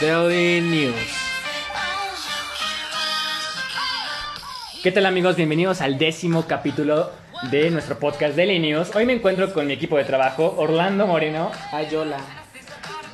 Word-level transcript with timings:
Daily 0.00 0.60
News. 0.60 0.94
¿Qué 4.82 4.92
tal 4.92 5.06
amigos? 5.06 5.36
Bienvenidos 5.36 5.80
al 5.80 5.98
décimo 5.98 6.46
capítulo 6.46 7.10
de 7.50 7.70
nuestro 7.70 7.98
podcast 7.98 8.36
Daily 8.36 8.58
News. 8.60 8.94
Hoy 8.94 9.04
me 9.06 9.14
encuentro 9.14 9.52
con 9.52 9.66
mi 9.66 9.72
equipo 9.72 9.96
de 9.96 10.04
trabajo, 10.04 10.54
Orlando 10.58 11.06
Moreno, 11.06 11.50
Ayola. 11.72 12.18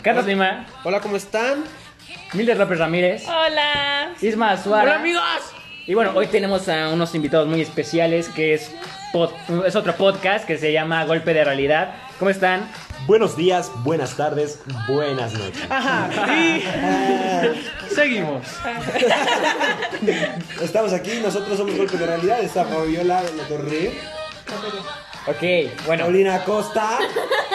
Carlos 0.02 0.26
Lima, 0.26 0.66
Hola, 0.84 1.00
¿cómo 1.00 1.16
están? 1.16 1.64
Mildred 2.34 2.58
López 2.58 2.78
Ramírez, 2.78 3.24
Hola. 3.28 4.10
Isma 4.20 4.50
Azuara. 4.50 4.96
amigos! 4.96 5.22
Y 5.86 5.94
bueno, 5.94 6.12
hoy 6.14 6.28
tenemos 6.28 6.68
a 6.68 6.88
unos 6.90 7.14
invitados 7.14 7.48
muy 7.48 7.60
especiales 7.60 8.28
que 8.28 8.54
es, 8.54 8.70
pod- 9.12 9.32
es 9.66 9.74
otro 9.74 9.94
podcast 9.96 10.44
que 10.46 10.56
se 10.58 10.72
llama 10.72 11.04
Golpe 11.04 11.34
de 11.34 11.42
Realidad. 11.44 11.94
¿Cómo 12.18 12.30
están? 12.30 12.70
Buenos 13.06 13.36
días, 13.36 13.70
buenas 13.82 14.16
tardes, 14.16 14.60
buenas 14.86 15.32
noches. 15.32 15.60
Seguimos. 17.92 18.46
Estamos 20.62 20.92
aquí, 20.92 21.18
nosotros 21.20 21.58
somos 21.58 21.76
Golpe 21.76 21.96
de 21.96 22.06
Realidad, 22.06 22.40
está 22.42 22.64
Fabiola 22.64 23.22
de 23.22 23.34
la 23.34 23.42
Torre, 23.44 23.92
Ok, 25.26 25.86
bueno, 25.86 26.04
Paulina 26.04 26.42
Costa 26.44 26.98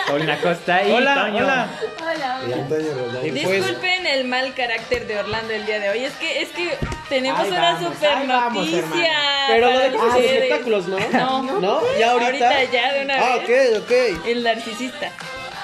Paulina 0.08 0.38
Costa 0.40 0.88
y 0.88 0.92
Hola, 0.92 1.16
Toño. 1.16 1.38
hola. 1.44 1.68
Hola. 2.02 2.40
Pues- 2.70 3.34
Disculpen 3.34 4.06
el 4.08 4.26
mal 4.26 4.54
carácter 4.54 5.06
de 5.06 5.20
Orlando 5.20 5.54
el 5.54 5.66
día 5.66 5.80
de 5.80 5.90
hoy. 5.90 6.06
Es 6.06 6.14
que 6.14 6.42
es 6.42 6.50
que 6.50 6.78
tenemos 7.10 7.42
Ahí 7.42 7.50
una 7.52 7.62
vamos, 7.74 7.94
super 7.94 8.28
vamos, 8.28 8.70
noticia. 8.72 9.14
Pero 9.48 9.72
lo 9.72 9.80
de 9.80 9.90
los 9.92 10.16
espectáculos, 10.16 10.88
¿no? 10.88 10.98
No. 11.12 11.42
¿No? 11.60 11.82
¿Ya 12.00 12.12
ahorita? 12.12 12.50
Ahorita 12.50 12.64
ya 12.72 12.94
de 12.94 13.04
una 13.04 13.16
Ah, 13.16 13.38
vez. 13.46 13.78
ok, 13.80 13.84
ok. 13.84 14.26
El 14.28 14.44
narcisista. 14.44 15.10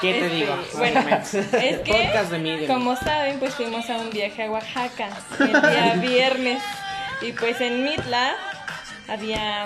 ¿Qué 0.01 0.11
te 0.11 0.25
Este, 0.25 0.35
digo? 0.35 0.57
Bueno, 0.73 0.99
es 1.21 1.79
que 1.79 1.83
Podcast 1.87 2.31
de 2.31 2.39
mí, 2.39 2.51
de 2.51 2.57
mí. 2.57 2.67
como 2.67 2.97
saben, 2.97 3.39
pues 3.39 3.53
fuimos 3.55 3.89
a 3.89 3.97
un 3.97 4.09
viaje 4.09 4.43
a 4.43 4.51
Oaxaca 4.51 5.07
el 5.39 5.51
día 5.61 5.93
viernes 6.01 6.61
y 7.21 7.31
pues 7.31 7.61
en 7.61 7.83
Mitla 7.85 8.35
había 9.07 9.65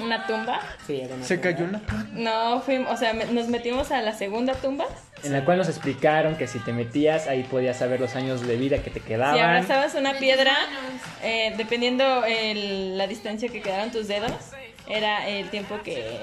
una 0.00 0.26
tumba. 0.26 0.60
Sí, 0.86 1.00
era 1.00 1.14
una 1.14 1.24
Se 1.24 1.40
cayó 1.40 1.64
una 1.64 1.80
No, 2.12 2.60
fuimos, 2.60 2.90
o 2.92 2.96
sea, 2.96 3.12
me- 3.14 3.26
nos 3.26 3.48
metimos 3.48 3.90
a 3.92 4.00
la 4.02 4.12
segunda 4.12 4.54
tumba. 4.54 4.84
En 5.22 5.32
la 5.32 5.44
cual 5.44 5.58
nos 5.58 5.68
explicaron 5.68 6.36
que 6.36 6.46
si 6.46 6.58
te 6.58 6.72
metías 6.72 7.28
ahí 7.28 7.44
podías 7.44 7.78
saber 7.78 7.98
los 8.00 8.14
años 8.14 8.46
de 8.46 8.56
vida 8.56 8.78
que 8.82 8.90
te 8.90 9.00
Si 9.00 9.06
quedaban. 9.06 9.38
abrazabas 9.40 9.94
una 9.94 10.14
piedra, 10.18 10.52
eh, 11.22 11.54
dependiendo 11.56 12.24
el- 12.26 12.98
la 12.98 13.06
distancia 13.06 13.48
que 13.48 13.62
quedaran 13.62 13.90
tus 13.90 14.06
dedos, 14.08 14.32
era 14.86 15.26
el 15.28 15.48
tiempo 15.48 15.80
que 15.82 16.18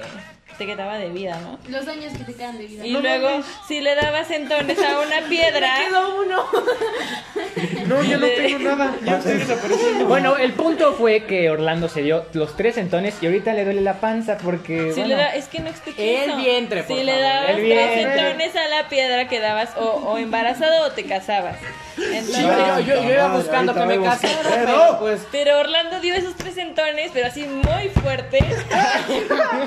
te 0.61 0.67
quedaba 0.67 0.99
de 0.99 1.09
vida, 1.09 1.39
¿no? 1.41 1.57
Los 1.69 1.87
años 1.87 2.13
que 2.15 2.23
te 2.23 2.35
quedan 2.35 2.55
de 2.59 2.67
vida. 2.67 2.85
Y 2.85 2.91
luego, 2.91 3.29
si 3.67 3.81
le 3.81 3.95
dabas 3.95 4.29
entonces 4.29 4.77
a 4.77 4.99
una 4.99 5.21
piedra, 5.29 5.73
uno. 6.23 6.43
No, 7.87 8.01
yo 8.03 8.17
no 8.19 8.27
tengo 8.27 8.59
nada. 8.59 8.95
Ya 9.03 9.17
estoy 9.17 9.39
desapareciendo. 9.39 10.05
Bueno, 10.05 10.37
el 10.37 10.53
punto 10.53 10.93
fue 10.93 11.23
que 11.25 11.49
Orlando 11.49 11.89
se 11.89 12.03
dio 12.03 12.25
los 12.33 12.55
tres 12.55 12.77
entones 12.77 13.15
y 13.21 13.25
ahorita 13.25 13.53
le 13.53 13.65
duele 13.65 13.81
la 13.81 13.95
panza 13.95 14.37
porque. 14.37 14.91
si 14.93 14.99
bueno, 15.01 15.07
le 15.07 15.15
da, 15.15 15.35
es 15.35 15.47
que 15.47 15.59
no 15.59 15.69
expliqué 15.69 16.23
El 16.23 16.29
eso. 16.29 16.37
vientre, 16.39 16.83
por 16.83 16.95
Si 16.97 17.03
le 17.03 17.19
dabas 17.19 17.49
El 17.49 17.55
tres 17.67 18.05
entones 18.05 18.55
a 18.55 18.67
la 18.67 18.87
piedra, 18.87 19.27
quedabas 19.27 19.71
o, 19.77 19.83
o 19.83 20.17
embarazado 20.19 20.85
o 20.87 20.91
te 20.91 21.03
casabas. 21.05 21.57
Entonces, 21.97 22.37
yo, 22.39 22.79
yo, 22.95 23.03
yo 23.03 23.11
iba 23.13 23.35
buscando 23.35 23.73
que 23.73 23.85
me 23.85 24.01
casara, 24.01 24.49
pero 24.53 24.97
pues 24.99 25.21
pero 25.31 25.59
Orlando 25.59 25.99
dio 25.99 26.13
esos 26.13 26.35
tres 26.35 26.57
entones, 26.57 27.11
pero 27.13 27.27
así 27.27 27.45
muy 27.45 27.89
fuertes. 28.01 28.43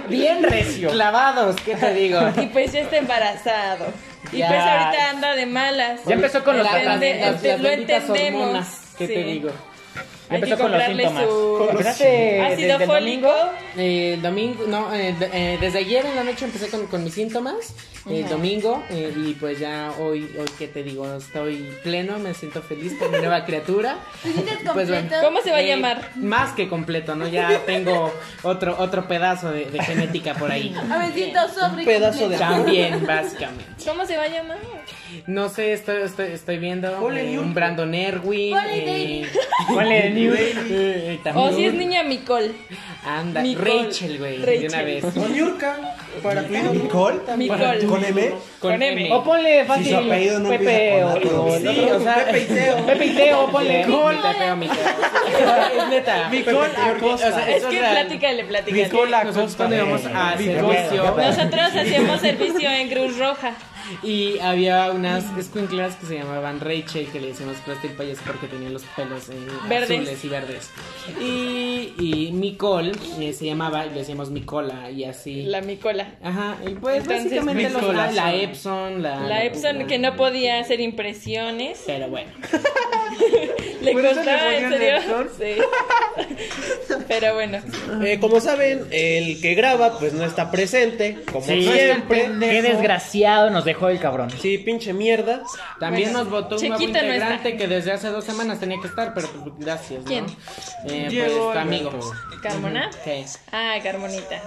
Bien 0.08 0.42
recio. 0.42 0.83
Clavados, 0.90 1.56
¿qué 1.64 1.74
te 1.77 1.92
digo? 1.94 2.20
Y 2.42 2.46
pues 2.46 2.72
ya 2.72 2.80
está 2.80 2.96
embarazado. 2.96 3.86
Y 4.32 4.39
Ya. 4.39 4.48
pues 4.48 4.61
ahorita 4.61 5.11
anda 5.11 5.34
de 5.34 5.46
malas. 5.46 6.00
Ya 6.06 6.14
empezó 6.14 6.42
con 6.45 6.56
los 6.58 6.67
las- 6.67 6.74
ente- 6.83 7.20
las 7.20 7.61
lo 7.61 7.68
benditas 7.68 8.02
entendemos. 8.05 8.40
hormonas, 8.42 8.80
¿Qué 8.98 9.06
te 9.08 9.22
digo? 9.24 9.50
Hay 10.34 10.40
que 10.42 10.46
empezó 10.50 10.62
con 10.62 10.72
los 10.72 10.80
comprarle 10.83 11.02
síntomas. 11.05 11.24
su 11.24 11.68
Empezaste 11.70 12.40
ácido 12.40 12.56
desde 12.78 12.84
el 12.84 12.89
fólico. 12.90 13.28
domingo. 13.28 13.52
Eh, 13.77 14.14
el 14.14 14.22
domingo, 14.22 14.64
no, 14.67 14.95
eh, 14.95 15.14
de- 15.18 15.30
eh, 15.33 15.58
desde 15.61 15.78
ayer 15.78 16.05
en 16.06 16.17
la 16.17 16.24
noche 16.24 16.45
empecé 16.45 16.68
con, 16.68 16.86
con 16.86 17.02
mis 17.05 17.14
síntomas. 17.14 17.74
El 18.06 18.28
domingo, 18.28 18.84
eh, 18.90 19.14
y 19.17 19.33
pues 19.33 19.58
ya 19.58 19.90
hoy, 19.98 20.30
hoy, 20.39 20.45
¿qué 20.58 20.68
te 20.68 20.83
digo? 20.83 21.11
Estoy 21.17 21.70
pleno, 21.83 22.18
me 22.18 22.34
siento 22.34 22.61
feliz 22.61 22.92
con 22.98 23.11
mi 23.11 23.17
nueva 23.17 23.46
criatura. 23.46 23.96
¿Te 24.22 24.30
sientes 24.30 24.58
Pues 24.74 24.90
bueno. 24.90 25.08
¿Cómo 25.22 25.40
se 25.40 25.50
va 25.50 25.56
a 25.56 25.62
Eh, 25.62 25.68
llamar? 25.68 26.11
Más 26.17 26.52
que 26.52 26.68
completo, 26.68 27.14
¿no? 27.14 27.27
Ya 27.28 27.61
tengo 27.64 28.12
otro, 28.42 28.77
otro 28.78 29.08
pedazo 29.08 29.51
de, 29.51 29.64
de 29.70 29.83
genética 29.83 30.34
por 30.34 30.52
ahí. 30.52 30.74
A 30.92 30.98
ver, 30.98 31.14
siento 31.14 31.48
sobre 31.48 31.78
Un 31.80 31.84
pedazo 31.86 32.28
de- 32.28 32.36
También, 32.36 33.06
básicamente. 33.06 33.72
¿Cómo 33.86 34.05
se 34.05 34.18
va 34.18 34.24
a 34.24 34.28
llamar? 34.28 34.58
No 35.27 35.48
sé, 35.48 35.72
estoy, 35.72 36.02
estoy, 36.02 36.33
estoy 36.33 36.58
viendo 36.58 36.89
eh, 37.11 37.39
un 37.39 37.55
Brandon 37.55 37.95
Erwin. 37.95 38.55
Ponle 39.68 40.11
eh, 40.33 41.20
eh. 41.24 41.33
O 41.35 41.52
si 41.52 41.64
es 41.67 41.74
niña 41.74 42.02
Micol. 42.02 42.55
Anda, 43.05 43.42
Nicole. 43.42 43.83
Rachel, 43.85 44.18
güey, 44.18 44.39
de 44.39 44.46
Rachel. 44.46 44.68
una 44.68 44.83
vez. 44.83 45.05
O 45.05 45.29
Niurka, 45.29 45.77
para 46.23 46.46
tu 46.46 46.55
hijo. 46.55 46.73
¿Nicole? 46.73 47.20
Micol. 47.36 47.86
¿Con 47.86 48.05
M? 48.05 48.33
Con 48.61 48.83
M. 48.83 49.13
O 49.13 49.24
ponle 49.24 49.64
fácil 49.64 49.84
Si 49.84 49.90
su 49.90 49.96
apellido 49.96 50.40
no 50.40 50.48
Pepe 50.48 51.05
o, 51.05 51.58
Sí, 51.58 51.86
sea, 52.01 52.24
Pepe 52.24 52.40
y 52.40 52.45
Teo. 52.46 52.86
Pepe 52.86 53.07
y 53.07 53.11
Teo, 53.11 53.51
ponle. 53.51 53.80
Es 53.84 55.89
neta. 55.89 56.29
Nicole 56.30 56.77
Acosta. 56.77 57.29
O 57.29 57.33
sea, 57.33 57.57
Es 57.57 57.64
que 57.64 57.79
platícale, 57.79 58.45
platícale. 58.45 59.24
Nosotros 59.24 59.57
cuando 59.57 59.77
íbamos 59.77 60.02
a 60.07 60.36
Nicole. 60.36 60.89
servicio 60.89 61.17
Nosotros 61.17 61.70
hacíamos 61.74 62.20
servicio 62.20 62.70
en 62.70 62.89
Cruz 62.89 63.18
Roja. 63.18 63.52
Y 64.02 64.39
había 64.39 64.90
unas 64.92 65.24
escuinclas 65.39 65.96
que 65.96 66.06
se 66.06 66.14
llamaban 66.18 66.61
Rachel 66.61 67.06
que 67.12 67.20
le 67.20 67.28
decíamos 67.28 67.56
Plastic 67.58 67.92
Payaso 67.96 68.22
porque 68.27 68.46
tenían 68.46 68.72
los 68.72 68.83
pelos 68.96 69.28
eh, 69.28 69.34
Verdes. 69.68 69.90
azules 70.00 70.24
y 70.24 70.28
verdes. 70.28 70.70
Y, 71.20 71.92
y 71.98 72.30
Nicole 72.33 72.92
eh, 73.20 73.33
se 73.33 73.46
llamaba 73.46 73.86
y 73.86 73.90
le 73.90 73.96
decíamos 74.00 74.30
Micola 74.30 74.90
y 74.90 75.05
así. 75.05 75.42
La 75.42 75.61
Micola. 75.61 76.14
Ajá, 76.22 76.56
y 76.67 76.70
pues 76.74 76.98
Entonces, 77.02 77.24
básicamente 77.24 77.70
los- 77.70 77.95
la 77.95 78.12
son- 78.30 78.34
Epson, 78.40 79.02
la, 79.02 79.20
La 79.20 79.45
Epson 79.45 79.86
que 79.86 79.98
no 79.98 80.16
podía 80.16 80.58
hacer 80.61 80.80
impresiones. 80.80 81.83
Pero 81.86 82.08
bueno. 82.08 82.30
Le 83.80 83.92
¿Por 83.92 84.01
eso 84.05 84.14
le 84.14 84.16
costaba, 84.24 84.55
en 84.56 84.70
serio. 84.70 84.96
Epson? 84.96 85.28
Sí. 85.39 86.95
Pero 87.08 87.34
bueno. 87.34 87.58
Eh, 88.02 88.18
como 88.18 88.40
saben, 88.40 88.86
el 88.90 89.40
que 89.42 89.55
graba 89.55 89.98
pues 89.98 90.14
no 90.14 90.24
está 90.24 90.51
presente, 90.51 91.18
como 91.30 91.45
Sí. 91.45 91.62
siempre. 91.62 92.30
Qué 92.40 92.62
desgraciado 92.62 93.51
nos 93.51 93.64
dejó 93.66 93.73
el 93.90 94.01
cabrón. 94.01 94.30
Sí, 94.30 94.58
pinche 94.58 94.92
mierda. 94.92 95.42
También 95.80 96.12
Bueno, 96.12 96.24
nos 96.24 96.30
votó 96.30 96.57
un 96.57 96.62
nuevo 96.62 96.77
Chiquito 96.79 96.98
no 96.98 97.05
integrante 97.05 97.57
que 97.57 97.68
desde 97.68 97.92
hace 97.92 98.08
dos 98.08 98.24
semanas 98.24 98.61
tenía 98.61 98.80
que 98.80 98.89
estar, 98.89 99.12
pero 99.14 99.29
pues, 99.29 99.55
gracias. 99.58 100.01
¿no? 100.02 100.07
¿Quién? 100.07 100.27
Eh, 100.86 101.07
Diego 101.11 101.45
pues 101.45 101.52
tu 101.55 101.58
amigo. 101.58 101.90
¿Carmona? 102.42 102.90
Sí. 103.05 103.24
Ah, 103.52 103.74
Carmonita. 103.83 104.42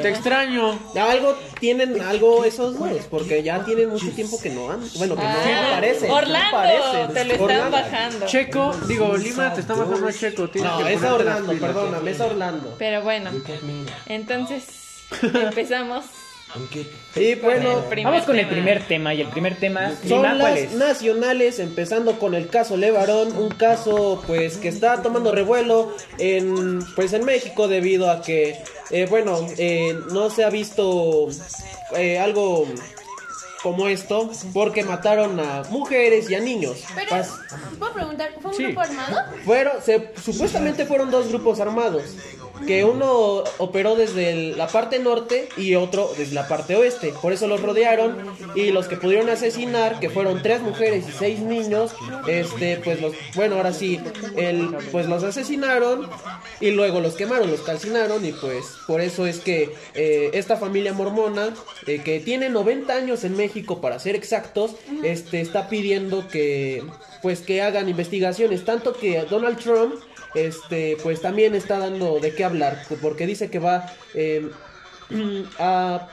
Te 0.00 0.08
extraño. 0.08 0.78
Algo 0.96 1.36
tienen 1.60 2.00
algo 2.02 2.44
esos 2.44 2.78
dos, 2.78 2.90
porque 3.10 3.42
ya 3.42 3.64
tienen 3.64 3.88
mucho 3.90 4.10
tiempo 4.10 4.40
que 4.40 4.50
no 4.50 4.70
han, 4.70 4.80
bueno, 4.96 5.16
que 5.16 5.22
no 5.22 5.28
Ah, 5.28 5.72
aparecen. 5.72 6.08
no 6.08 6.14
Orlando, 6.14 6.56
aparecen. 6.58 7.14
te 7.14 7.24
lo 7.24 7.32
están 7.32 7.40
Orlando. 7.44 7.70
bajando. 7.70 8.26
Checo, 8.26 8.74
digo, 8.88 9.16
Lima 9.16 9.52
te 9.54 9.60
está 9.60 9.74
bajando 9.74 10.06
a 10.08 10.12
Checo. 10.12 10.48
tienes 10.48 10.70
No, 10.70 10.78
que 10.78 10.92
es 10.94 11.00
ponerte 11.00 11.06
a 11.06 11.10
las 11.10 11.20
Orlando, 11.20 11.52
pilas. 11.52 11.70
perdóname, 11.72 12.10
es 12.10 12.20
a 12.20 12.26
Orlando. 12.26 12.74
Pero 12.78 13.02
bueno, 13.02 13.30
entonces 14.06 14.64
empezamos. 15.22 16.04
Y 17.16 17.34
bueno, 17.36 17.82
Vamos 18.04 18.22
con 18.24 18.38
el 18.38 18.48
primer 18.48 18.86
tema 18.86 19.12
y 19.14 19.20
el 19.20 19.28
primer 19.28 19.56
tema, 19.58 19.90
Son 20.08 20.22
Lima, 20.22 20.38
¿cuál 20.38 20.54
las 20.54 20.58
es? 20.58 20.72
nacionales, 20.72 21.58
empezando 21.58 22.18
con 22.18 22.34
el 22.34 22.48
caso 22.48 22.76
Levarón, 22.76 23.36
un 23.36 23.48
caso 23.50 24.22
pues 24.26 24.56
que 24.58 24.68
está 24.68 25.02
tomando 25.02 25.32
revuelo 25.32 25.96
en 26.18 26.78
pues 26.94 27.12
en 27.12 27.24
México 27.24 27.66
debido 27.68 28.10
a 28.10 28.22
que 28.22 28.56
eh, 28.90 29.06
bueno 29.10 29.46
eh, 29.58 29.98
no 30.12 30.30
se 30.30 30.44
ha 30.44 30.50
visto 30.50 31.28
eh, 31.96 32.18
algo 32.18 32.66
como 33.62 33.88
esto 33.88 34.30
porque 34.52 34.84
mataron 34.84 35.40
a 35.40 35.62
mujeres 35.70 36.28
y 36.30 36.34
a 36.34 36.40
niños. 36.40 36.84
Pero, 36.94 37.10
Pas- 37.10 37.78
¿puedo 37.78 37.92
preguntar? 37.94 38.30
¿Fue 38.40 38.50
un 38.50 38.56
Sí. 38.56 38.64
grupo 38.64 38.80
armado? 38.82 39.16
fueron, 39.44 39.72
se, 39.82 40.10
supuestamente 40.22 40.84
fueron 40.84 41.10
dos 41.10 41.28
grupos 41.28 41.58
armados. 41.60 42.02
Que 42.66 42.84
uno 42.84 43.44
operó 43.58 43.96
desde 43.96 44.54
la 44.56 44.68
parte 44.68 44.98
norte 44.98 45.48
y 45.56 45.74
otro 45.74 46.10
desde 46.16 46.34
la 46.34 46.48
parte 46.48 46.76
oeste. 46.76 47.12
Por 47.20 47.32
eso 47.32 47.46
los 47.46 47.60
rodearon. 47.60 48.16
Y 48.54 48.70
los 48.70 48.86
que 48.86 48.96
pudieron 48.96 49.28
asesinar, 49.28 50.00
que 50.00 50.10
fueron 50.10 50.42
tres 50.42 50.60
mujeres 50.62 51.04
y 51.08 51.12
seis 51.12 51.40
niños, 51.40 51.94
este, 52.26 52.76
pues 52.78 53.00
los, 53.00 53.12
bueno, 53.34 53.56
ahora 53.56 53.72
sí, 53.72 54.00
el, 54.36 54.76
pues 54.92 55.08
los 55.08 55.24
asesinaron 55.24 56.08
y 56.60 56.70
luego 56.70 57.00
los 57.00 57.14
quemaron, 57.14 57.50
los 57.50 57.60
calcinaron. 57.60 58.24
Y 58.24 58.32
pues 58.32 58.64
por 58.86 59.00
eso 59.00 59.26
es 59.26 59.40
que 59.40 59.74
eh, 59.94 60.30
esta 60.34 60.56
familia 60.56 60.92
mormona, 60.92 61.54
eh, 61.86 62.00
que 62.02 62.20
tiene 62.20 62.48
90 62.48 62.92
años 62.94 63.24
en 63.24 63.36
México 63.36 63.80
para 63.80 63.98
ser 63.98 64.14
exactos, 64.14 64.76
este, 65.02 65.40
está 65.40 65.68
pidiendo 65.68 66.28
que, 66.28 66.82
pues 67.22 67.40
que 67.40 67.62
hagan 67.62 67.88
investigaciones. 67.88 68.64
Tanto 68.64 68.94
que 68.94 69.20
Donald 69.22 69.58
Trump 69.58 69.94
este, 70.34 70.96
pues 71.02 71.20
también 71.20 71.54
está 71.54 71.78
dando 71.78 72.20
de 72.20 72.34
qué 72.34 72.44
hablar, 72.44 72.82
porque 73.00 73.26
dice 73.26 73.50
que 73.50 73.58
va 73.58 73.92
eh, 74.14 74.50
a... 75.58 76.08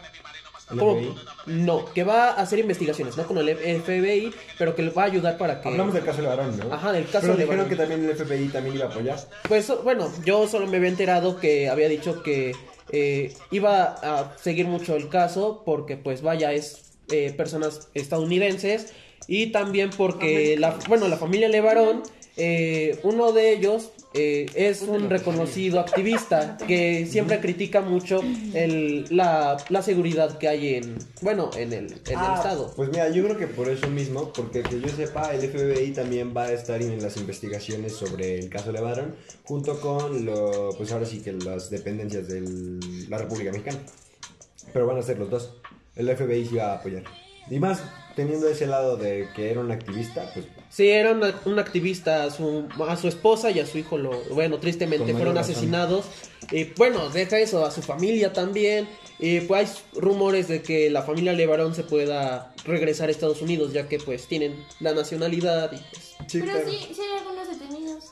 No, 1.47 1.85
que 1.93 2.05
va 2.05 2.29
a 2.29 2.41
hacer 2.41 2.59
investigaciones, 2.59 3.17
no 3.17 3.25
con 3.25 3.37
el 3.37 3.57
FBI, 3.57 4.33
pero 4.57 4.73
que 4.73 4.83
le 4.83 4.91
va 4.91 5.03
a 5.03 5.05
ayudar 5.07 5.37
para 5.37 5.59
que... 5.59 5.67
Hablamos 5.67 5.93
del 5.93 6.05
caso 6.05 6.21
Levarón, 6.21 6.57
¿no? 6.57 6.73
Ajá, 6.73 6.93
del 6.93 7.05
caso 7.05 7.27
Pero 7.27 7.33
Levarón. 7.35 7.67
dijeron 7.67 7.69
que 7.69 7.75
también 7.75 8.09
el 8.09 8.15
FBI 8.15 8.47
también 8.47 8.75
iba 8.77 8.85
a 8.85 8.89
apoyar. 8.89 9.19
Pues 9.49 9.69
bueno, 9.83 10.09
yo 10.23 10.47
solo 10.47 10.67
me 10.67 10.77
había 10.77 10.87
enterado 10.87 11.37
que 11.37 11.67
había 11.67 11.89
dicho 11.89 12.23
que 12.23 12.55
eh, 12.91 13.33
iba 13.51 13.83
a 14.01 14.37
seguir 14.37 14.67
mucho 14.67 14.95
el 14.95 15.09
caso 15.09 15.63
porque 15.65 15.97
pues 15.97 16.21
vaya, 16.21 16.53
es 16.53 16.93
eh, 17.11 17.33
personas 17.35 17.89
estadounidenses 17.93 18.93
y 19.27 19.47
también 19.47 19.89
porque 19.89 20.55
la, 20.57 20.77
bueno, 20.87 21.07
la 21.07 21.17
familia 21.17 21.49
Levarón, 21.49 22.03
eh, 22.37 22.99
uno 23.03 23.31
de 23.31 23.53
ellos 23.53 23.91
eh, 24.13 24.45
es 24.55 24.81
un 24.81 25.09
reconocido 25.09 25.79
activista 25.79 26.57
que 26.67 27.05
siempre 27.05 27.39
critica 27.39 27.81
mucho 27.81 28.21
el, 28.53 29.05
la, 29.09 29.57
la 29.69 29.81
seguridad 29.81 30.37
que 30.37 30.47
hay 30.47 30.75
en, 30.75 30.97
bueno, 31.21 31.49
en 31.55 31.71
el, 31.71 31.85
en 31.85 32.19
el 32.19 32.33
estado. 32.35 32.73
Pues 32.75 32.89
mira, 32.89 33.09
yo 33.09 33.23
creo 33.23 33.37
que 33.37 33.47
por 33.47 33.69
eso 33.69 33.87
mismo, 33.87 34.33
porque 34.33 34.63
que 34.63 34.81
yo 34.81 34.89
sepa, 34.89 35.33
el 35.33 35.41
FBI 35.49 35.91
también 35.91 36.33
va 36.35 36.43
a 36.43 36.51
estar 36.51 36.81
en 36.81 37.01
las 37.01 37.17
investigaciones 37.17 37.93
sobre 37.93 38.39
el 38.39 38.49
caso 38.49 38.71
Levarón, 38.71 39.15
junto 39.43 39.79
con 39.79 40.25
lo, 40.25 40.71
pues 40.77 40.91
ahora 40.91 41.05
sí 41.05 41.21
que 41.21 41.31
las 41.33 41.69
dependencias 41.69 42.27
de 42.27 42.41
la 43.07 43.17
República 43.17 43.51
Mexicana. 43.51 43.79
Pero 44.73 44.87
van 44.87 44.97
a 44.97 45.01
ser 45.01 45.19
los 45.19 45.29
dos. 45.29 45.53
El 45.95 46.13
FBI 46.15 46.45
sí 46.45 46.55
va 46.55 46.71
a 46.71 46.75
apoyar. 46.75 47.03
Y 47.49 47.59
más 47.59 47.81
teniendo 48.15 48.47
ese 48.49 48.67
lado 48.67 48.97
de 48.97 49.27
que 49.35 49.51
era 49.51 49.59
un 49.59 49.71
activista, 49.71 50.29
pues 50.33 50.45
Sí, 50.69 50.89
era 50.89 51.11
una- 51.11 51.33
un 51.45 51.59
activista, 51.59 52.23
a 52.23 52.31
su, 52.31 52.67
a 52.87 52.95
su 52.95 53.07
esposa 53.07 53.51
y 53.51 53.59
a 53.59 53.65
su 53.65 53.77
hijo, 53.77 53.97
lo, 53.97 54.11
bueno, 54.33 54.57
tristemente 54.59 55.11
fueron 55.13 55.35
razón. 55.35 55.51
asesinados. 55.51 56.05
Y 56.51 56.65
bueno, 56.75 57.09
deja 57.09 57.39
eso, 57.39 57.65
a 57.65 57.71
su 57.71 57.81
familia 57.81 58.31
también. 58.33 58.87
Y 59.19 59.41
pues 59.41 59.69
hay 59.93 59.99
rumores 60.01 60.47
de 60.47 60.61
que 60.63 60.89
la 60.89 61.03
familia 61.03 61.33
Levarón 61.33 61.75
se 61.75 61.83
pueda 61.83 62.53
regresar 62.65 63.09
a 63.09 63.11
Estados 63.11 63.41
Unidos, 63.41 63.71
ya 63.73 63.87
que 63.87 63.99
pues 63.99 64.25
tienen 64.27 64.55
la 64.79 64.93
nacionalidad 64.93 65.71
y 65.73 65.77
pues... 65.77 66.15
sí, 66.31 66.39
Pero 66.39 66.53
sí, 66.69 66.77
sí 66.95 67.01
hay 67.01 67.17
algunos 67.19 67.47
detenidos. 67.49 68.05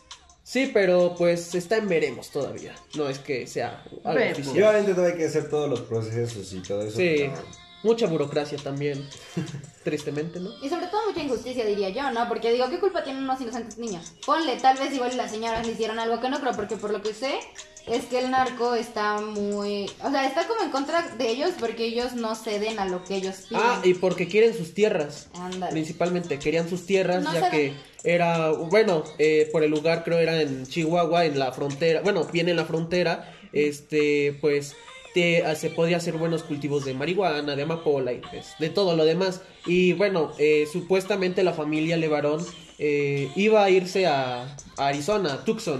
Sí, 0.44 0.70
pero 0.74 1.16
pues 1.18 1.54
está 1.56 1.78
en 1.78 1.88
veremos 1.88 2.30
todavía. 2.30 2.76
No 2.96 3.08
es 3.10 3.20
que 3.20 3.48
sea 3.48 3.84
algo. 4.04 4.20
Y 4.54 4.62
obviamente 4.62 4.94
todavía 4.94 5.14
hay 5.14 5.20
que 5.20 5.26
hacer 5.28 5.50
todos 5.50 5.70
los 5.70 5.82
procesos 5.82 6.52
y 6.54 6.62
todo 6.62 6.82
eso. 6.84 6.98
Sí, 6.98 7.16
pero- 7.20 7.69
mucha 7.84 8.08
burocracia 8.08 8.58
también. 8.58 9.08
Tristemente, 9.84 10.40
¿no? 10.40 10.52
Y 10.62 10.70
sobre 10.70 10.88
todo 10.88 11.02
mucha 11.08 11.24
injusticia, 11.24 11.66
diría 11.66 11.90
yo, 11.90 12.12
¿no? 12.12 12.28
Porque 12.28 12.52
digo, 12.52 12.70
¿qué 12.70 12.80
culpa 12.80 13.04
tienen 13.04 13.24
unos 13.24 13.40
inocentes 13.42 13.78
niños? 13.78 14.14
Ponle, 14.26 14.58
tal 14.58 14.78
vez 14.78 14.94
igual 14.94 15.16
las 15.16 15.32
señoras 15.32 15.66
le 15.66 15.74
hicieron 15.74 16.00
algo 16.00 16.20
que 16.20 16.30
no 16.30 16.40
creo, 16.40 16.54
porque 16.54 16.76
por 16.76 16.92
lo 16.92 17.02
que 17.02 17.14
sé 17.14 17.40
es 17.88 18.06
que 18.06 18.20
el 18.20 18.30
narco 18.30 18.76
está 18.76 19.20
muy... 19.22 19.90
O 20.04 20.12
sea, 20.12 20.28
está 20.28 20.46
como 20.48 20.62
en 20.62 20.70
contra 20.70 21.02
de 21.18 21.30
ellos 21.30 21.52
porque 21.60 21.86
ellos 21.86 22.14
no 22.14 22.36
ceden 22.36 22.78
a 22.78 22.86
lo 22.86 23.04
que 23.04 23.16
ellos 23.16 23.46
piden. 23.50 23.64
Ah, 23.66 23.82
y 23.84 23.94
porque 23.96 24.28
quieren 24.28 24.54
sus 24.56 24.74
tierras. 24.74 25.30
Ándale. 25.34 25.72
Principalmente 25.72 26.38
querían 26.38 26.70
sus 26.70 26.86
tierras, 26.86 27.24
No 27.24 27.34
ya 27.34 27.40
saben. 27.40 27.52
que 27.52 27.74
era, 28.04 28.52
bueno, 28.52 29.04
eh, 29.18 29.50
por 29.52 29.64
el 29.64 29.72
lugar 29.72 30.04
creo 30.04 30.20
era 30.20 30.42
en 30.42 30.68
Chihuahua, 30.68 31.26
en 31.26 31.40
la 31.40 31.52
frontera, 31.52 32.02
bueno, 32.02 32.26
bien 32.26 32.48
en 32.50 32.58
la 32.58 32.66
frontera, 32.66 33.34
este, 33.54 34.38
pues 34.40 34.76
te- 35.14 35.44
ah, 35.46 35.56
se 35.56 35.70
podía 35.70 35.98
hacer 35.98 36.18
buenos 36.18 36.44
cultivos 36.44 36.86
de 36.86 36.94
marihuana, 36.94 37.56
de 37.56 37.64
amapola 37.64 38.14
y 38.14 38.20
pues, 38.20 38.54
de 38.60 38.70
todo 38.70 38.96
lo 38.96 39.06
demás. 39.06 39.42
Y 39.66 39.94
bueno, 39.94 40.32
eh, 40.38 40.68
supuestamente 40.72 41.44
la 41.44 41.54
familia 41.54 41.98
Levarón 41.98 42.46
eh, 42.78 43.30
iba 43.36 43.64
a 43.64 43.70
irse 43.70 44.08
a, 44.08 44.44
a 44.78 44.88
Arizona, 44.88 45.44
Tucson. 45.44 45.80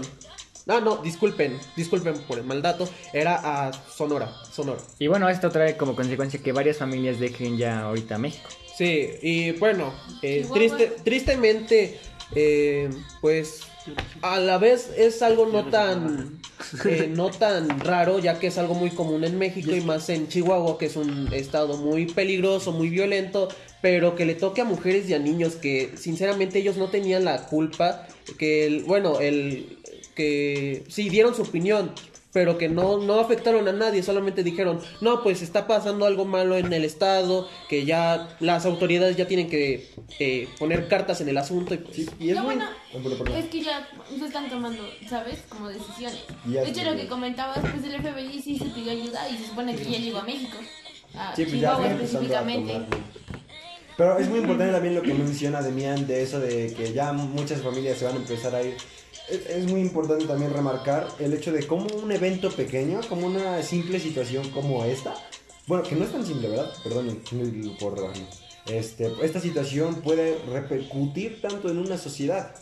Ah, 0.66 0.80
no, 0.80 0.98
disculpen, 0.98 1.58
disculpen 1.74 2.14
por 2.28 2.38
el 2.38 2.44
mal 2.44 2.62
dato, 2.62 2.88
era 3.12 3.34
a 3.68 3.72
Sonora, 3.72 4.32
Sonora. 4.52 4.78
Y 5.00 5.08
bueno, 5.08 5.28
esto 5.28 5.50
trae 5.50 5.76
como 5.76 5.96
consecuencia 5.96 6.40
que 6.40 6.52
varias 6.52 6.76
familias 6.76 7.18
dejen 7.18 7.56
ya 7.56 7.80
ahorita 7.80 8.18
México. 8.18 8.48
Sí, 8.76 9.08
y 9.22 9.50
bueno, 9.52 9.92
eh, 10.22 10.46
triste, 10.52 10.92
tristemente, 11.02 11.98
eh, 12.36 12.88
pues 13.20 13.62
a 14.22 14.38
la 14.38 14.58
vez 14.58 14.90
es 14.96 15.22
algo 15.22 15.46
no 15.46 15.66
tan, 15.66 16.40
eh, 16.84 17.10
no 17.14 17.30
tan 17.30 17.80
raro, 17.80 18.18
ya 18.18 18.38
que 18.38 18.48
es 18.48 18.58
algo 18.58 18.74
muy 18.74 18.90
común 18.90 19.24
en 19.24 19.38
México 19.38 19.74
y 19.74 19.80
más 19.80 20.08
en 20.08 20.28
Chihuahua, 20.28 20.78
que 20.78 20.86
es 20.86 20.96
un 20.96 21.32
estado 21.32 21.76
muy 21.76 22.06
peligroso, 22.06 22.72
muy 22.72 22.88
violento, 22.88 23.48
pero 23.80 24.14
que 24.14 24.26
le 24.26 24.34
toque 24.34 24.60
a 24.60 24.64
mujeres 24.64 25.08
y 25.08 25.14
a 25.14 25.18
niños 25.18 25.56
que 25.56 25.92
sinceramente 25.96 26.58
ellos 26.58 26.76
no 26.76 26.88
tenían 26.88 27.24
la 27.24 27.46
culpa, 27.46 28.06
que 28.38 28.66
el, 28.66 28.84
bueno, 28.84 29.20
el 29.20 29.78
que 30.14 30.84
sí 30.88 31.08
dieron 31.08 31.34
su 31.34 31.42
opinión, 31.42 31.92
pero 32.32 32.58
que 32.58 32.68
no, 32.68 32.98
no 32.98 33.20
afectaron 33.20 33.66
a 33.68 33.72
nadie, 33.72 34.02
solamente 34.02 34.42
dijeron, 34.42 34.80
no, 35.00 35.22
pues 35.22 35.42
está 35.42 35.66
pasando 35.66 36.06
algo 36.06 36.24
malo 36.24 36.56
en 36.56 36.72
el 36.72 36.84
estado, 36.84 37.48
que 37.68 37.84
ya 37.84 38.36
las 38.40 38.66
autoridades 38.66 39.16
ya 39.16 39.26
tienen 39.26 39.48
que 39.48 39.90
eh, 40.18 40.48
poner 40.58 40.88
cartas 40.88 41.20
en 41.20 41.28
el 41.28 41.38
asunto 41.38 41.74
y 41.74 41.78
pues, 41.78 41.96
Sí, 41.96 42.08
y 42.18 42.30
es 42.30 42.36
Lo 42.36 42.42
muy... 42.42 42.54
bueno 42.56 42.68
es 43.36 43.46
que 43.46 43.62
ya 43.62 43.88
se 44.18 44.24
están 44.24 44.48
tomando, 44.48 44.82
¿sabes? 45.08 45.42
Como 45.48 45.68
decisiones. 45.68 46.24
Ya 46.46 46.62
de 46.62 46.70
hecho, 46.70 46.84
lo 46.84 46.96
que 46.96 47.06
comentabas, 47.06 47.58
pues 47.58 47.84
el 47.84 48.00
FBI 48.00 48.42
sí 48.42 48.58
se 48.58 48.66
pidió 48.66 48.92
ayuda 48.92 49.28
y 49.28 49.38
se 49.38 49.46
supone 49.46 49.74
que 49.76 49.84
ya 49.84 49.98
llegó 49.98 50.18
a 50.18 50.24
México. 50.24 50.58
A 51.14 51.34
Sí, 51.34 51.44
pues 51.44 51.60
ya 51.60 51.70
Chihuahua 51.70 51.86
a 51.86 51.92
específicamente. 51.92 52.80
Pero 53.96 54.18
es 54.18 54.28
muy 54.28 54.38
importante 54.40 54.72
también 54.72 54.94
lo 54.94 55.02
que 55.02 55.14
menciona 55.14 55.62
Demian 55.62 56.06
de 56.06 56.22
eso 56.22 56.40
de 56.40 56.72
que 56.74 56.92
ya 56.92 57.12
muchas 57.12 57.60
familias 57.60 57.98
se 57.98 58.06
van 58.06 58.14
a 58.14 58.18
empezar 58.18 58.54
a 58.54 58.62
ir. 58.62 58.76
Es, 59.30 59.64
muy 59.66 59.80
importante 59.80 60.24
también 60.26 60.52
remarcar 60.52 61.06
el 61.18 61.32
hecho 61.34 61.52
de 61.52 61.66
cómo 61.66 61.86
un 62.02 62.10
evento 62.10 62.50
pequeño, 62.50 63.00
como 63.08 63.26
una 63.26 63.62
simple 63.62 64.00
situación 64.00 64.50
como 64.50 64.84
esta, 64.84 65.14
bueno, 65.66 65.84
que 65.84 65.94
no 65.94 66.04
es 66.04 66.12
tan 66.12 66.26
simple, 66.26 66.48
¿verdad? 66.48 66.70
Perdón 66.82 67.22
por. 67.78 68.12
Este, 68.66 69.10
esta 69.22 69.40
situación 69.40 69.96
puede 69.96 70.38
repercutir 70.46 71.40
tanto 71.40 71.70
en 71.70 71.78
una 71.78 71.96
sociedad. 71.96 72.54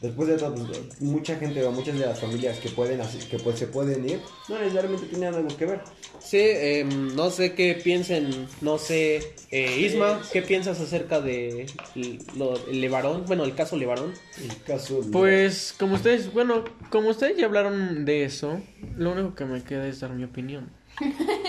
Después 0.00 0.28
de 0.28 0.36
todo, 0.36 0.54
pues, 0.54 1.00
mucha 1.00 1.36
gente 1.36 1.64
o 1.64 1.72
muchas 1.72 1.98
de 1.98 2.04
las 2.06 2.18
familias 2.18 2.58
que 2.58 2.68
pueden 2.68 3.00
hacer- 3.00 3.26
que 3.28 3.38
pues, 3.38 3.58
se 3.58 3.66
pueden 3.68 4.06
ir, 4.08 4.18
no 4.48 4.58
necesariamente 4.58 5.06
tienen 5.06 5.32
algo 5.34 5.48
que 5.56 5.64
ver. 5.66 5.80
sí, 6.20 6.38
em, 6.40 7.14
no 7.14 7.30
sé 7.30 7.54
qué 7.54 7.80
piensen, 7.82 8.46
no 8.60 8.76
sé, 8.76 9.22
eh, 9.50 9.78
Isma, 9.80 10.20
¿qué 10.32 10.42
piensas 10.42 10.78
acerca 10.80 11.20
de 11.20 11.66
lo, 12.36 12.54
el 12.68 12.80
Levarón? 12.80 13.24
Bueno, 13.26 13.44
el 13.44 13.54
caso 13.54 13.76
Levarón. 13.76 14.12
El 14.42 14.62
caso 14.64 15.00
Pues, 15.10 15.74
como 15.78 15.94
ustedes, 15.94 16.32
bueno, 16.32 16.64
como 16.90 17.08
ustedes 17.08 17.36
ya 17.38 17.46
hablaron 17.46 18.04
de 18.04 18.24
eso, 18.24 18.60
lo 18.98 19.12
único 19.12 19.34
que 19.34 19.44
me 19.46 19.62
queda 19.62 19.86
es 19.86 20.00
dar 20.00 20.10
mi 20.12 20.24
opinión. 20.24 20.68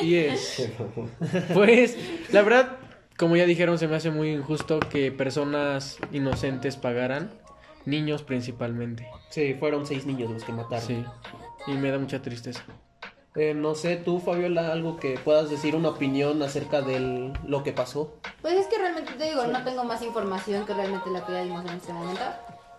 Y 0.01 0.15
es, 0.15 0.69
pues, 1.53 1.97
la 2.31 2.41
verdad, 2.41 2.77
como 3.17 3.35
ya 3.35 3.45
dijeron, 3.45 3.77
se 3.79 3.87
me 3.87 3.95
hace 3.95 4.11
muy 4.11 4.29
injusto 4.31 4.79
que 4.79 5.11
personas 5.11 5.97
inocentes 6.11 6.75
pagaran, 6.77 7.31
niños 7.85 8.23
principalmente. 8.23 9.07
Sí, 9.29 9.55
fueron 9.55 9.85
seis 9.85 10.05
niños 10.05 10.31
los 10.31 10.43
que 10.43 10.51
mataron. 10.51 10.85
Sí, 10.85 11.03
y 11.67 11.71
me 11.73 11.91
da 11.91 11.99
mucha 11.99 12.21
tristeza. 12.21 12.63
Eh, 13.35 13.53
no 13.53 13.75
sé, 13.75 13.97
tú, 13.97 14.19
Fabiola, 14.19 14.71
algo 14.71 14.97
que 14.97 15.19
puedas 15.19 15.49
decir, 15.49 15.75
una 15.75 15.89
opinión 15.89 16.41
acerca 16.41 16.81
de 16.81 17.33
lo 17.45 17.63
que 17.63 17.73
pasó. 17.73 18.15
Pues 18.41 18.53
es 18.53 18.67
que 18.67 18.77
realmente 18.77 19.11
te 19.13 19.25
digo, 19.25 19.45
no 19.47 19.63
tengo 19.63 19.83
más 19.83 20.01
información 20.01 20.65
que 20.65 20.73
realmente 20.73 21.09
la 21.09 21.25
que 21.25 21.33
ya 21.33 21.43
dimos 21.43 21.65
en 21.65 21.75
este 21.75 21.91
momento. 21.91 22.23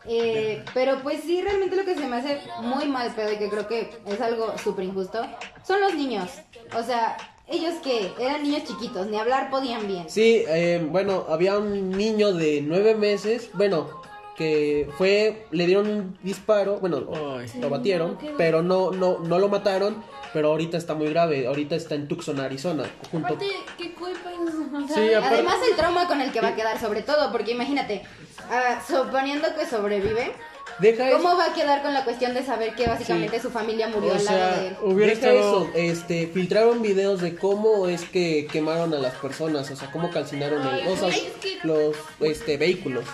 Eh, 0.09 0.65
pero 0.73 1.03
pues 1.03 1.23
sí, 1.23 1.43
realmente 1.43 1.77
lo 1.77 1.85
que 1.85 1.95
se 1.95 2.07
me 2.07 2.17
hace 2.17 2.41
muy 2.63 2.87
mal 2.87 3.13
pedo 3.15 3.33
y 3.33 3.39
que 3.39 3.51
creo 3.51 3.67
que 3.67 3.91
es 4.07 4.21
algo 4.21 4.57
súper 4.57 4.85
injusto 4.85 5.21
son 5.65 5.81
los 5.81 5.95
niños. 5.95 6.31
O 6.75 6.83
sea, 6.83 7.17
ellos 7.49 7.75
que 7.83 8.13
eran 8.19 8.43
niños 8.43 8.65
chiquitos, 8.65 9.07
ni 9.09 9.19
hablar 9.19 9.51
podían 9.51 9.87
bien. 9.87 10.09
Sí, 10.09 10.45
eh, 10.49 10.87
bueno, 10.91 11.27
había 11.29 11.59
un 11.59 11.91
niño 11.91 12.33
de 12.33 12.63
nueve 12.63 12.95
meses, 12.95 13.51
bueno, 13.53 13.89
que 14.37 14.89
fue, 14.99 15.47
le 15.51 15.67
dieron 15.67 15.89
un 15.89 16.19
disparo, 16.23 16.79
bueno, 16.79 17.01
lo, 17.01 17.39
Ay. 17.39 17.47
lo 17.61 17.71
batieron, 17.71 18.19
pero 18.37 18.63
no, 18.63 18.91
no, 18.91 19.19
no 19.21 19.39
lo 19.39 19.49
mataron, 19.49 20.03
pero 20.33 20.49
ahorita 20.49 20.77
está 20.77 20.95
muy 20.95 21.09
grave, 21.09 21.47
ahorita 21.47 21.75
está 21.75 21.95
en 21.95 22.07
Tucson, 22.09 22.39
Arizona, 22.41 22.85
junto 23.11 23.29
Aparte, 23.29 23.47
¿qué 23.79 23.93
culpa 23.95 24.31
es? 24.33 24.55
O 24.85 24.87
sea, 24.89 24.97
Sí, 24.97 25.15
aparte- 25.15 25.35
Además 25.37 25.57
el 25.71 25.77
trauma 25.77 26.07
con 26.07 26.21
el 26.21 26.33
que 26.33 26.41
va 26.41 26.49
a 26.49 26.55
quedar 26.55 26.79
sobre 26.79 27.03
todo, 27.03 27.33
porque 27.33 27.53
imagínate, 27.53 28.03
ah, 28.51 28.83
suponiendo 28.87 29.49
que 29.59 29.67
sobrevive, 29.67 30.33
Deja 30.81 31.09
eso, 31.09 31.17
¿cómo 31.23 31.37
va 31.39 31.47
a 31.47 31.55
quedar 31.55 31.81
con 31.81 31.95
la 31.95 32.05
cuestión 32.05 32.35
de 32.35 32.45
saber 32.45 32.75
que 32.75 32.87
básicamente 32.87 33.41
su 33.41 33.51
familia 33.51 33.89
murió 33.89 34.11
O 34.13 34.17
al 34.17 34.25
lado 34.25 34.37
sea, 34.39 34.57
de 34.61 34.69
él? 34.69 34.77
hubiera 34.83 35.15
deja 35.15 35.33
estado... 35.33 35.63
eso, 35.63 35.71
este, 35.75 36.27
filtraron 36.27 36.83
videos 36.83 37.23
de 37.23 37.35
cómo 37.37 37.89
es 37.89 38.03
que 38.05 38.47
quemaron 38.53 38.93
a 38.93 38.99
las 38.99 39.15
personas, 39.15 39.71
o 39.71 39.77
sea, 39.77 39.91
cómo 39.91 40.11
calcinaron 40.11 40.61
el, 40.61 40.69
Ay, 40.69 40.89
o 40.89 40.97
sea, 40.97 41.09
güey, 41.09 41.21
es 41.27 41.33
que- 41.41 41.59
los 41.67 41.97
este, 42.21 42.59
vehículos. 42.59 43.07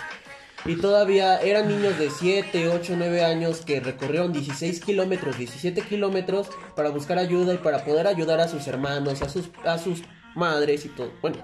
Y 0.65 0.77
todavía 0.77 1.39
eran 1.41 1.67
niños 1.67 1.97
de 1.99 2.09
7, 2.09 2.69
8, 2.69 2.93
9 2.97 3.23
años 3.25 3.61
que 3.65 3.79
recorrieron 3.81 4.31
16 4.31 4.79
kilómetros, 4.79 5.37
17 5.37 5.81
kilómetros 5.81 6.49
para 6.75 6.89
buscar 6.89 7.17
ayuda 7.19 7.53
y 7.53 7.57
para 7.57 7.83
poder 7.83 8.07
ayudar 8.07 8.39
a 8.39 8.47
sus 8.47 8.65
hermanos, 8.67 9.21
a 9.21 9.29
sus, 9.29 9.49
a 9.65 9.77
sus 9.77 10.03
madres 10.35 10.85
y 10.85 10.89
todo. 10.89 11.11
Bueno, 11.21 11.37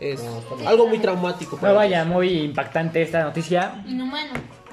es 0.00 0.20
algo 0.66 0.88
muy 0.88 0.98
traumático. 0.98 1.56
para 1.56 1.72
No 1.72 1.78
vaya, 1.78 2.04
muy 2.04 2.30
impactante 2.40 3.02
esta 3.02 3.22
noticia. 3.24 3.82
Inhumano. 3.86 4.32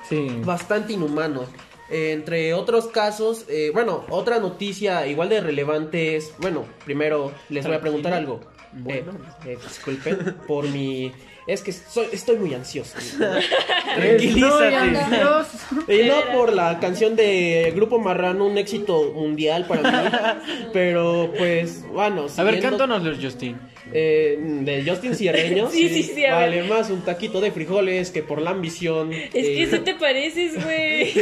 Sí. 0.09 0.27
Bastante 0.43 0.93
inhumano. 0.93 1.43
eh, 1.89 2.11
entre 2.13 2.53
otros 2.55 2.87
casos, 2.87 3.45
eh, 3.49 3.69
bueno, 3.73 4.03
otra 4.09 4.39
noticia 4.39 5.05
igual 5.07 5.29
de 5.29 5.41
relevante 5.41 6.15
es, 6.15 6.33
bueno, 6.39 6.65
primero 6.85 7.31
les 7.49 7.65
voy 7.65 7.75
a 7.75 7.81
preguntar 7.81 8.13
algo. 8.13 8.41
Bueno. 8.73 9.11
Eh, 9.45 9.53
eh, 9.53 9.57
disculpen 9.61 10.37
por 10.47 10.67
mi... 10.67 11.11
Es 11.47 11.61
que 11.61 11.71
soy- 11.71 12.07
estoy 12.11 12.37
muy 12.37 12.53
ansioso. 12.53 12.97
Tranquilízate. 13.95 14.75
Y 15.87 16.07
no 16.07 16.15
por 16.33 16.53
la 16.53 16.79
canción 16.79 17.15
de 17.15 17.71
Grupo 17.75 17.99
Marrano, 17.99 18.45
un 18.45 18.57
éxito 18.57 19.11
mundial 19.13 19.65
para 19.67 19.81
mí. 19.91 20.09
Pero 20.73 21.31
pues, 21.37 21.85
bueno. 21.91 22.25
A 22.37 22.43
ver, 22.43 22.59
cántanoslos, 22.59 23.17
Justin. 23.21 23.59
Eh, 23.93 24.37
del 24.39 24.89
Justin 24.89 25.15
Cierreño. 25.15 25.69
Sí, 25.69 25.87
sí, 25.89 26.01
sí, 26.01 26.23
Vale 26.27 26.61
ver. 26.61 26.69
más 26.69 26.89
un 26.89 27.01
taquito 27.01 27.39
de 27.39 27.51
frijoles 27.51 28.09
que 28.09 28.23
por 28.23 28.41
la 28.41 28.49
ambición. 28.49 29.13
Es 29.13 29.29
que 29.31 29.63
eh, 29.63 29.67
sí 29.69 29.77
te 29.79 29.93
pareces, 29.93 30.63
güey. 30.63 31.13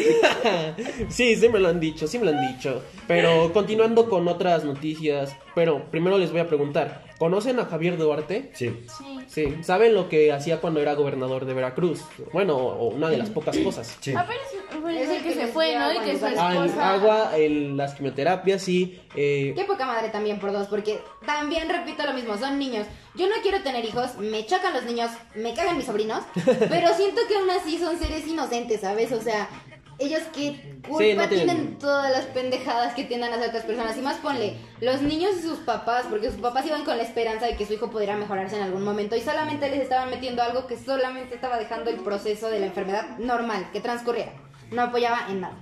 sí, 1.10 1.36
sí 1.36 1.50
me 1.50 1.60
lo 1.60 1.68
han 1.68 1.82
dicho, 1.82 2.08
sí 2.08 2.18
me 2.20 2.26
lo 2.26 2.32
han 2.32 2.56
dicho. 2.56 2.82
Pero 3.08 3.52
continuando 3.52 4.08
con 4.10 4.28
otras 4.30 4.64
noticias. 4.64 5.36
Pero 5.56 5.84
primero 5.92 6.18
les 6.18 6.32
voy 6.32 6.40
a 6.40 6.48
preguntar: 6.48 7.04
¿conocen 7.24 7.58
a 7.58 7.66
Javier 7.66 7.98
Duarte? 7.98 8.52
Sí. 8.54 8.86
Sí. 8.98 9.20
Sí, 9.30 9.56
¿saben 9.64 9.94
lo 9.96 10.10
que 10.10 10.34
hacía 10.34 10.60
cuando 10.60 10.82
era 10.82 10.94
gobernador 10.94 11.46
de 11.46 11.54
Veracruz? 11.54 12.02
Bueno, 12.34 12.58
o 12.58 12.90
una 12.90 13.10
de 13.10 13.16
las 13.18 13.30
pocas 13.30 13.58
cosas. 13.60 13.98
Sí. 14.02 14.14
Apenas 14.14 14.42
fue 14.82 15.02
Es 15.02 15.10
el 15.10 15.24
que 15.24 15.34
se 15.34 15.48
fue, 15.48 15.74
¿no? 15.74 15.94
Y 15.94 15.98
agua 15.98 16.04
que 16.04 16.20
su 16.20 16.26
Ah, 16.26 16.52
el 16.58 16.66
esposa. 16.66 16.94
agua, 16.94 17.38
el- 17.38 17.78
las 17.78 17.94
quimioterapias, 17.94 18.62
sí. 18.62 19.00
eh, 19.16 19.54
Qué 19.56 19.64
poca 19.64 19.86
madre 19.86 20.10
también 20.10 20.38
por 20.38 20.52
dos, 20.52 20.68
porque 20.68 21.00
también 21.26 21.70
repito 21.70 22.04
lo 22.06 22.12
mismo, 22.14 22.38
son 22.38 22.60
niños. 22.60 22.88
Yo 23.16 23.28
no 23.28 23.36
quiero 23.42 23.62
tener 23.64 23.86
hijos, 23.86 24.18
me 24.18 24.46
chocan 24.46 24.74
los 24.74 24.84
niños, 24.84 25.10
me 25.36 25.54
cagan 25.54 25.78
mis 25.78 25.86
sobrinos, 25.86 26.24
pero 26.70 26.94
siento 26.96 27.22
que 27.30 27.38
aún 27.38 27.50
así 27.52 27.78
son 27.78 27.98
seres 27.98 28.28
inocentes, 28.28 28.82
¿sabes? 28.82 29.14
O 29.14 29.22
sea, 29.22 29.48
ellos 30.00 30.22
qué 30.34 30.76
culpa 30.88 31.04
Sí, 31.04 31.14
no 31.14 31.28
tienen- 31.30 31.48
tienen 31.48 31.80
todas 31.80 32.12
las 32.12 32.26
pendejadas 32.26 32.94
que 32.94 33.04
tiendan 33.04 33.32
a 33.32 33.36
hacer 33.36 33.50
otras 33.50 33.64
personas. 33.66 33.98
Y 33.98 34.02
más 34.02 34.18
ponle, 34.18 34.56
los 34.82 35.02
niños 35.02 35.32
y 35.40 35.42
sus 35.42 35.60
papás, 35.60 36.06
porque 36.10 36.32
sus 36.32 36.40
papás 36.42 36.66
iban 36.66 36.84
con 36.86 36.98
la 36.98 37.04
esperanza 37.04 37.46
de 37.46 37.56
que 37.56 37.66
su 37.66 37.74
hijo 37.74 37.90
pudiera 37.90 38.16
mejorarse 38.16 38.56
en 38.58 38.64
algún 38.64 38.84
momento 38.84 39.16
y 39.16 39.22
solamente 39.22 39.70
les 39.70 39.80
estaban 39.82 40.10
metiendo 40.10 40.42
algo 40.42 40.68
que 40.68 40.78
solamente 40.78 41.36
estaba 41.36 41.58
dejando 41.58 41.90
el 41.90 41.98
proceso 41.98 42.50
de 42.50 42.60
la 42.60 42.66
enfermedad 42.68 43.18
normal, 43.20 43.68
que 43.72 43.80
transcurriera. 43.82 44.34
No 44.72 44.82
apoyaba 44.84 45.28
en 45.30 45.42
nada. 45.42 45.56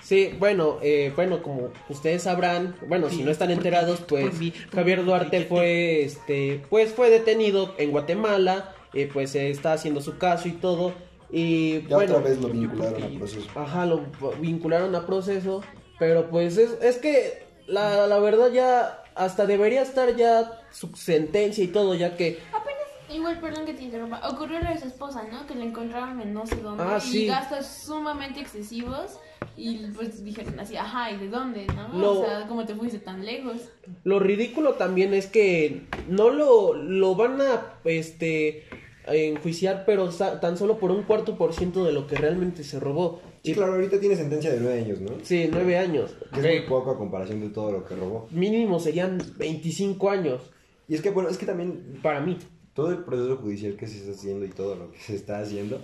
Sí, 0.00 0.30
bueno, 0.38 0.78
eh, 0.80 1.12
bueno, 1.16 1.42
como 1.42 1.70
ustedes 1.88 2.22
sabrán, 2.22 2.76
bueno, 2.86 3.10
si 3.10 3.24
no 3.24 3.32
están 3.32 3.50
enterados, 3.50 4.00
pues 4.08 4.32
Javier 4.72 5.04
Duarte 5.04 5.44
fue, 5.46 6.02
este, 6.04 6.62
pues 6.70 6.92
fue 6.94 7.10
detenido 7.10 7.74
en 7.78 7.90
Guatemala, 7.90 8.72
eh, 8.94 9.10
pues 9.12 9.32
se 9.32 9.50
está 9.50 9.72
haciendo 9.72 10.00
su 10.00 10.16
caso 10.16 10.46
y 10.46 10.52
todo, 10.52 10.94
y 11.30 11.82
Ya 11.86 11.96
bueno, 11.96 12.16
otra 12.16 12.28
vez 12.30 12.40
lo 12.40 12.48
vincularon 12.48 13.02
al 13.02 13.12
proceso. 13.18 13.48
ajá, 13.54 13.86
lo 13.86 14.02
vincularon 14.40 14.94
a 14.94 15.06
proceso, 15.06 15.62
pero 15.98 16.30
pues 16.30 16.56
es, 16.58 16.70
es 16.82 16.96
que 16.98 17.42
la, 17.66 18.06
la 18.06 18.18
verdad 18.18 18.50
ya 18.50 19.02
hasta 19.14 19.46
debería 19.46 19.82
estar 19.82 20.14
ya 20.16 20.62
su 20.70 20.88
sentencia 20.96 21.62
y 21.64 21.68
todo, 21.68 21.94
ya 21.94 22.16
que 22.16 22.38
Apenas, 22.52 22.78
igual, 23.10 23.40
perdón 23.40 23.66
que 23.66 23.74
te 23.74 23.82
interrumpa, 23.82 24.20
ocurrió 24.28 24.60
lo 24.60 24.70
de 24.70 24.78
su 24.78 24.86
esposa, 24.86 25.24
¿no? 25.30 25.46
Que 25.46 25.54
la 25.54 25.64
encontraron 25.64 26.20
en 26.20 26.32
no 26.32 26.46
sé 26.46 26.56
dónde 26.56 26.84
Ah, 26.86 26.98
y 26.98 27.00
sí. 27.10 27.26
gastos 27.26 27.66
sumamente 27.66 28.40
excesivos 28.40 29.18
y 29.56 29.78
pues 29.88 30.22
dijeron 30.24 30.58
así, 30.60 30.76
ajá, 30.76 31.10
¿y 31.10 31.16
de 31.18 31.28
dónde, 31.28 31.66
no? 31.66 31.88
Lo- 31.98 32.20
O 32.20 32.24
sea, 32.24 32.46
¿cómo 32.46 32.64
te 32.64 32.74
fuiste 32.76 33.00
tan 33.00 33.24
lejos? 33.26 33.56
Lo 34.04 34.18
ridículo 34.20 34.74
también 34.74 35.12
es 35.14 35.26
que 35.26 35.86
no 36.08 36.30
lo, 36.30 36.74
lo 36.74 37.14
van 37.16 37.40
a 37.40 37.74
este 37.84 38.64
enjuiciar, 39.12 39.84
pero 39.86 40.08
tan 40.08 40.56
solo 40.56 40.78
por 40.78 40.90
un 40.90 41.02
cuarto 41.04 41.36
por 41.36 41.52
ciento 41.54 41.84
de 41.84 41.92
lo 41.92 42.06
que 42.06 42.16
realmente 42.16 42.64
se 42.64 42.78
robó. 42.80 43.20
Sí, 43.42 43.54
claro, 43.54 43.74
ahorita 43.74 43.98
tiene 44.00 44.16
sentencia 44.16 44.52
de 44.52 44.60
nueve 44.60 44.80
años, 44.80 45.00
¿no? 45.00 45.10
Sí, 45.22 45.48
nueve 45.50 45.78
años. 45.78 46.16
Que 46.32 46.40
es 46.40 46.46
muy 46.46 46.68
poco 46.68 46.90
a 46.90 46.98
comparación 46.98 47.40
de 47.40 47.48
todo 47.48 47.72
lo 47.72 47.84
que 47.84 47.94
robó. 47.94 48.28
Mínimo 48.30 48.78
serían 48.80 49.18
25 49.38 50.10
años 50.10 50.42
Y 50.88 50.94
es 50.94 51.02
que, 51.02 51.10
bueno, 51.10 51.28
es 51.28 51.38
que 51.38 51.46
también 51.46 51.98
para 52.02 52.20
mí. 52.20 52.36
todo 52.74 52.90
el 52.90 52.98
proceso 53.04 53.36
judicial 53.36 53.76
que 53.76 53.86
se 53.86 53.98
está 53.98 54.12
haciendo 54.12 54.44
y 54.44 54.50
todo 54.50 54.74
lo 54.76 54.90
que 54.92 54.98
se 54.98 55.14
está 55.16 55.38
haciendo, 55.40 55.80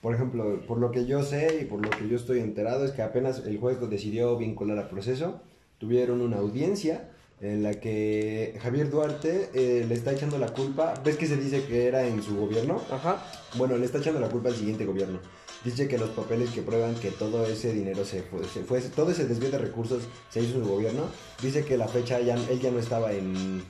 por 0.00 0.14
ejemplo, 0.14 0.60
por 0.66 0.78
lo 0.78 0.90
que 0.92 1.06
yo 1.06 1.22
sé 1.22 1.58
y 1.62 1.64
por 1.64 1.82
lo 1.82 1.90
que 1.90 2.08
yo 2.08 2.16
estoy 2.16 2.40
enterado, 2.40 2.84
es 2.84 2.92
que 2.92 3.02
apenas 3.02 3.44
el 3.46 3.58
juez 3.58 3.78
decidió 3.90 4.36
vincular 4.36 4.78
al 4.78 4.88
proceso, 4.88 5.40
tuvieron 5.78 6.20
una 6.20 6.36
audiencia 6.38 7.10
en 7.40 7.62
la 7.62 7.74
que 7.74 8.58
Javier 8.62 8.90
Duarte 8.90 9.50
eh, 9.54 9.84
le 9.86 9.94
está 9.94 10.12
echando 10.12 10.38
la 10.38 10.48
culpa, 10.54 10.94
ves 11.04 11.16
que 11.16 11.26
se 11.26 11.36
dice 11.36 11.64
que 11.64 11.86
era 11.86 12.06
en 12.06 12.22
su 12.22 12.36
gobierno, 12.36 12.80
Ajá. 12.90 13.22
bueno, 13.56 13.76
le 13.76 13.84
está 13.86 13.98
echando 13.98 14.20
la 14.20 14.28
culpa 14.28 14.48
al 14.48 14.56
siguiente 14.56 14.84
gobierno. 14.86 15.20
Dice 15.64 15.88
que 15.88 15.98
los 15.98 16.10
papeles 16.10 16.50
que 16.50 16.62
prueban 16.62 16.94
que 16.94 17.10
todo 17.10 17.44
ese 17.46 17.72
dinero 17.72 18.04
se 18.04 18.22
fue, 18.22 18.44
se 18.44 18.62
fue- 18.62 18.80
todo 18.82 19.10
ese 19.10 19.26
desvío 19.26 19.50
de 19.50 19.58
recursos 19.58 20.02
se 20.30 20.40
hizo 20.40 20.56
en 20.58 20.64
su 20.64 20.70
gobierno. 20.70 21.08
Dice 21.42 21.64
que 21.64 21.76
la 21.76 21.88
fecha 21.88 22.20
ya, 22.20 22.34
él 22.36 22.60
ya 22.60 22.70
no 22.70 22.78
estaba 22.78 23.12
en, 23.12 23.62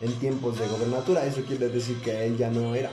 en 0.00 0.12
tiempos 0.20 0.58
de 0.58 0.66
gobernatura, 0.68 1.24
eso 1.24 1.40
quiere 1.42 1.68
decir 1.68 1.96
que 2.02 2.26
él 2.26 2.36
ya 2.36 2.50
no 2.50 2.74
era. 2.74 2.90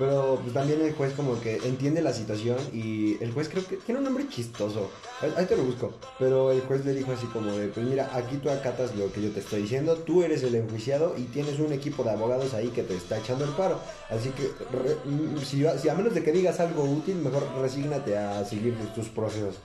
Pero 0.00 0.38
pues, 0.40 0.54
también 0.54 0.80
el 0.80 0.94
juez 0.94 1.12
como 1.12 1.38
que 1.40 1.56
entiende 1.58 2.00
la 2.00 2.12
situación 2.14 2.56
y 2.72 3.22
el 3.22 3.32
juez 3.32 3.50
creo 3.50 3.64
que 3.66 3.76
tiene 3.76 3.98
un 3.98 4.04
nombre 4.06 4.26
chistoso. 4.30 4.90
Ahí, 5.20 5.44
te 5.44 5.56
lo 5.56 5.62
busco. 5.62 5.92
Pero 6.18 6.50
el 6.50 6.62
juez 6.62 6.84
le 6.86 6.94
dijo 6.94 7.12
así 7.12 7.26
como 7.26 7.52
de, 7.52 7.68
pues 7.68 7.86
mira, 7.86 8.10
aquí 8.14 8.38
tú 8.38 8.48
acatas 8.48 8.96
lo 8.96 9.12
que 9.12 9.20
yo 9.22 9.30
te 9.30 9.40
estoy 9.40 9.60
diciendo, 9.62 9.96
tú 9.96 10.22
eres 10.22 10.42
el 10.42 10.54
enjuiciado 10.54 11.14
y 11.18 11.24
tienes 11.24 11.58
un 11.60 11.72
equipo 11.74 12.02
de 12.02 12.10
abogados 12.12 12.54
ahí 12.54 12.68
que 12.68 12.82
te 12.82 12.94
está 12.96 13.18
echando 13.18 13.44
el 13.44 13.50
paro. 13.50 13.78
Así 14.08 14.30
que 14.30 14.44
re- 14.74 14.96
mm, 15.04 15.36
si, 15.44 15.64
si 15.78 15.88
a 15.90 15.94
menos 15.94 16.14
de 16.14 16.22
que 16.24 16.32
digas 16.32 16.58
algo 16.60 16.82
útil, 16.82 17.16
mejor 17.16 17.46
resígnate 17.60 18.16
a 18.16 18.42
seguir 18.46 18.74
tus 18.94 19.08
procesos. 19.10 19.56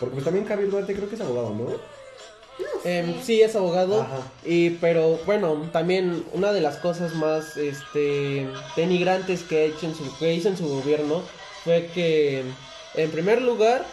Porque 0.00 0.14
pues 0.14 0.24
también 0.24 0.44
Javier 0.44 0.70
Duarte 0.70 0.92
creo 0.92 1.08
que 1.08 1.14
es 1.14 1.20
abogado, 1.20 1.54
¿no? 1.54 1.66
Em, 2.84 3.22
sí, 3.22 3.40
es 3.40 3.56
abogado. 3.56 4.02
Ajá. 4.02 4.18
Y, 4.44 4.70
pero 4.70 5.18
bueno, 5.26 5.68
también 5.72 6.24
una 6.32 6.52
de 6.52 6.60
las 6.60 6.76
cosas 6.76 7.14
más 7.14 7.56
este, 7.56 8.46
denigrantes 8.76 9.42
que, 9.42 9.58
ha 9.58 9.64
hecho 9.64 9.86
en 9.86 9.94
su, 9.94 10.16
que 10.18 10.34
hizo 10.34 10.48
en 10.48 10.56
su 10.56 10.68
gobierno 10.68 11.22
fue 11.64 11.90
que, 11.94 12.44
en 12.94 13.10
primer 13.10 13.40
lugar, 13.40 13.86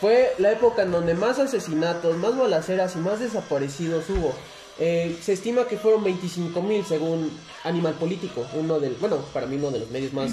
fue 0.00 0.34
la 0.38 0.52
época 0.52 0.82
en 0.82 0.92
donde 0.92 1.14
más 1.14 1.38
asesinatos, 1.38 2.16
más 2.18 2.36
balaceras 2.36 2.94
y 2.94 2.98
más 2.98 3.20
desaparecidos 3.20 4.04
hubo. 4.10 4.32
Eh, 4.78 5.16
se 5.22 5.32
estima 5.32 5.66
que 5.68 5.78
fueron 5.78 6.02
25 6.04 6.60
mil 6.60 6.84
según 6.84 7.30
Animal 7.62 7.94
Político, 7.94 8.44
uno 8.54 8.80
del, 8.80 8.94
bueno, 9.00 9.18
para 9.32 9.46
mí 9.46 9.56
uno 9.56 9.70
de 9.70 9.78
los 9.78 9.90
medios 9.90 10.12
más, 10.12 10.32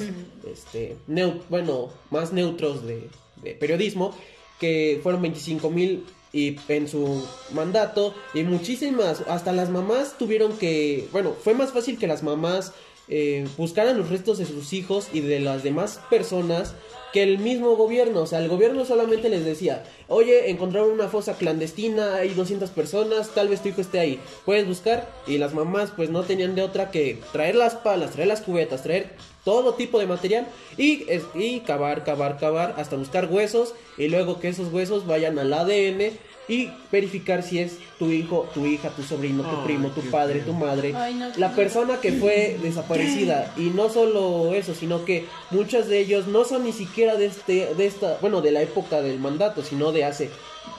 este, 0.52 0.98
neu- 1.08 1.42
bueno, 1.48 1.90
más 2.10 2.34
neutros 2.34 2.84
de, 2.86 3.08
de 3.44 3.54
periodismo, 3.54 4.16
que 4.60 5.00
fueron 5.04 5.22
25 5.22 5.70
mil 5.70 6.06
y 6.34 6.58
en 6.68 6.88
su 6.88 7.26
mandato 7.52 8.14
y 8.34 8.44
muchísimas, 8.44 9.22
hasta 9.28 9.52
las 9.52 9.70
mamás 9.70 10.18
tuvieron 10.18 10.58
que, 10.58 11.08
bueno, 11.12 11.34
fue 11.34 11.54
más 11.54 11.72
fácil 11.72 11.98
que 11.98 12.08
las 12.08 12.24
mamás 12.24 12.74
eh, 13.08 13.46
buscaran 13.58 13.98
los 13.98 14.10
restos 14.10 14.38
de 14.38 14.46
sus 14.46 14.72
hijos 14.74 15.10
y 15.12 15.20
de 15.20 15.40
las 15.40 15.64
demás 15.64 16.00
personas 16.10 16.74
que 17.12 17.24
el 17.24 17.40
mismo 17.40 17.76
gobierno, 17.76 18.22
o 18.22 18.26
sea, 18.26 18.40
el 18.40 18.48
gobierno 18.48 18.86
solamente 18.86 19.28
les 19.28 19.44
decía, 19.44 19.84
oye, 20.08 20.50
encontraron 20.50 20.92
una 20.92 21.10
fosa 21.10 21.34
clandestina, 21.34 22.16
hay 22.16 22.30
200 22.30 22.70
personas, 22.70 23.30
tal 23.30 23.50
vez 23.50 23.62
tu 23.62 23.70
hijo 23.70 23.82
esté 23.82 24.00
ahí, 24.00 24.20
puedes 24.46 24.66
buscar, 24.66 25.12
y 25.28 25.38
las 25.38 25.54
mamás 25.54 25.92
pues 25.94 26.10
no 26.10 26.24
tenían 26.24 26.56
de 26.56 26.62
otra 26.62 26.90
que 26.90 27.20
traer 27.34 27.56
las 27.56 27.76
palas, 27.76 28.12
traer 28.12 28.30
las 28.30 28.42
cubetas, 28.42 28.84
traer 28.84 29.10
todo 29.44 29.74
tipo 29.74 30.00
de 30.00 30.08
material 30.08 30.48
y, 30.78 31.06
es- 31.10 31.24
y 31.34 31.60
cavar, 31.62 32.04
cavar, 32.04 32.38
cavar, 32.38 32.76
hasta 32.78 32.96
buscar 32.96 33.28
huesos, 33.32 33.74
y 33.98 34.08
luego 34.08 34.40
que 34.40 34.50
esos 34.50 34.72
huesos 34.72 35.06
vayan 35.08 35.40
al 35.40 35.52
ADN 35.54 36.12
y 36.48 36.70
verificar 36.92 37.44
si 37.44 37.60
es 37.60 37.78
tu 37.98 38.10
hijo, 38.12 38.50
tu 38.54 38.66
hija, 38.66 38.90
tu 38.90 39.04
sobrino, 39.04 39.44
tu 39.44 39.50
Ay, 39.58 39.64
primo, 39.64 39.90
tu 39.90 40.02
padre, 40.02 40.40
tu 40.42 40.54
madre, 40.54 40.94
Ay, 40.96 41.14
no, 41.14 41.30
la 41.38 41.52
persona 41.56 42.02
que 42.02 42.12
fue 42.14 42.58
desaparecida. 42.64 43.54
Y 43.58 43.70
no 43.70 43.90
solo 43.90 44.54
eso, 44.54 44.74
sino 44.74 45.06
que 45.06 45.26
muchos 45.52 45.88
de 45.88 46.00
ellos 46.00 46.28
no 46.28 46.44
son 46.44 46.64
ni 46.66 46.74
siquiera 46.74 47.16
de 47.16 47.28
este 47.28 47.74
de 47.76 47.86
esta, 47.86 48.18
bueno, 48.22 48.42
de 48.42 48.52
la 48.52 48.62
época 48.64 49.02
del 49.02 49.20
mandato, 49.20 49.64
sino 49.64 49.92
de 49.92 50.04
hace 50.04 50.30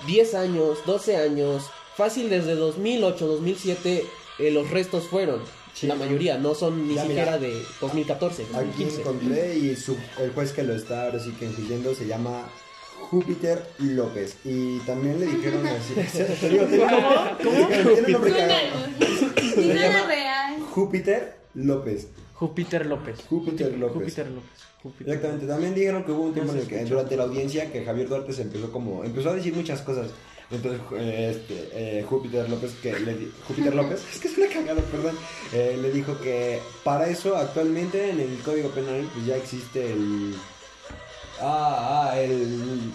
10 0.07 0.35
años, 0.35 0.78
12 0.85 1.16
años, 1.16 1.64
fácil 1.97 2.28
desde 2.28 2.54
2008, 2.54 3.26
2007 3.26 4.04
eh, 4.40 4.50
los 4.50 4.69
restos 4.71 5.04
fueron. 5.04 5.40
Sí. 5.75 5.87
La 5.87 5.95
mayoría 5.95 6.37
no 6.38 6.55
son 6.55 6.87
ni 6.87 6.95
Ya, 6.95 7.05
mira. 7.05 7.25
siquiera 7.25 7.38
de 7.38 7.62
2014, 7.81 8.43
Aquí 8.43 8.52
2015. 8.52 9.00
encontré 9.00 9.57
y 9.59 9.75
su- 9.76 9.97
el 10.21 10.33
juez 10.33 10.52
que 10.52 10.62
lo 10.62 10.75
está 10.75 11.05
ahora 11.05 11.19
sí 11.19 11.31
que 11.38 11.47
enjuiciando 11.47 11.95
se 11.95 12.07
llama 12.07 12.43
Júpiter 13.11 13.62
López. 13.79 14.37
Y 14.45 14.79
también 14.81 15.19
le 15.19 15.26
dijeron 15.26 15.67
así. 15.67 15.95
te 16.41 16.49
digo, 16.49 16.64
te 16.67 16.73
digo, 16.76 16.87
Tiene 17.38 18.07
un 18.07 18.12
nombre 18.12 18.33
real. 20.17 20.61
Júpiter 20.71 21.37
López. 21.55 22.09
Júpiter 22.35 22.87
López. 22.87 23.21
Júpiter 23.29 23.76
López. 23.79 23.95
Júpiter 23.95 24.26
López. 24.31 24.50
Júpiter. 24.83 25.14
Exactamente, 25.14 25.47
también 25.47 25.75
dijeron 25.75 26.05
que 26.05 26.12
hubo 26.12 26.23
un 26.25 26.33
tiempo 26.35 26.52
No 26.52 26.59
en 26.59 26.64
el 26.64 26.69
que 26.69 26.85
durante 26.85 27.17
la 27.17 27.23
audiencia 27.25 27.71
que 27.71 27.85
Javier 27.85 28.09
Duarte 28.09 28.33
se 28.33 28.43
empezó 28.43 28.73
como, 28.73 29.05
empezó 29.05 29.31
a 29.31 29.35
decir 29.35 29.55
muchas 29.55 29.81
cosas. 29.83 30.09
Entonces, 30.52 30.80
eh, 30.99 31.35
este, 31.35 31.68
eh, 31.73 32.04
Júpiter 32.09 32.49
López, 32.49 32.73
que 32.82 32.92
le 33.00 33.14
di- 33.14 33.32
Júpiter 33.49 33.75
López, 33.75 34.00
es 34.12 34.18
que 34.21 34.28
es 34.28 34.37
una 34.38 34.49
cagada, 34.49 34.82
perdón, 34.82 35.16
eh, 35.52 35.78
le 35.80 35.90
dijo 35.90 36.18
que 36.21 36.61
para 36.85 37.09
eso 37.09 37.37
actualmente 37.37 38.11
en 38.11 38.21
el 38.21 38.38
Código 38.44 38.68
Penal 38.71 39.09
pues 39.14 39.26
ya 39.26 39.37
existe 39.37 39.92
el... 39.92 40.35
Ah, 41.40 42.11
ah, 42.12 42.21
el... 42.21 42.92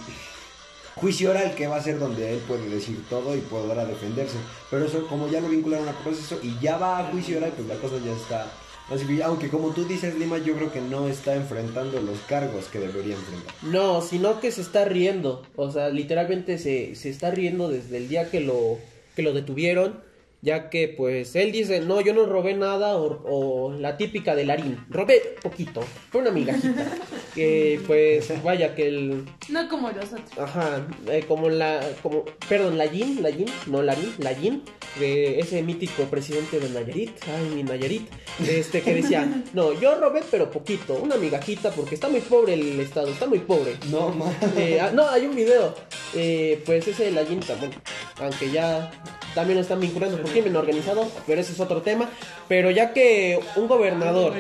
juicio 0.95 1.31
oral 1.31 1.53
que 1.55 1.67
va 1.67 1.75
a 1.77 1.83
ser 1.83 1.99
donde 1.99 2.33
él 2.33 2.39
puede 2.47 2.69
decir 2.69 3.03
todo 3.09 3.35
y 3.35 3.41
podrá 3.41 3.85
defenderse. 3.85 4.37
Pero 4.71 4.85
eso, 4.85 5.05
como 5.07 5.27
ya 5.27 5.41
lo 5.41 5.49
vincularon 5.49 5.87
a 5.89 5.93
proceso 5.93 6.39
y 6.41 6.57
ya 6.59 6.77
va 6.77 6.99
a 6.99 7.11
juicio 7.11 7.37
oral, 7.37 7.53
pues 7.55 7.67
la 7.67 7.75
cosa 7.75 7.95
ya 8.03 8.13
está. 8.13 8.47
Así 8.89 9.06
que, 9.06 9.22
aunque 9.22 9.50
como 9.50 9.70
tú 9.70 9.86
dices, 9.86 10.17
Lima, 10.17 10.38
yo 10.38 10.56
creo 10.56 10.72
que 10.72 10.79
no 10.79 11.08
está 11.08 11.36
enfrentando 11.36 12.00
los 12.01 12.20
cargos 12.22 12.65
que 12.65 12.79
debería 12.79 13.15
enfrentar. 13.15 13.53
No, 13.63 14.01
sino 14.01 14.39
que 14.39 14.51
se 14.51 14.62
está 14.62 14.86
riendo. 14.86 15.44
O 15.56 15.72
sea, 15.72 15.89
literalmente 15.89 16.58
se, 16.58 16.96
se 16.96 17.10
está 17.10 17.32
riendo 17.32 17.70
desde 17.70 17.98
el 17.98 18.08
día 18.08 18.29
que 18.29 18.39
lo, 18.39 18.77
que 19.15 19.24
lo 19.24 19.34
detuvieron. 19.34 20.06
Ya 20.41 20.70
que, 20.70 20.88
pues, 20.88 21.36
él 21.36 21.51
dice, 21.51 21.82
no, 21.82 22.00
yo 22.01 22.13
no 22.13 22.25
robé 22.25 22.53
nada. 22.53 22.96
O, 22.98 23.22
o 23.25 23.74
la 23.74 23.98
típica 23.98 24.36
del 24.36 24.50
harín. 24.50 24.77
Robé 24.89 25.36
poquito. 25.41 25.82
Fue 26.12 26.22
una 26.22 26.32
migajita. 26.32 26.86
que, 27.36 27.79
pues, 27.86 28.32
vaya, 28.44 28.75
que 28.75 28.88
el... 28.88 29.25
No 29.50 29.67
como 29.70 29.89
los 29.91 30.06
otros. 30.06 30.38
Ajá, 30.38 30.88
eh, 31.08 31.24
como 31.27 31.50
la, 31.50 31.82
como, 32.01 32.25
perdón, 32.50 32.77
la 32.77 32.86
Yin, 32.86 33.22
la 33.22 33.29
Yin, 33.29 33.48
no 33.67 33.82
la 33.82 33.94
Yin, 33.94 34.13
la 34.20 34.34
Yin, 34.34 34.63
de 35.00 35.39
ese 35.39 35.62
mítico 35.62 36.03
presidente 36.06 36.60
de 36.60 36.70
Nayarit, 36.70 37.12
ay, 37.27 37.56
mi 37.56 37.63
Nayarit, 37.63 38.10
este 38.48 38.82
que 38.82 38.96
decía, 38.96 39.44
no, 39.53 39.74
yo 39.79 40.00
robé 40.00 40.22
pero 40.29 40.50
poquito, 40.50 40.96
una 40.96 41.15
migajita, 41.17 41.72
porque 41.72 41.96
está 41.96 42.10
muy 42.10 42.22
pobre 42.22 42.53
el 42.53 42.79
estado, 42.79 43.10
está 43.10 43.27
muy 43.27 43.39
pobre. 43.39 43.75
No. 43.91 44.13
Eh, 44.58 44.79
ah, 44.82 44.91
no, 44.94 45.08
hay 45.08 45.25
un 45.25 45.36
video, 45.36 45.75
eh, 46.15 46.62
pues 46.65 46.88
ese 46.88 47.06
de 47.06 47.12
la 47.12 47.24
Yin 47.24 47.39
también, 47.39 47.72
aunque 48.20 48.50
ya 48.51 48.91
también 49.38 49.58
lo 49.58 49.62
están 49.62 49.79
vinculando 49.79 50.20
por 50.20 50.32
crimen 50.32 50.56
organizado, 50.56 51.08
pero 51.27 51.39
ese 51.39 51.51
es 51.53 51.60
otro 51.60 51.84
tema, 51.84 52.10
pero 52.48 52.72
ya 52.72 52.91
que 52.91 53.39
un 53.56 53.67
gobernador 53.67 54.34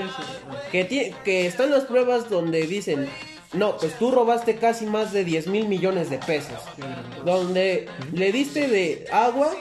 que, 0.71 0.85
ti- 0.85 1.11
que 1.23 1.45
están 1.45 1.69
las 1.69 1.83
pruebas 1.83 2.31
donde 2.31 2.65
dicen, 2.65 3.07
no, 3.53 3.77
pues 3.77 3.95
tú 3.99 4.09
robaste 4.09 4.55
casi 4.55 4.87
más 4.87 5.13
de 5.13 5.23
10 5.23 5.45
mil 5.49 5.67
millones 5.67 6.09
de 6.09 6.17
pesos, 6.17 6.57
donde 7.23 7.87
le 8.11 8.31
diste 8.31 8.67
de 8.67 9.05
agua 9.11 9.51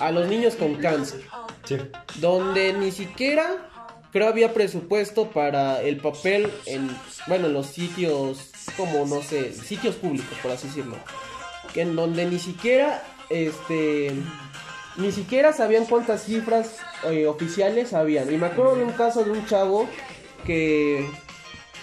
a 0.00 0.10
los 0.10 0.28
niños 0.28 0.54
con 0.54 0.74
cáncer, 0.74 1.22
Sí. 1.64 1.76
donde 2.16 2.74
ni 2.74 2.92
siquiera 2.92 3.70
creo 4.12 4.28
había 4.28 4.52
presupuesto 4.52 5.30
para 5.30 5.80
el 5.80 5.96
papel 5.96 6.52
en, 6.66 6.94
bueno, 7.26 7.46
en 7.46 7.54
los 7.54 7.68
sitios, 7.68 8.50
como 8.76 9.06
no 9.06 9.22
sé, 9.22 9.54
sitios 9.54 9.94
públicos, 9.94 10.36
por 10.42 10.52
así 10.52 10.68
decirlo, 10.68 10.96
que 11.72 11.80
en 11.80 11.96
donde 11.96 12.26
ni 12.26 12.38
siquiera, 12.38 13.02
este, 13.30 14.12
ni 14.96 15.12
siquiera 15.12 15.52
sabían 15.52 15.86
cuántas 15.86 16.24
cifras 16.24 16.78
eh, 17.04 17.26
oficiales 17.26 17.92
habían. 17.92 18.32
Y 18.32 18.36
me 18.36 18.46
acuerdo 18.46 18.76
de 18.76 18.84
un 18.84 18.92
caso 18.92 19.24
de 19.24 19.30
un 19.30 19.44
chavo 19.46 19.88
que, 20.46 21.06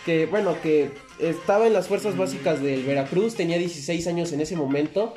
que, 0.06 0.25
bueno, 0.25 0.56
que 0.62 0.91
estaba 1.20 1.68
en 1.68 1.74
las 1.74 1.88
fuerzas 1.88 2.18
básicas 2.18 2.62
del 2.62 2.84
Veracruz, 2.84 3.36
tenía 3.36 3.58
16 3.58 4.08
años 4.08 4.32
en 4.32 4.41
ese 4.41 4.56
momento. 4.56 5.13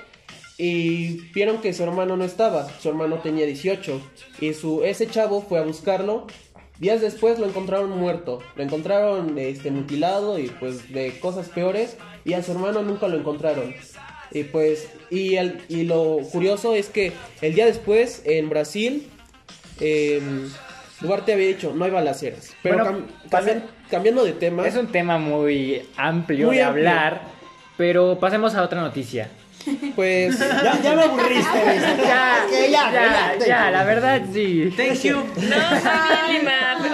Y 0.57 1.33
vieron 1.33 1.61
que 1.61 1.73
su 1.73 1.83
hermano 1.83 2.17
no 2.17 2.25
estaba, 2.25 2.69
su 2.79 2.89
hermano 2.89 3.19
tenía 3.19 3.45
18 3.45 4.01
y 4.41 4.55
su 4.55 4.85
ese 4.85 5.09
chavo 5.09 5.43
fue 5.43 5.59
a 5.59 5.63
buscarlo. 5.63 6.29
Días 6.79 7.01
después 7.01 7.41
lo 7.41 7.47
encontraron 7.47 7.91
muerto, 7.91 8.41
lo 8.55 8.63
encontraron 8.63 9.37
este 9.37 9.73
mutilado 9.73 10.39
y 10.39 10.49
pues 10.49 10.93
de 10.93 11.19
cosas 11.19 11.49
peores 11.49 11.97
y 12.25 12.35
a 12.35 12.43
su 12.43 12.53
hermano 12.53 12.83
nunca 12.83 13.09
lo 13.09 13.17
encontraron. 13.17 13.75
Y 14.35 14.45
pues 14.45 14.89
y 15.11 15.37
el, 15.37 15.63
y 15.69 15.85
lo 15.85 16.19
curioso 16.33 16.75
es 16.75 16.89
que 16.89 17.13
el 17.41 17.55
día 17.55 17.65
después 17.67 18.21
en 18.27 18.49
Brasil 18.51 19.09
em, 19.81 20.51
Duarte 21.01 21.33
había 21.33 21.47
dicho 21.49 21.73
no 21.75 21.85
hay 21.85 21.91
balaceras. 21.93 22.53
Pero 22.63 22.79
Bueno, 22.79 22.91
cam- 22.99 23.31
cambian- 23.31 23.65
cambiando 23.91 24.25
de 24.25 24.33
tema, 24.33 24.67
Es 24.67 24.75
un 24.77 24.89
tema 24.89 25.19
muy 25.19 25.83
amplio 25.97 26.49
Muy 26.49 26.57
de 26.57 26.63
amplio. 26.65 26.89
hablar, 26.89 27.23
pero 27.77 28.19
pasemos 28.19 28.55
a 28.55 28.63
otra 28.63 28.81
noticia. 28.81 29.29
pues 29.95 30.39
Ya, 30.65 30.81
ya 30.83 30.95
me 30.97 31.03
aburriste. 31.05 31.59
Ya, 32.05 32.47
ya, 32.51 32.67
ya, 32.69 33.37
ya, 33.39 33.47
ya, 33.47 33.71
la 33.71 33.85
verdad 33.85 34.23
sí. 34.33 34.73
Thank 34.77 35.03
you. 35.03 35.17
No. 35.49 35.57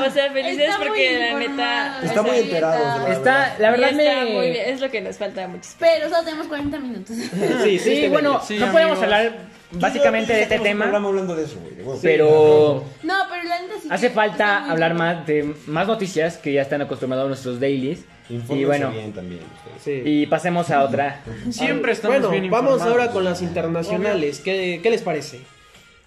O 0.07 0.11
sea, 0.11 0.33
felicidades 0.33 0.71
Está 0.75 0.85
porque 0.85 1.19
la 1.19 1.39
neta. 1.39 2.01
Está 2.03 2.23
muy 2.23 2.39
enterado. 2.39 3.07
Está, 3.09 3.57
la 3.59 3.71
verdad 3.71 3.93
y 3.93 3.99
está 4.01 4.25
me... 4.25 4.31
muy 4.33 4.51
bien. 4.51 4.69
Es 4.69 4.81
lo 4.81 4.91
que 4.91 5.01
nos 5.01 5.17
falta 5.19 5.45
a 5.45 5.49
muchos. 5.49 5.75
Pero 5.79 6.09
solo 6.09 6.25
tenemos 6.25 6.47
40 6.47 6.79
minutos. 6.81 7.17
sí, 7.65 7.79
Sí, 7.79 7.93
está 8.05 8.13
bueno. 8.13 8.41
Sí, 8.47 8.59
no 8.59 8.71
podemos 8.73 9.01
hablar 9.03 9.33
básicamente 9.73 10.33
de 10.33 10.43
este 10.43 10.59
tema, 10.59 10.87
hablando 10.87 11.35
de 11.37 11.45
eso, 11.45 11.57
güey. 11.61 11.99
pero 12.03 12.85
No, 13.03 13.15
pero 13.31 13.45
la 13.45 13.63
neta 13.63 13.75
sí. 13.81 13.89
hace 13.91 14.11
falta 14.11 14.71
hablar 14.71 14.95
más 14.95 15.27
de 15.27 15.55
más 15.67 15.87
noticias 15.87 16.37
que 16.39 16.53
ya 16.53 16.63
están 16.63 16.83
acostumbrados 16.83 17.27
a 17.27 17.29
nuestros 17.29 17.61
dailies. 17.61 18.01
Infórmense 18.29 18.63
Y 18.63 18.65
bueno, 18.65 18.91
bien 18.93 19.13
también. 19.13 19.41
Sí. 19.83 20.03
y 20.05 20.27
pasemos 20.27 20.71
a 20.71 20.85
otra. 20.85 21.23
Siempre 21.51 21.93
estamos 21.93 22.19
bueno, 22.21 22.31
bien 22.31 22.51
vamos 22.51 22.81
ahora 22.83 23.11
con 23.11 23.25
las 23.25 23.43
internacionales. 23.43 24.41
¿Qué, 24.41 24.81
qué 24.83 24.91
les 24.91 25.03
parece? 25.03 25.41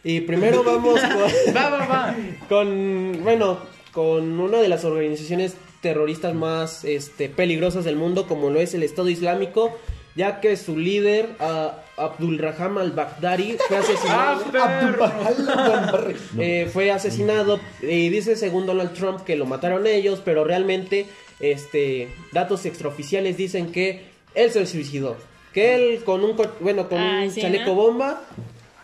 Y 0.05 0.21
primero 0.21 0.63
vamos 0.63 0.99
con, 1.45 1.55
Va, 1.55 1.69
va, 1.69 1.85
va. 1.85 2.15
con, 2.49 3.23
bueno, 3.23 3.59
con 3.93 4.39
una 4.39 4.59
de 4.59 4.67
las 4.69 4.83
organizaciones 4.85 5.55
terroristas 5.81 6.33
más 6.33 6.83
este, 6.83 7.29
peligrosas 7.29 7.85
del 7.85 7.95
mundo, 7.95 8.27
como 8.27 8.49
lo 8.49 8.59
es 8.59 8.73
el 8.73 8.83
Estado 8.83 9.09
Islámico, 9.09 9.71
ya 10.15 10.41
que 10.41 10.55
su 10.57 10.77
líder, 10.77 11.29
ah, 11.39 11.79
Abdul 11.97 12.37
Raham 12.39 12.77
al-Baghdadi, 12.77 13.57
fue 13.67 13.77
asesinado. 13.77 14.43
Eh, 16.39 16.69
fue 16.71 16.91
asesinado 16.91 17.59
y 17.81 18.09
dice 18.09 18.35
según 18.35 18.65
Donald 18.65 18.93
Trump 18.93 19.21
que 19.21 19.35
lo 19.35 19.45
mataron 19.45 19.85
ellos, 19.87 20.21
pero 20.23 20.43
realmente 20.43 21.05
este 21.39 22.09
datos 22.31 22.65
extraoficiales 22.65 23.37
dicen 23.37 23.71
que 23.71 24.05
él 24.35 24.51
se 24.51 24.65
suicidó, 24.65 25.15
que 25.53 25.75
él 25.75 26.03
con 26.03 26.23
un 26.23 26.35
co- 26.35 26.51
bueno 26.59 26.89
con 26.89 26.97
Ay, 26.99 27.27
un 27.27 27.33
sí, 27.33 27.41
chaleco 27.41 27.67
¿no? 27.71 27.75
bomba 27.75 28.21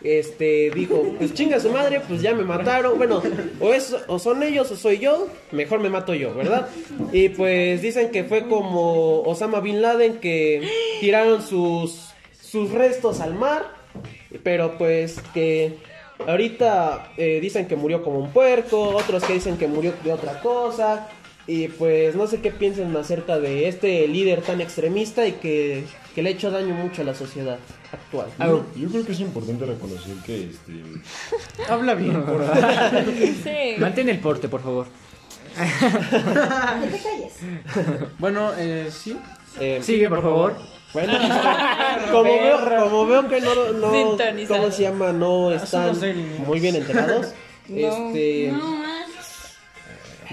este 0.02 0.70
dijo, 0.70 1.14
pues 1.18 1.34
chinga 1.34 1.60
su 1.60 1.70
madre, 1.70 2.00
pues 2.06 2.22
ya 2.22 2.34
me 2.34 2.42
mataron, 2.42 2.96
bueno, 2.96 3.22
o 3.60 3.72
es 3.72 3.94
o 4.06 4.18
son 4.18 4.42
ellos 4.42 4.70
o 4.70 4.76
soy 4.76 4.98
yo, 4.98 5.28
mejor 5.52 5.80
me 5.80 5.90
mato 5.90 6.14
yo, 6.14 6.34
¿verdad? 6.34 6.68
Y 7.12 7.30
pues 7.30 7.82
dicen 7.82 8.10
que 8.10 8.24
fue 8.24 8.48
como 8.48 9.22
Osama 9.22 9.60
bin 9.60 9.82
Laden 9.82 10.18
que 10.18 10.62
tiraron 11.00 11.42
sus 11.42 12.10
sus 12.40 12.70
restos 12.70 13.20
al 13.20 13.34
mar, 13.34 13.74
pero 14.42 14.76
pues 14.78 15.20
que 15.34 15.78
ahorita 16.26 17.12
eh, 17.16 17.38
dicen 17.40 17.66
que 17.66 17.76
murió 17.76 18.02
como 18.02 18.18
un 18.18 18.30
puerco, 18.32 18.80
otros 18.96 19.24
que 19.24 19.34
dicen 19.34 19.56
que 19.56 19.68
murió 19.68 19.92
de 20.02 20.12
otra 20.12 20.40
cosa. 20.40 21.08
Y 21.50 21.66
pues 21.66 22.14
no 22.14 22.28
sé 22.28 22.40
qué 22.40 22.52
piensan 22.52 22.96
acerca 22.96 23.40
de 23.40 23.66
este 23.66 24.06
líder 24.06 24.40
tan 24.40 24.60
extremista 24.60 25.26
y 25.26 25.32
que, 25.32 25.84
que 26.14 26.22
le 26.22 26.28
ha 26.28 26.32
hecho 26.32 26.52
daño 26.52 26.74
mucho 26.74 27.02
a 27.02 27.04
la 27.04 27.12
sociedad 27.12 27.58
actual. 27.90 28.28
Yo, 28.38 28.64
yo 28.76 28.88
creo 28.88 29.04
que 29.04 29.10
es 29.10 29.18
importante 29.18 29.66
reconocer 29.66 30.14
que 30.24 30.44
este, 30.44 30.80
Habla 31.68 31.94
bien, 31.94 32.22
por 32.24 32.46
favor. 32.46 33.04
Sí. 33.42 33.80
Mantén 33.80 34.08
el 34.10 34.20
porte, 34.20 34.48
por 34.48 34.62
favor. 34.62 34.86
Que 35.58 36.86
te 36.86 37.02
calles. 37.02 37.32
Bueno, 38.20 38.52
eh, 38.56 38.88
sí. 38.92 39.16
Eh, 39.58 39.80
Sigue, 39.82 40.08
por 40.08 40.22
favor. 40.22 40.54
Bueno, 40.92 41.12
como 42.12 42.22
veo, 42.22 42.80
como 42.84 43.06
veo 43.06 43.28
que 43.28 43.40
no, 43.40 43.72
no. 43.72 44.16
¿cómo 44.46 44.70
se 44.70 44.82
llama? 44.82 45.12
No 45.12 45.50
están 45.50 45.88
no 45.88 45.94
sé, 45.96 46.14
niños. 46.14 46.46
muy 46.46 46.60
bien 46.60 46.76
enterados. 46.76 47.34
No. 47.68 48.08
Este, 48.08 48.52
No. 48.52 48.79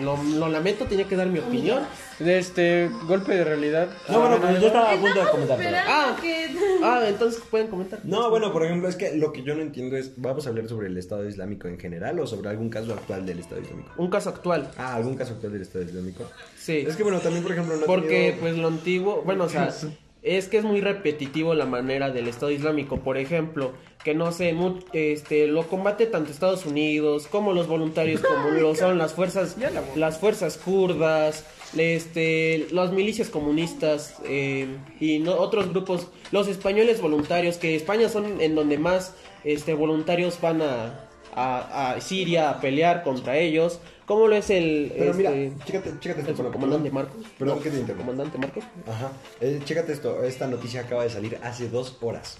Lo, 0.01 0.21
lo 0.23 0.47
lamento, 0.49 0.85
tenía 0.85 1.05
que 1.07 1.15
dar 1.15 1.27
mi 1.27 1.39
opinión. 1.39 1.83
De 2.19 2.39
este 2.39 2.89
golpe 3.07 3.35
de 3.35 3.43
realidad. 3.43 3.89
No, 4.09 4.19
bueno, 4.21 4.37
pues 4.41 4.59
yo 4.59 4.67
estaba 4.67 4.91
a 4.91 4.95
punto 4.97 5.19
de 5.23 5.29
comentar. 5.29 5.57
pero- 5.57 5.77
Ah. 5.87 6.15
que. 6.21 6.47
Ah, 6.83 7.01
entonces 7.07 7.41
pueden 7.49 7.67
comentar. 7.67 7.99
No, 8.03 8.29
bueno, 8.29 8.51
por 8.51 8.65
ejemplo, 8.65 8.89
es 8.89 8.95
que 8.95 9.15
lo 9.15 9.31
que 9.31 9.43
yo 9.43 9.53
no 9.55 9.61
entiendo 9.61 9.95
es, 9.97 10.13
¿vamos 10.17 10.45
a 10.45 10.49
hablar 10.49 10.67
sobre 10.67 10.87
el 10.87 10.97
Estado 10.97 11.27
Islámico 11.27 11.67
en 11.67 11.79
general 11.79 12.19
o 12.19 12.25
sobre 12.25 12.49
algún 12.49 12.69
caso 12.69 12.91
actual 12.93 13.25
del 13.25 13.39
Estado 13.39 13.61
Islámico? 13.61 13.91
Un 13.97 14.09
caso 14.09 14.29
actual. 14.29 14.71
Ah, 14.77 14.95
algún 14.95 15.15
caso 15.15 15.33
actual 15.33 15.53
del 15.53 15.61
Estado 15.61 15.85
Islámico. 15.85 16.23
Sí. 16.57 16.85
Es 16.87 16.95
que 16.95 17.03
bueno, 17.03 17.19
también 17.19 17.43
por 17.43 17.51
ejemplo 17.51 17.75
no 17.75 17.85
Porque 17.85 18.07
tenido- 18.07 18.37
pues 18.39 18.57
lo 18.57 18.67
antiguo, 18.67 19.21
bueno, 19.23 19.43
o 19.45 19.49
sea, 19.49 19.69
es 20.23 20.47
que 20.47 20.57
es 20.57 20.63
muy 20.63 20.81
repetitivo 20.81 21.53
la 21.53 21.65
manera 21.65 22.09
del 22.09 22.27
Estado 22.27 22.51
Islámico, 22.51 22.97
por 22.99 23.17
ejemplo, 23.17 23.73
que 24.03 24.13
no 24.13 24.31
sé, 24.31 24.55
este 24.93 25.47
lo 25.47 25.67
combate 25.67 26.05
tanto 26.05 26.31
Estados 26.31 26.65
Unidos 26.65 27.27
como 27.27 27.53
los 27.53 27.67
voluntarios 27.67 28.21
como 28.27 28.51
lo 28.51 28.75
son 28.75 28.97
las 28.97 29.13
fuerzas 29.13 29.55
las 29.95 30.19
fuerzas 30.19 30.57
kurdas, 30.57 31.45
este 31.77 32.67
las 32.71 32.91
milicias 32.91 33.29
comunistas 33.29 34.15
eh, 34.25 34.67
y 34.99 35.19
no, 35.19 35.35
otros 35.35 35.69
grupos, 35.69 36.07
los 36.31 36.47
españoles 36.47 37.01
voluntarios 37.01 37.57
que 37.57 37.75
España 37.75 38.09
son 38.09 38.41
en 38.41 38.55
donde 38.55 38.77
más 38.77 39.15
este 39.43 39.73
voluntarios 39.73 40.39
van 40.41 40.61
a 40.61 41.06
a, 41.37 41.91
a 41.93 42.01
Siria 42.01 42.49
a 42.49 42.59
pelear 42.59 43.03
contra 43.03 43.37
ellos, 43.37 43.79
como 44.05 44.27
lo 44.27 44.35
es 44.35 44.49
el 44.49 44.91
Pero 44.97 45.13
mira, 45.13 45.31
este, 45.31 45.63
chécate, 45.65 45.99
chécate 45.99 46.21
el 46.21 46.27
esto. 46.29 46.41
bueno, 46.43 46.51
comandante 46.53 46.91
Marcos. 46.91 47.25
Perdón 47.37 47.57
No, 47.57 47.63
que 47.63 47.69
te 47.69 47.77
interrumpa. 47.79 48.03
Comandante 48.05 48.37
Marcos. 48.37 48.63
Ajá. 48.87 49.11
Eh, 49.41 49.59
chécate 49.63 49.93
esto, 49.93 50.23
esta 50.23 50.47
noticia 50.47 50.81
acaba 50.81 51.03
de 51.03 51.09
salir 51.09 51.37
hace 51.43 51.69
dos 51.69 51.97
horas. 52.01 52.37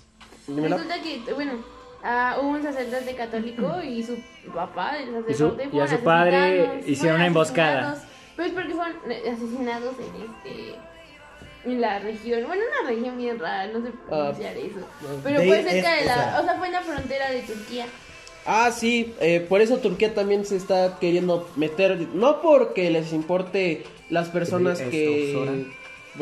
Dímela. 0.47 0.77
Resulta 0.77 1.01
que, 1.01 1.33
bueno, 1.33 1.53
ah, 2.03 2.37
hubo 2.41 2.49
un 2.49 2.63
sacerdote 2.63 3.15
católico 3.15 3.81
y 3.83 4.01
su 4.03 4.17
papá, 4.53 4.97
el 4.97 5.09
Y 5.09 5.33
su- 5.33 5.49
sacerdote, 5.49 5.63
y 5.63 5.67
a 5.67 5.69
fueron 5.69 5.87
su 5.89 6.03
padre 6.03 6.83
hicieron 6.87 7.15
una 7.17 7.27
emboscada. 7.27 8.03
Pues 8.35 8.51
porque 8.51 8.73
fueron 8.73 8.95
eh, 9.11 9.23
asesinados 9.31 9.95
en 9.99 10.23
este. 10.23 10.75
en 11.65 11.81
la 11.81 11.99
región, 11.99 12.43
bueno, 12.47 12.63
una 12.81 12.89
región 12.89 13.17
bien 13.17 13.37
rara, 13.39 13.67
no 13.73 13.81
sé 13.81 13.89
Ah, 14.05 14.07
pronunciar 14.07 14.55
eso. 14.57 14.79
Pero 15.23 15.41
fue 15.41 15.63
cerca 15.63 15.95
de 15.95 16.05
la, 16.05 16.39
o 16.39 16.43
sea, 16.45 16.55
fue 16.57 16.67
en 16.67 16.73
la 16.73 16.81
frontera 16.81 17.29
de 17.31 17.41
Turquía. 17.41 17.85
Ah, 18.47 18.71
sí, 18.71 19.13
eh, 19.19 19.45
por 19.47 19.59
eso 19.59 19.77
Turquía 19.77 20.15
también 20.15 20.45
se 20.45 20.55
está 20.55 20.97
queriendo 20.99 21.47
meter, 21.57 22.07
no 22.13 22.41
porque 22.41 22.89
les 22.89 23.11
importe 23.11 23.83
las 24.09 24.29
personas 24.29 24.79
que, 24.79 25.67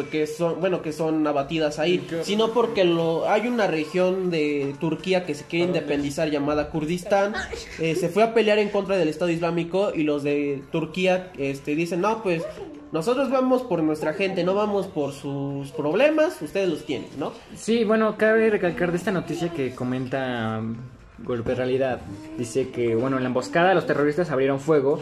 que 0.10 0.26
son, 0.26 0.60
bueno, 0.60 0.82
que 0.82 0.92
son 0.92 1.26
abatidas 1.28 1.78
ahí, 1.78 2.06
sino 2.24 2.52
porque 2.52 2.84
lo, 2.84 3.30
hay 3.30 3.48
una 3.48 3.68
región 3.68 4.32
de 4.32 4.76
Turquía 4.80 5.26
que 5.26 5.36
se 5.36 5.46
quiere 5.46 5.66
independizar 5.66 6.32
llamada 6.32 6.72
Kurdistán, 6.72 7.36
eh, 7.80 7.94
se 7.94 8.10
fue 8.10 8.24
a 8.24 8.34
pelear 8.34 8.58
en 8.58 8.70
contra 8.70 8.98
del 8.98 9.08
Estado 9.08 9.30
Islámico 9.30 9.92
y 9.94 10.02
los 10.02 10.24
de 10.24 10.64
Turquía 10.72 11.32
este, 11.38 11.76
dicen, 11.76 12.02
no, 12.02 12.24
pues 12.24 12.44
nosotros 12.92 13.30
vamos 13.30 13.62
por 13.62 13.84
nuestra 13.84 14.14
gente, 14.14 14.44
no 14.44 14.56
vamos 14.56 14.88
por 14.88 15.14
sus 15.14 15.70
problemas, 15.72 16.42
ustedes 16.42 16.70
los 16.70 16.86
tienen, 16.86 17.10
¿no? 17.20 17.34
Sí, 17.56 17.84
bueno, 17.84 18.18
cabe 18.18 18.50
recalcar 18.50 18.92
de 18.92 18.98
esta 18.98 19.12
noticia 19.12 19.50
que 19.50 19.76
comenta 19.76 20.60
um, 20.60 20.76
Golpe 21.20 21.56
Realidad. 21.56 22.02
Dice 22.38 22.70
que, 22.70 22.96
bueno, 22.96 23.18
en 23.18 23.24
la 23.24 23.30
emboscada 23.30 23.74
los 23.74 23.88
terroristas 23.88 24.32
abrieron 24.32 24.60
fuego 24.60 25.00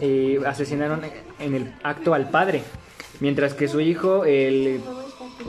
y 0.00 0.36
asesinaron 0.44 1.02
en 1.40 1.54
el 1.54 1.72
acto 1.82 2.14
al 2.14 2.30
padre, 2.30 2.62
mientras 3.20 3.54
que 3.54 3.68
su 3.68 3.80
hijo, 3.80 4.24
el, 4.24 4.80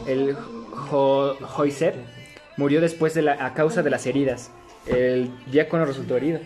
el 0.07 0.35
Jo- 0.35 1.37
murió 2.57 2.81
después 2.81 3.13
de 3.13 3.21
la, 3.21 3.45
a 3.45 3.53
causa 3.53 3.83
de 3.83 3.89
las 3.89 4.05
heridas. 4.05 4.51
El 4.85 5.29
diácono 5.51 5.85
resultó 5.85 6.15
herido. 6.15 6.39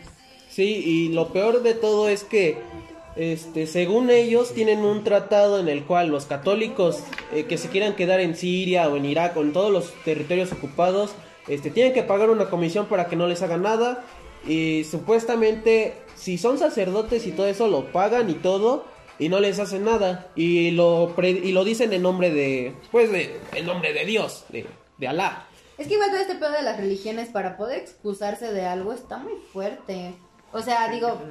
Sí, 0.50 0.82
y 0.86 1.10
lo 1.14 1.32
peor 1.32 1.62
de 1.62 1.74
todo 1.76 2.10
es 2.10 2.24
que, 2.24 2.58
este, 3.16 3.68
según 3.68 4.10
ellos, 4.10 4.54
tienen 4.54 4.80
un 4.80 5.04
tratado 5.04 5.60
en 5.60 5.70
el 5.70 5.84
cual 5.84 6.10
los 6.10 6.26
católicos 6.26 7.04
eh, 7.34 7.46
que 7.46 7.58
se 7.58 7.70
quieran 7.70 7.96
quedar 7.96 8.20
en 8.20 8.36
Siria 8.36 8.90
o 8.90 8.98
en 8.98 9.06
Irak 9.06 9.38
o 9.38 9.42
en 9.42 9.54
todos 9.54 9.72
los 9.72 9.94
territorios 10.04 10.52
ocupados, 10.52 11.14
este, 11.48 11.72
tienen 11.72 11.94
que 11.94 12.04
pagar 12.04 12.30
una 12.30 12.50
comisión 12.50 12.86
para 12.86 13.06
que 13.08 13.16
no 13.16 13.28
les 13.28 13.42
hagan 13.42 13.64
nada. 13.64 14.04
Y 14.48 14.84
supuestamente, 14.86 15.96
si 16.16 16.38
son 16.38 16.58
sacerdotes 16.58 17.28
y 17.28 17.32
todo 17.32 17.48
eso, 17.48 17.68
lo 17.68 17.92
pagan 17.92 18.30
y 18.30 18.36
todo. 18.36 18.86
Y 19.20 19.30
no 19.30 19.40
les 19.40 19.60
hacen 19.60 19.86
nada. 19.86 20.32
Y 20.36 20.72
lo, 20.72 21.14
pre- 21.16 21.30
y 21.30 21.52
lo 21.52 21.64
dicen 21.64 21.94
en 21.94 22.02
nombre 22.02 22.32
de, 22.32 22.74
pues, 22.92 23.12
de, 23.12 23.40
en 23.54 23.66
nombre 23.68 23.94
de 23.94 24.04
Dios, 24.06 24.46
de, 24.50 24.66
de 24.98 25.08
Alá. 25.08 25.46
Es 25.78 25.88
que 25.88 25.94
igual 25.94 26.10
todo 26.10 26.20
este 26.22 26.36
pedo 26.36 26.52
de 26.52 26.64
las 26.64 26.78
religiones 26.78 27.30
para 27.30 27.56
poder 27.58 27.80
excusarse 27.80 28.52
de 28.52 28.66
algo 28.66 28.94
está 28.94 29.18
muy 29.18 29.34
fuerte. 29.54 30.14
O 30.54 30.62
sea, 30.62 30.90
digo, 30.90 31.22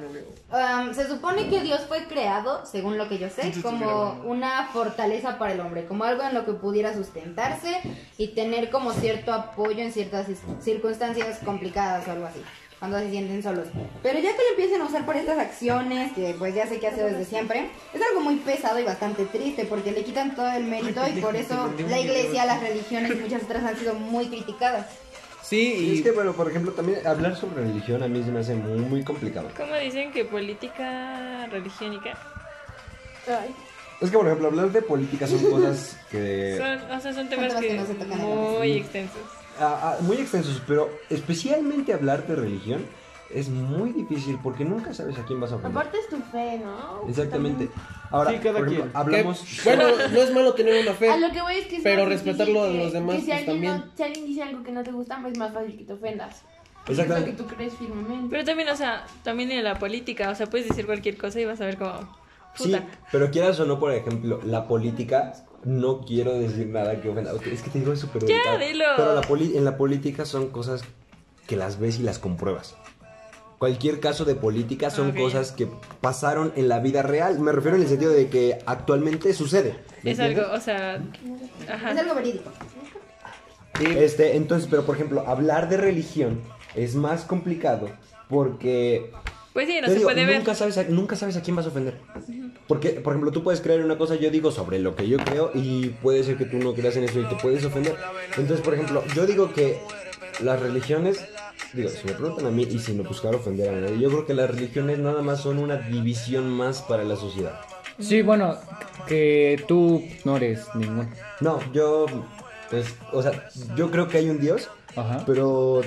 um, 0.51 0.93
se 0.93 1.07
supone 1.07 1.47
que 1.47 1.61
Dios 1.61 1.81
fue 1.87 2.05
creado, 2.05 2.65
según 2.65 2.97
lo 2.97 3.07
que 3.07 3.19
yo 3.19 3.29
sé, 3.29 3.53
como 3.61 4.19
una 4.25 4.69
fortaleza 4.73 5.37
para 5.37 5.53
el 5.53 5.59
hombre, 5.59 5.85
como 5.85 6.05
algo 6.05 6.23
en 6.23 6.33
lo 6.33 6.43
que 6.43 6.53
pudiera 6.53 6.93
sustentarse 6.93 7.81
y 8.17 8.29
tener 8.29 8.71
como 8.71 8.93
cierto 8.93 9.31
apoyo 9.31 9.83
en 9.83 9.91
ciertas 9.93 10.27
circunstancias 10.59 11.39
complicadas 11.45 12.07
o 12.07 12.11
algo 12.11 12.25
así, 12.25 12.41
cuando 12.79 12.97
se 12.97 13.11
sienten 13.11 13.43
solos. 13.43 13.67
Pero 14.01 14.17
ya 14.17 14.31
que 14.31 14.41
lo 14.41 14.49
empiecen 14.49 14.81
a 14.81 14.85
usar 14.85 15.05
por 15.05 15.15
estas 15.15 15.37
acciones, 15.37 16.13
que 16.13 16.35
pues 16.39 16.55
ya 16.55 16.65
sé 16.65 16.79
que 16.79 16.87
hace 16.87 17.03
desde 17.03 17.25
siempre, 17.25 17.69
es 17.93 18.01
algo 18.01 18.21
muy 18.21 18.37
pesado 18.37 18.79
y 18.79 18.83
bastante 18.83 19.25
triste 19.25 19.65
porque 19.65 19.91
le 19.91 20.03
quitan 20.03 20.33
todo 20.33 20.51
el 20.51 20.63
mérito 20.63 20.99
y 21.07 21.21
por 21.21 21.35
eso 21.35 21.71
la 21.87 21.99
iglesia, 21.99 22.45
las 22.45 22.59
religiones 22.59 23.11
y 23.11 23.15
muchas 23.15 23.43
otras 23.43 23.63
han 23.65 23.77
sido 23.77 23.93
muy 23.93 24.29
criticadas. 24.29 24.87
Sí, 25.51 25.75
Y 25.79 25.97
es 25.97 26.01
que, 26.01 26.11
bueno, 26.11 26.31
por 26.31 26.49
ejemplo, 26.49 26.71
también 26.71 27.05
hablar 27.05 27.35
sobre 27.35 27.65
religión 27.65 28.01
a 28.01 28.07
mí 28.07 28.23
se 28.23 28.31
me 28.31 28.39
hace 28.39 28.55
muy, 28.55 28.79
muy 28.79 29.03
complicado. 29.03 29.49
¿Cómo 29.57 29.75
dicen 29.75 30.13
que 30.13 30.23
política 30.23 31.45
religiónica? 31.51 32.17
Ay. 33.27 33.53
Es 33.99 34.09
que, 34.09 34.17
por 34.17 34.27
ejemplo, 34.27 34.47
hablar 34.47 34.71
de 34.71 34.81
política 34.81 35.27
son 35.27 35.39
cosas 35.51 35.97
que... 36.09 36.55
Son, 36.57 36.89
o 36.97 37.01
sea, 37.01 37.13
son 37.13 37.27
temas 37.27 37.49
temas 37.49 37.61
que 37.61 37.67
que 37.67 37.73
no 37.73 37.85
se 37.85 37.93
tocan 37.95 38.13
en 38.13 38.29
la 38.29 38.59
muy 38.59 38.71
extensos. 38.71 39.21
ah, 39.59 39.79
ah, 39.83 39.97
muy 40.03 40.15
extensos, 40.19 40.61
pero 40.65 40.89
especialmente 41.09 41.91
hablar 41.91 42.25
de 42.27 42.35
religión 42.37 42.85
es 43.33 43.49
muy 43.49 43.91
difícil 43.93 44.39
porque 44.41 44.63
nunca 44.65 44.93
sabes 44.93 45.17
a 45.17 45.25
quién 45.25 45.39
vas 45.39 45.51
a 45.51 45.55
ofender. 45.55 45.77
Aparte 45.77 45.97
es 45.99 46.09
tu 46.09 46.17
fe, 46.31 46.59
¿no? 46.63 47.07
Exactamente. 47.07 47.69
Ahora, 48.09 48.31
Sí, 48.31 48.37
cada 48.37 48.59
por 48.59 48.67
ejemplo, 48.67 48.83
quien. 48.91 48.97
hablamos... 48.97 49.39
que- 49.41 49.75
bueno, 49.75 49.83
no 50.13 50.21
es 50.21 50.33
malo 50.33 50.53
tener 50.53 50.81
una 50.81 50.93
fe. 50.93 51.09
A 51.09 51.17
lo 51.17 51.31
que 51.31 51.41
voy 51.41 51.55
es 51.55 51.67
que 51.67 51.77
es 51.77 51.83
Pero 51.83 52.05
respetarlo 52.05 52.63
a 52.63 52.69
los 52.69 52.93
demás, 52.93 53.15
que 53.17 53.21
si, 53.21 53.27
pues, 53.27 53.37
alguien 53.39 53.45
también. 53.55 53.77
no- 53.77 53.91
si 53.97 54.03
alguien 54.03 54.25
dice 54.25 54.43
algo 54.43 54.63
que 54.63 54.71
no 54.71 54.83
te 54.83 54.91
gusta, 54.91 55.23
es 55.27 55.37
más 55.37 55.53
fácil 55.53 55.77
que 55.77 55.83
te 55.85 55.93
ofendas. 55.93 56.43
Porque 56.85 56.93
es 56.93 56.97
lo 56.97 57.03
Exactamente. 57.03 57.31
que 57.37 57.43
tú 57.49 57.55
crees 57.55 57.73
firmemente. 57.75 58.27
Pero 58.31 58.43
también, 58.43 58.69
o 58.69 58.75
sea, 58.75 59.05
también 59.23 59.51
en 59.51 59.63
la 59.63 59.77
política, 59.77 60.29
o 60.31 60.35
sea, 60.35 60.47
puedes 60.47 60.67
decir 60.67 60.85
cualquier 60.85 61.17
cosa 61.17 61.39
y 61.39 61.45
vas 61.45 61.61
a 61.61 61.65
ver 61.65 61.77
como... 61.77 61.93
Sí, 62.55 62.75
pero 63.13 63.31
quieras 63.31 63.57
o 63.61 63.65
no, 63.65 63.79
por 63.79 63.93
ejemplo, 63.93 64.41
la 64.43 64.67
política, 64.67 65.31
no 65.63 66.01
quiero 66.01 66.33
decir 66.37 66.67
nada 66.67 66.99
que 66.99 67.07
ofenda. 67.07 67.31
Es 67.49 67.61
que 67.61 67.69
te 67.69 67.79
digo 67.79 67.93
es 67.93 67.99
súper 67.99 68.23
Ya, 68.25 68.27
delicado. 68.35 68.57
dilo. 68.59 68.85
Pero 68.97 69.15
la 69.15 69.21
poli- 69.21 69.55
en 69.55 69.63
la 69.63 69.77
política 69.77 70.25
son 70.25 70.49
cosas 70.49 70.83
que 71.47 71.55
las 71.55 71.79
ves 71.79 71.99
y 71.99 72.03
las 72.03 72.19
compruebas. 72.19 72.75
Cualquier 73.61 73.99
caso 73.99 74.25
de 74.25 74.33
política 74.33 74.89
son 74.89 75.11
cosas 75.11 75.51
que 75.51 75.67
pasaron 76.01 76.51
en 76.55 76.67
la 76.67 76.79
vida 76.79 77.03
real. 77.03 77.37
Me 77.39 77.51
refiero 77.51 77.77
en 77.77 77.83
el 77.83 77.89
sentido 77.89 78.11
de 78.11 78.27
que 78.27 78.57
actualmente 78.65 79.35
sucede. 79.35 79.75
¿me 80.01 80.09
Es 80.13 80.17
entiendes? 80.17 80.45
algo, 80.45 80.57
o 80.57 80.59
sea... 80.59 80.95
Es 80.95 81.97
algo 81.99 82.15
verídico. 82.15 82.49
Este, 83.79 84.35
entonces, 84.35 84.67
pero 84.67 84.83
por 84.83 84.95
ejemplo, 84.95 85.23
hablar 85.27 85.69
de 85.69 85.77
religión 85.77 86.41
es 86.75 86.95
más 86.95 87.23
complicado 87.23 87.87
porque 88.29 89.11
Pues 89.53 89.67
sí, 89.67 89.79
no 89.79 89.89
se 89.89 89.93
digo, 89.93 90.05
puede 90.05 90.25
ver. 90.25 90.37
nunca 90.39 90.55
sabes, 90.55 90.79
a, 90.79 90.83
nunca 90.85 91.15
sabes 91.15 91.37
a 91.37 91.43
quién 91.43 91.55
vas 91.55 91.67
a 91.67 91.69
ofender. 91.69 91.99
Porque, 92.67 92.89
por 92.93 93.13
ejemplo, 93.13 93.31
tú 93.31 93.43
puedes 93.43 93.61
creer 93.61 93.85
una 93.85 93.95
cosa, 93.99 94.15
yo 94.15 94.31
digo 94.31 94.49
sobre 94.51 94.79
lo 94.79 94.95
que 94.95 95.07
yo 95.07 95.19
creo 95.19 95.51
y 95.53 95.89
puede 96.01 96.23
ser 96.23 96.35
que 96.35 96.45
tú 96.45 96.57
no 96.57 96.73
creas 96.73 96.95
en 96.97 97.03
eso 97.03 97.19
y 97.19 97.25
te 97.25 97.35
puedes 97.35 97.63
ofender. 97.63 97.95
Entonces, 98.37 98.61
por 98.61 98.73
ejemplo, 98.73 99.03
yo 99.15 99.27
digo 99.27 99.53
que 99.53 99.77
las 100.41 100.59
religiones, 100.59 101.23
digo, 101.73 101.89
si 101.89 102.05
me 102.07 102.13
preguntan 102.13 102.45
a 102.45 102.51
mí 102.51 102.63
y 102.69 102.79
sin 102.79 103.01
buscar 103.03 103.35
ofender 103.35 103.69
a 103.69 103.79
nadie, 103.79 103.99
yo 103.99 104.09
creo 104.09 104.25
que 104.25 104.33
las 104.33 104.49
religiones 104.49 104.99
nada 104.99 105.21
más 105.21 105.41
son 105.41 105.57
una 105.59 105.77
división 105.77 106.49
más 106.49 106.81
para 106.81 107.03
la 107.03 107.15
sociedad. 107.15 107.59
Sí, 107.99 108.21
bueno, 108.21 108.57
que 109.07 109.63
tú 109.67 110.03
no 110.25 110.37
eres 110.37 110.65
ningún. 110.75 111.09
No, 111.39 111.59
yo, 111.73 112.05
pues, 112.69 112.95
o 113.11 113.21
sea, 113.21 113.49
yo 113.75 113.91
creo 113.91 114.07
que 114.07 114.17
hay 114.17 114.29
un 114.29 114.39
Dios, 114.39 114.69
Ajá. 114.95 115.23
pero 115.25 115.81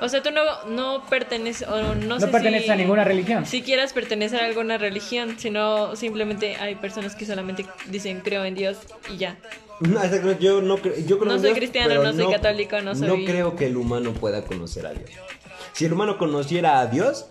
O 0.00 0.08
sea, 0.08 0.22
tú 0.22 0.30
no, 0.30 0.42
no 0.66 1.04
perteneces, 1.08 1.68
o 1.68 1.80
no, 1.94 1.94
No 1.94 2.20
sé 2.20 2.28
perteneces 2.28 2.66
si- 2.66 2.70
a 2.72 2.76
ninguna 2.76 3.04
religión. 3.04 3.44
Si 3.46 3.62
quieras 3.62 3.92
pertenecer 3.92 4.40
a 4.40 4.46
alguna 4.46 4.78
religión, 4.78 5.36
sino 5.38 5.94
simplemente 5.96 6.56
hay 6.56 6.74
personas 6.76 7.14
que 7.16 7.26
solamente 7.26 7.66
dicen 7.88 8.20
creo 8.20 8.44
en 8.44 8.54
Dios 8.54 8.78
y 9.12 9.18
ya. 9.18 9.36
No, 9.80 10.02
exactamente, 10.02 10.42
yo 10.44 10.60
no 10.62 10.76
creo, 10.78 10.94
yo 11.06 11.18
creo 11.18 11.28
No 11.28 11.34
en 11.34 11.40
soy 11.40 11.48
Dios, 11.50 11.58
cristiano, 11.58 12.02
no 12.02 12.12
soy 12.12 12.30
católico, 12.32 12.80
no 12.82 12.94
soy- 12.94 13.08
No 13.08 13.14
creo 13.16 13.56
que 13.56 13.66
el 13.66 13.76
humano 13.76 14.12
pueda 14.12 14.44
conocer 14.44 14.86
a 14.86 14.92
Dios. 14.92 15.10
Si 15.72 15.84
el 15.86 15.92
humano 15.92 16.18
conociera 16.18 16.80
a 16.80 16.86
Dios, 16.86 17.26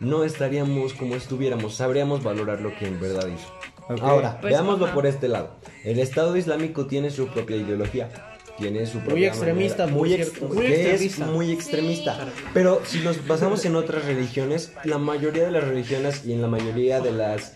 no 0.00 0.24
estaríamos 0.24 0.92
como 0.94 1.14
estuviéramos, 1.14 1.74
sabríamos 1.74 2.22
valorar 2.22 2.60
lo 2.60 2.76
que 2.76 2.86
en 2.86 3.00
verdad 3.00 3.26
hizo. 3.28 3.52
Ok. 3.90 4.02
Ahora, 4.02 4.38
Pues, 4.40 4.52
veámoslo 4.52 4.84
ajá. 4.86 4.94
por 4.94 5.06
este 5.06 5.28
lado. 5.28 5.56
El 5.84 5.98
Estado 5.98 6.36
Islámico 6.36 6.86
tiene 6.86 7.10
su 7.10 7.28
propia 7.28 7.56
ideología. 7.56 8.10
Tiene 8.58 8.86
su 8.86 8.98
propia 9.00 9.28
extremista, 9.28 9.84
manera- 9.84 9.96
muy, 9.98 10.14
ex-. 10.14 10.40
Muy 10.42 10.66
extremista. 10.66 11.24
es 11.24 11.30
muy 11.30 11.52
extremista. 11.52 12.26
Pero 12.52 12.82
si 12.84 13.00
nos 13.00 13.26
basamos 13.26 13.64
en 13.64 13.76
otras 13.76 14.04
religiones, 14.04 14.72
la 14.84 14.98
mayoría 14.98 15.44
de 15.44 15.50
las 15.52 15.64
religiones 15.64 16.24
y 16.26 16.32
en 16.32 16.42
la 16.42 16.48
mayoría 16.48 17.00
de 17.00 17.12
las 17.12 17.54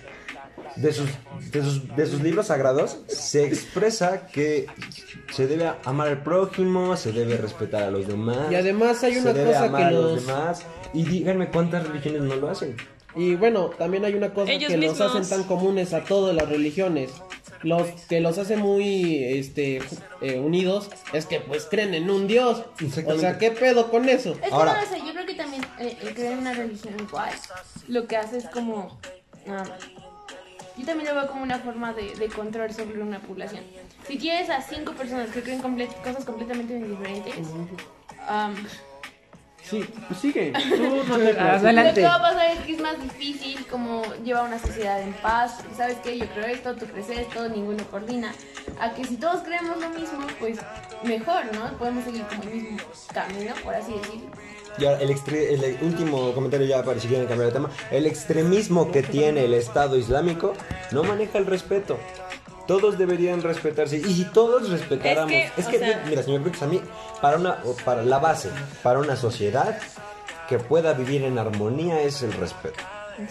de 0.77 0.91
sus, 0.93 1.11
de 1.51 1.62
sus, 1.62 1.97
de 1.97 2.07
sus 2.07 2.23
libros 2.23 2.47
sagrados 2.47 2.97
se 3.07 3.45
expresa 3.45 4.27
que 4.29 4.67
se 5.31 5.47
debe 5.47 5.71
amar 5.85 6.09
al 6.09 6.23
prójimo, 6.23 6.97
se 6.97 7.12
debe 7.12 7.37
respetar 7.37 7.83
a 7.83 7.91
los 7.91 8.07
demás. 8.07 8.51
Y 8.51 8.55
además 8.55 9.03
hay 9.05 9.15
se 9.15 9.21
una 9.21 9.33
debe 9.35 9.49
cosa 9.53 9.65
amar 9.65 9.81
que 9.83 9.87
a 9.88 9.91
los 9.91 10.12
los- 10.12 10.27
demás. 10.27 10.62
Y 10.95 11.05
díganme 11.05 11.49
cuántas 11.51 11.87
religiones 11.87 12.23
no 12.23 12.37
lo 12.37 12.49
hacen. 12.49 12.77
Y 13.15 13.35
bueno, 13.35 13.71
también 13.77 14.05
hay 14.07 14.15
una 14.15 14.33
cosa 14.33 14.51
Ellos 14.51 14.71
que 14.71 14.79
los 14.79 14.93
mismos. 14.93 15.15
hacen 15.15 15.29
tan 15.29 15.47
comunes 15.47 15.93
a 15.93 16.05
todas 16.05 16.35
las 16.35 16.49
religiones. 16.49 17.11
Los 17.62 17.88
que 18.09 18.20
los 18.20 18.38
hace 18.38 18.57
muy 18.57 19.22
este 19.25 19.81
eh, 20.20 20.38
unidos 20.38 20.90
es 21.12 21.27
que 21.27 21.40
pues 21.40 21.66
creen 21.70 21.94
en 21.94 22.11
un 22.11 22.27
dios. 22.27 22.64
O 23.07 23.18
sea, 23.18 23.38
¿qué 23.38 23.51
pedo 23.51 23.90
con 23.90 24.09
eso? 24.09 24.33
Es 24.33 24.38
que 24.48 24.55
Ahora- 24.55 24.75
no 24.75 24.81
lo 24.81 24.87
sé, 24.87 24.98
yo 25.07 25.12
creo 25.12 25.27
que 25.27 25.35
también 25.35 25.62
eh, 25.79 25.96
el 26.03 26.14
creer 26.14 26.33
en 26.33 26.38
una 26.38 26.53
religión 26.55 26.94
igual 26.98 27.31
lo 27.88 28.07
que 28.07 28.16
hace 28.16 28.38
es 28.38 28.46
como... 28.48 28.98
ah, 29.48 29.64
yo 30.77 30.87
también 30.87 31.09
lo 31.11 31.14
veo 31.20 31.29
como 31.29 31.42
una 31.42 31.59
forma 31.59 31.92
de, 31.92 32.14
de 32.16 32.29
control 32.29 32.72
sobre 32.72 33.01
una 33.03 33.20
población. 33.20 33.62
Si 34.09 34.16
tienes 34.16 34.48
a 34.51 34.62
cinco 34.62 34.92
personas 34.92 35.31
que 35.31 35.42
creen 35.42 35.62
comple- 35.62 35.92
cosas 36.03 36.25
completamente 36.25 36.75
diferentes, 36.75 37.35
am, 38.27 38.55
Sí, 39.62 39.85
pues 40.09 40.20
sigue. 40.20 40.53
Tú 40.68 40.77
no 41.09 41.16
te 41.18 41.38
Adelante. 41.38 41.88
lo 41.90 41.94
que 41.94 42.03
va 42.03 42.14
a 42.16 42.20
pasar 42.22 42.51
es 42.51 42.59
que 42.61 42.72
es 42.75 42.81
más 42.81 43.01
difícil 43.03 43.64
como 43.70 44.03
llevar 44.25 44.46
una 44.48 44.59
sociedad 44.59 45.01
en 45.01 45.12
paz. 45.14 45.59
¿Sabes 45.77 45.96
qué? 46.03 46.18
Yo 46.18 46.27
creo 46.35 46.46
esto, 46.46 46.75
tú 46.75 46.87
crees 46.87 47.09
esto, 47.11 47.48
ninguno 47.48 47.83
coordina. 47.90 48.33
A 48.81 48.92
que 48.94 49.05
si 49.05 49.16
todos 49.16 49.42
creemos 49.42 49.79
lo 49.81 49.88
mismo, 49.90 50.27
pues 50.40 50.59
mejor, 51.05 51.44
¿no? 51.55 51.79
Podemos 51.79 52.05
seguir 52.05 52.22
como 52.27 52.42
el 52.42 52.51
mismo 52.51 52.79
camino, 53.14 53.55
por 53.64 53.75
así 53.75 53.92
decirlo. 53.92 54.31
Y 54.79 54.85
ahora, 54.87 55.01
el, 55.03 55.11
extre- 55.11 55.51
el 55.53 55.79
último 55.83 56.33
comentario 56.33 56.66
ya 56.66 56.83
para 56.83 56.98
si 56.98 57.07
quieren 57.07 57.27
cambiar 57.27 57.48
de 57.48 57.53
tema. 57.53 57.70
El 57.90 58.07
extremismo 58.07 58.90
que 58.90 59.03
tiene 59.03 59.44
el 59.44 59.55
Estado 59.55 59.96
Islámico 59.96 60.55
no 60.92 61.05
maneja 61.05 61.38
el 61.38 61.46
respeto. 61.46 61.98
Todos 62.66 62.98
deberían 62.98 63.42
respetarse. 63.42 63.96
Y 63.98 64.05
si 64.14 64.25
todos 64.27 64.68
respetáramos. 64.70 65.33
Es 65.33 65.51
Es 65.59 65.66
que, 65.66 65.79
que, 65.79 65.85
o 65.85 65.87
sea- 65.88 66.05
mira, 66.09 66.22
si 66.22 66.31
me 66.31 66.37
preguntas 66.38 66.62
a 66.62 66.66
mí, 66.66 66.81
para, 67.20 67.37
una, 67.37 67.59
para 67.85 68.03
la 68.03 68.18
base, 68.18 68.51
para 68.83 68.98
una 69.01 69.16
sociedad 69.16 69.79
que 70.48 70.59
pueda 70.59 70.92
vivir 70.92 71.22
en 71.25 71.38
armonía 71.38 72.03
es 72.03 72.22
el 72.22 72.33
respeto. 72.33 72.79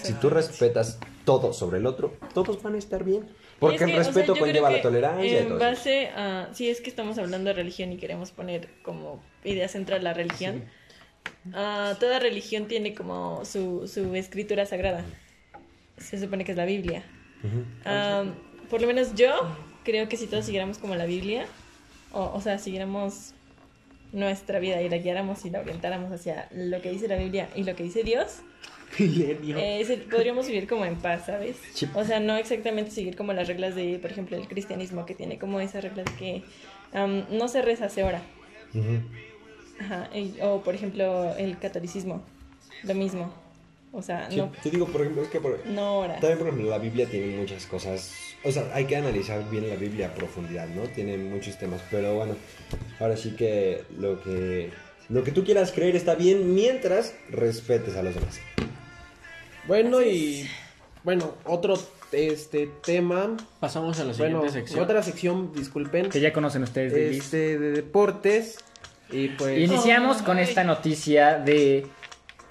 Si 0.03 0.13
tú 0.13 0.29
respetas 0.29 0.99
todo 1.25 1.53
sobre 1.53 1.79
el 1.79 1.85
otro, 1.87 2.13
todos 2.33 2.61
van 2.61 2.75
a 2.75 2.77
estar 2.77 3.03
bien. 3.03 3.27
Porque 3.59 3.75
Y 3.75 3.77
es 3.77 3.81
el 3.81 3.87
que, 3.87 3.93
o 3.99 4.03
sea, 4.03 4.13
respeto 4.13 4.35
conlleva 4.39 4.69
la 4.69 4.75
que 4.77 4.81
tolerancia 4.83 5.25
y 5.25 5.35
En 5.37 5.47
todo 5.49 5.57
eso. 5.57 5.65
base 5.65 6.07
a. 6.09 6.49
Si 6.53 6.69
es 6.69 6.81
que 6.81 6.89
estamos 6.89 7.17
hablando 7.17 7.49
de 7.49 7.53
religión 7.55 7.91
y 7.91 7.97
queremos 7.97 8.31
poner 8.31 8.69
como 8.83 9.23
idea 9.43 9.67
central 9.67 10.03
la 10.03 10.13
religión, 10.13 10.65
ah, 11.53 11.95
toda 11.99 12.19
religión 12.19 12.65
tiene 12.67 12.93
como 12.93 13.43
su, 13.45 13.87
su 13.87 14.15
escritura 14.15 14.65
sagrada. 14.65 15.03
Se 15.97 16.19
supone 16.19 16.43
que 16.45 16.51
es 16.51 16.57
la 16.57 16.65
Biblia. 16.65 17.03
Ah, 17.85 18.23
por 18.71 18.81
lo 18.81 18.87
menos 18.87 19.13
yo 19.13 19.29
creo 19.83 20.09
que 20.09 20.17
si 20.17 20.25
todos 20.25 20.45
siguiéramos 20.45 20.79
como 20.79 20.95
la 20.95 21.05
Biblia, 21.05 21.45
o, 22.11 22.31
o 22.33 22.41
sea, 22.41 22.57
siguiéramos 22.57 23.33
nuestra 24.13 24.59
vida 24.59 24.81
y 24.81 24.89
la 24.89 24.97
guiáramos 24.97 25.45
y 25.45 25.49
la 25.51 25.59
orientáramos 25.59 26.11
hacia 26.11 26.47
lo 26.51 26.81
que 26.81 26.89
dice 26.91 27.07
la 27.07 27.15
Biblia 27.17 27.47
y 27.55 27.63
lo 27.63 27.75
que 27.75 27.83
dice 27.83 28.03
Dios, 28.03 28.37
eh, 28.99 30.05
podríamos 30.11 30.47
vivir 30.47 30.67
como 30.67 30.85
en 30.85 30.95
paz, 30.97 31.25
¿sabes? 31.27 31.57
Sí. 31.73 31.87
O 31.93 32.03
sea, 32.03 32.19
no 32.19 32.35
exactamente 32.35 32.91
seguir 32.91 33.15
como 33.15 33.31
las 33.33 33.47
reglas 33.47 33.75
de, 33.75 33.99
por 33.99 34.11
ejemplo, 34.11 34.35
el 34.37 34.47
cristianismo, 34.47 35.05
que 35.05 35.15
tiene 35.15 35.37
como 35.37 35.59
esa 35.61 35.79
regla 35.79 36.03
de 36.03 36.11
que 36.13 36.43
am, 36.93 37.25
no 37.29 37.47
se 37.47 37.61
reza, 37.61 37.89
se 37.89 38.03
ora. 38.03 38.21
Ujú. 38.73 38.99
Ajá, 39.79 40.09
y- 40.13 40.35
o 40.41 40.61
por 40.61 40.75
ejemplo, 40.75 41.33
el 41.37 41.57
catolicismo, 41.57 42.21
lo 42.83 42.93
mismo. 42.95 43.33
O 43.93 44.01
sea, 44.01 44.29
Sí, 44.29 44.37
no, 44.37 44.51
Te 44.63 44.69
digo, 44.69 44.87
por 44.87 45.01
ejemplo, 45.01 45.21
es 45.23 45.29
que 45.29 45.39
por, 45.41 45.65
no 45.67 45.99
ora. 45.99 46.13
También, 46.19 46.37
por 46.37 46.47
ejemplo, 46.47 46.69
la 46.69 46.77
Biblia 46.77 47.07
tiene 47.09 47.37
muchas 47.37 47.65
cosas. 47.65 48.30
O 48.43 48.51
sea, 48.51 48.63
hay 48.73 48.85
que 48.85 48.95
analizar 48.95 49.47
bien 49.49 49.69
la 49.69 49.75
Biblia 49.75 50.07
a 50.07 50.13
profundidad, 50.15 50.67
¿no? 50.67 50.83
Tiene 50.83 51.17
muchos 51.17 51.57
temas. 51.59 51.81
Pero 51.91 52.15
bueno, 52.15 52.35
ahora 52.99 53.15
sí 53.15 53.35
que 53.35 53.83
lo 53.97 54.21
que, 54.21 54.71
lo 55.09 55.23
que 55.23 55.31
tú 55.31 55.43
quieras 55.43 55.71
creer 55.71 55.95
está 55.95 56.15
bien 56.15 56.53
mientras 56.55 57.13
respetes 57.29 57.95
a 57.95 58.03
los 58.03 58.15
demás. 58.15 58.39
Bueno, 59.67 60.01
y 60.01 60.49
bueno, 61.03 61.35
otro 61.45 61.77
este 62.11 62.69
tema. 62.83 63.37
Pasamos 63.59 63.99
a 63.99 64.03
la 64.03 64.13
siguiente 64.13 64.37
Bueno, 64.37 64.51
sección. 64.51 64.83
otra 64.83 65.03
sección, 65.03 65.53
disculpen. 65.53 66.09
Que 66.09 66.19
ya 66.19 66.33
conocen 66.33 66.63
ustedes 66.63 66.93
de. 66.93 67.17
Este, 67.17 67.59
de 67.59 67.71
deportes. 67.71 68.57
Y 69.11 69.29
pues. 69.29 69.59
Iniciamos 69.59 70.21
con 70.21 70.37
Ay. 70.37 70.43
esta 70.45 70.63
noticia 70.63 71.37
de 71.37 71.87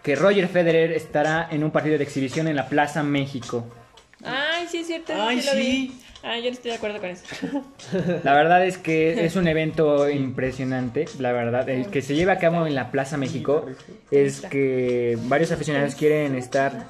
que 0.02 0.14
Roger 0.14 0.48
Federer 0.48 0.92
estará 0.92 1.48
en 1.50 1.64
un 1.64 1.70
partido 1.70 1.98
de 1.98 2.04
exhibición 2.04 2.48
en 2.48 2.56
la 2.56 2.68
Plaza 2.68 3.02
México. 3.02 3.66
Sí 4.70 4.78
es 4.78 4.86
cierto, 4.86 5.12
Ay, 5.16 5.40
sí 5.40 5.48
lo 5.48 5.56
vi. 5.56 5.92
Ah, 6.22 6.36
yo 6.36 6.44
no 6.44 6.50
estoy 6.50 6.70
de 6.70 6.76
acuerdo 6.76 7.00
con 7.00 7.10
eso. 7.10 7.24
La 8.24 8.34
verdad 8.34 8.64
es 8.64 8.78
que 8.78 9.24
es 9.24 9.36
un 9.36 9.48
evento 9.48 10.08
impresionante. 10.08 11.06
La 11.18 11.32
verdad, 11.32 11.68
el 11.68 11.86
que 11.86 12.02
se 12.02 12.14
lleva 12.14 12.34
a 12.34 12.38
cabo 12.38 12.66
en 12.66 12.74
la 12.74 12.90
Plaza 12.90 13.16
México 13.16 13.66
es 14.10 14.42
que 14.42 15.18
varios 15.24 15.50
aficionados 15.50 15.94
quieren 15.94 16.34
estar. 16.34 16.86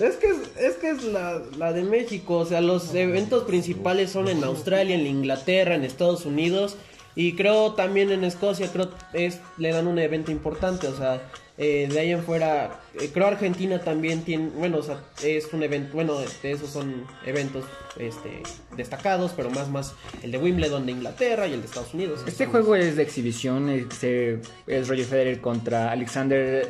Es 0.00 0.16
que 0.16 0.26
es, 0.26 0.38
es 0.58 0.74
que 0.76 0.90
es 0.90 1.04
la, 1.04 1.40
la 1.56 1.72
de 1.72 1.84
México, 1.84 2.38
o 2.38 2.46
sea, 2.46 2.60
los 2.60 2.92
eventos 2.94 3.44
principales 3.44 4.10
son 4.10 4.26
en 4.26 4.42
Australia, 4.42 4.96
en 4.96 5.06
Inglaterra, 5.06 5.76
en 5.76 5.84
Estados 5.84 6.26
Unidos 6.26 6.76
y 7.14 7.34
creo 7.34 7.74
también 7.74 8.10
en 8.10 8.24
Escocia, 8.24 8.72
creo 8.72 8.90
es 9.12 9.40
le 9.56 9.70
dan 9.70 9.86
un 9.86 10.00
evento 10.00 10.32
importante, 10.32 10.88
o 10.88 10.96
sea, 10.96 11.20
eh, 11.58 11.88
de 11.90 11.98
ahí 11.98 12.12
en 12.12 12.22
fuera, 12.22 12.80
eh, 12.94 13.10
creo 13.12 13.26
Argentina 13.26 13.80
también 13.80 14.22
tiene, 14.22 14.48
bueno, 14.56 14.78
o 14.78 14.82
sea, 14.82 15.00
es 15.24 15.52
un 15.52 15.64
evento, 15.64 15.92
bueno, 15.92 16.18
de 16.18 16.52
esos 16.52 16.70
son 16.70 17.04
eventos 17.26 17.64
este 17.98 18.44
destacados, 18.76 19.32
pero 19.36 19.50
más 19.50 19.68
más 19.68 19.94
el 20.22 20.30
de 20.30 20.38
Wimbledon 20.38 20.86
de 20.86 20.92
Inglaterra 20.92 21.48
y 21.48 21.54
el 21.54 21.60
de 21.60 21.66
Estados 21.66 21.92
Unidos. 21.94 22.20
Este 22.26 22.46
juego 22.46 22.76
es 22.76 22.94
de 22.94 23.02
exhibición. 23.02 23.68
Es, 23.68 24.88
Roger 24.88 25.04
Federer 25.04 25.40
contra 25.40 25.90
Alexander 25.90 26.64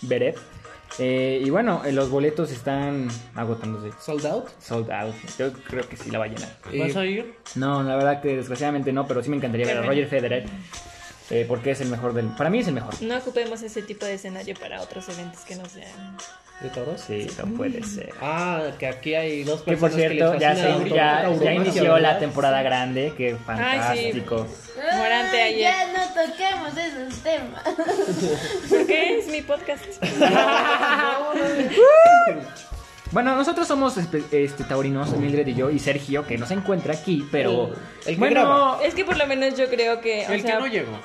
Zverev. 0.00 0.36
Eh, 0.98 1.42
y 1.44 1.50
bueno, 1.50 1.82
eh, 1.84 1.92
los 1.92 2.10
boletos 2.10 2.52
están 2.52 3.08
agotándose. 3.34 3.90
sold 4.00 4.26
out. 4.26 4.48
Sold 4.60 4.90
out. 4.90 5.14
Yo 5.38 5.52
creo 5.52 5.88
que 5.88 5.96
sí 5.96 6.10
la 6.10 6.18
va 6.18 6.26
a 6.26 6.28
llenar. 6.28 6.48
¿Vas 6.78 6.96
a 6.96 7.06
ir? 7.06 7.34
No, 7.54 7.82
la 7.82 7.96
verdad 7.96 8.20
que 8.20 8.36
desgraciadamente 8.36 8.92
no, 8.92 9.06
pero 9.06 9.22
sí 9.22 9.30
me 9.30 9.36
encantaría 9.36 9.66
ver 9.66 9.78
a 9.78 9.82
Roger 9.82 10.06
Federer. 10.06 10.44
Eh, 11.32 11.46
porque 11.48 11.70
es 11.70 11.80
el 11.80 11.88
mejor 11.88 12.12
del. 12.12 12.26
Para 12.26 12.50
mí 12.50 12.58
es 12.58 12.68
el 12.68 12.74
mejor. 12.74 13.02
No 13.02 13.16
ocupemos 13.16 13.62
ese 13.62 13.80
tipo 13.80 14.04
de 14.04 14.12
escenario 14.14 14.54
para 14.54 14.82
otros 14.82 15.08
eventos 15.08 15.40
que 15.40 15.56
no 15.56 15.64
sean. 15.64 16.18
¿De 16.60 16.68
todos? 16.68 17.00
Sí, 17.00 17.26
no 17.38 17.46
puede 17.56 17.82
ser. 17.82 18.12
Ah, 18.20 18.72
que 18.78 18.86
aquí 18.86 19.14
hay 19.14 19.42
dos 19.42 19.62
Que 19.62 19.78
por 19.78 19.90
personas 19.90 20.08
que 20.08 20.14
les 20.14 20.18
cierto, 20.18 20.38
ya, 20.38 20.50
fascina 20.50 20.68
la 20.68 20.78
se, 20.84 20.90
ya, 21.38 21.44
ya 21.44 21.54
inició 21.54 21.98
la 21.98 22.18
temporada 22.18 22.60
grande. 22.62 23.14
Qué 23.16 23.30
Ay, 23.30 23.32
sí. 23.32 23.38
fantástico. 23.46 24.46
Morante 24.96 25.42
Ay, 25.42 25.54
ayer. 25.54 25.72
Ya 25.72 25.86
no 25.86 26.02
toquemos 26.14 26.76
esos 26.76 27.18
temas. 27.22 27.62
¿Por 28.68 28.86
qué 28.86 29.18
es 29.18 29.26
mi 29.28 29.40
podcast? 29.40 29.82
Bueno, 33.12 33.36
nosotros 33.36 33.68
somos 33.68 33.96
espe- 33.98 34.24
este, 34.32 34.64
taurinos, 34.64 35.10
Mildred 35.16 35.46
y 35.46 35.54
yo, 35.54 35.70
y 35.70 35.78
Sergio, 35.78 36.26
que 36.26 36.38
no 36.38 36.46
se 36.46 36.54
encuentra 36.54 36.94
aquí, 36.94 37.26
pero. 37.30 37.70
El 38.06 38.14
que 38.14 38.18
bueno, 38.18 38.40
graba. 38.40 38.78
Es 38.82 38.94
que 38.94 39.04
por 39.04 39.16
lo 39.18 39.26
menos 39.26 39.56
yo 39.56 39.68
creo 39.68 40.00
que. 40.00 40.26
o 40.26 40.32
El 40.32 40.42
sea, 40.42 40.54
que 40.54 40.60
no 40.60 40.66
llegó. 40.66 40.98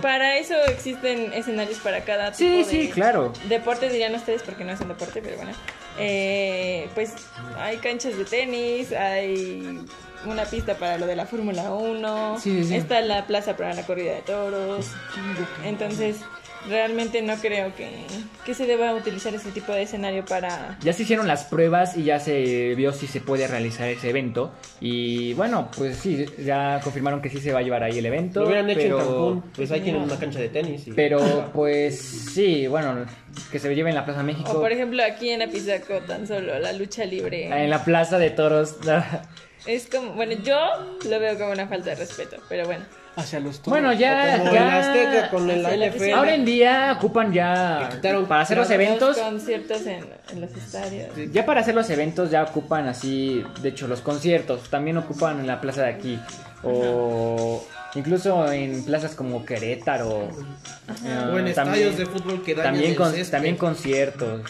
Para 0.00 0.38
eso 0.38 0.54
existen 0.68 1.32
escenarios 1.34 1.78
para 1.80 2.00
cada 2.04 2.32
tipo 2.32 2.38
Sí, 2.38 2.58
de 2.58 2.64
sí, 2.64 2.88
claro. 2.92 3.32
deporte, 3.48 3.88
dirían 3.90 4.14
ustedes, 4.14 4.42
porque 4.42 4.64
no 4.64 4.72
es 4.72 4.80
un 4.80 4.88
deporte, 4.88 5.20
pero 5.22 5.36
bueno. 5.36 5.52
Eh, 5.98 6.88
pues 6.94 7.12
hay 7.58 7.76
canchas 7.78 8.16
de 8.16 8.24
tenis, 8.24 8.92
hay 8.92 9.80
una 10.26 10.44
pista 10.44 10.74
para 10.74 10.98
lo 10.98 11.06
de 11.06 11.16
la 11.16 11.26
Fórmula 11.26 11.70
1, 11.72 12.38
Sí, 12.40 12.62
sí, 12.62 12.68
sí. 12.68 12.76
está 12.76 13.00
la 13.02 13.26
plaza 13.26 13.56
para 13.56 13.74
la 13.74 13.82
corrida 13.86 14.14
de 14.14 14.22
toros. 14.22 14.86
Entonces, 15.64 16.16
realmente 16.68 17.22
no 17.22 17.36
creo 17.36 17.74
que, 17.74 17.88
que 18.44 18.54
se 18.54 18.66
deba 18.66 18.94
utilizar 18.94 19.34
ese 19.34 19.50
tipo 19.50 19.72
de 19.72 19.82
escenario 19.82 20.24
para... 20.24 20.78
Ya 20.80 20.92
se 20.92 21.02
hicieron 21.02 21.26
las 21.26 21.44
pruebas 21.44 21.96
y 21.96 22.04
ya 22.04 22.20
se 22.20 22.74
vio 22.74 22.92
si 22.92 23.06
se 23.06 23.20
puede 23.20 23.46
realizar 23.46 23.88
ese 23.88 24.10
evento. 24.10 24.52
Y 24.80 25.34
bueno, 25.34 25.70
pues 25.76 25.96
sí, 25.96 26.26
ya 26.38 26.80
confirmaron 26.82 27.20
que 27.20 27.30
sí 27.30 27.40
se 27.40 27.52
va 27.52 27.60
a 27.60 27.62
llevar 27.62 27.82
ahí 27.82 27.98
el 27.98 28.06
evento. 28.06 28.40
Lo 28.40 28.46
hubieran 28.46 28.70
hecho 28.70 28.80
pero, 28.80 28.98
en 28.98 29.04
Cancún, 29.04 29.42
pues 29.54 29.70
ahí 29.70 29.80
tienen 29.80 30.02
una 30.02 30.18
cancha 30.18 30.38
de 30.38 30.48
tenis. 30.48 30.86
Y... 30.86 30.92
Pero 30.92 31.50
pues 31.52 31.98
sí, 31.98 32.66
bueno, 32.66 33.06
que 33.50 33.58
se 33.58 33.74
lleve 33.74 33.90
en 33.90 33.96
la 33.96 34.04
Plaza 34.04 34.22
México. 34.22 34.50
O 34.50 34.60
por 34.60 34.72
ejemplo 34.72 35.02
aquí 35.04 35.30
en 35.30 35.42
Apizaco 35.42 35.94
tan 36.06 36.26
solo 36.26 36.58
la 36.58 36.72
lucha 36.72 37.04
libre. 37.04 37.46
En 37.46 37.70
la 37.70 37.84
Plaza 37.84 38.18
de 38.18 38.30
Toros. 38.30 38.76
Es 39.66 39.88
como, 39.88 40.12
bueno, 40.12 40.34
yo 40.44 40.56
lo 41.10 41.18
veo 41.18 41.36
como 41.36 41.50
una 41.50 41.66
falta 41.66 41.90
de 41.90 41.96
respeto, 41.96 42.36
pero 42.48 42.66
bueno. 42.66 42.84
Hacia 43.16 43.40
los 43.40 43.56
toros. 43.60 43.70
Bueno, 43.70 43.92
ya. 43.94 44.38
como 44.38 44.52
ya- 44.52 44.68
en 44.68 44.74
Azteca 44.74 45.30
con 45.30 45.50
el 45.50 45.62
NFL. 45.62 45.92
piscina. 45.92 46.18
Ahora 46.18 46.34
en 46.34 46.44
día 46.44 46.92
ocupan 46.98 47.32
ya. 47.32 47.88
quitaron 47.90 48.26
Para 48.26 48.42
hacer 48.42 48.58
los 48.58 48.70
eventos. 48.70 49.16
Conciertos 49.18 49.86
en, 49.86 50.04
en 50.32 50.40
los 50.42 50.50
estadios. 50.52 51.08
Ya 51.32 51.46
para 51.46 51.60
hacer 51.62 51.74
los 51.74 51.88
eventos 51.90 52.30
ya 52.30 52.42
ocupan 52.42 52.86
así, 52.88 53.42
de 53.62 53.70
hecho 53.70 53.88
los 53.88 54.02
conciertos 54.02 54.68
también 54.68 54.98
ocupan 54.98 55.40
en 55.40 55.46
la 55.46 55.60
plaza 55.60 55.82
de 55.82 55.88
aquí 55.90 56.20
o 56.62 57.64
incluso 57.94 58.50
en 58.52 58.84
plazas 58.84 59.14
como 59.14 59.44
Querétaro 59.44 60.28
eh, 61.04 61.30
O 61.32 61.38
en 61.38 61.48
estadios 61.48 61.96
de 61.96 62.06
fútbol 62.06 62.42
que 62.42 62.54
dañan 62.54 62.72
también 62.72 62.90
el 62.92 62.96
con- 62.96 63.30
también 63.30 63.56
conciertos. 63.56 64.42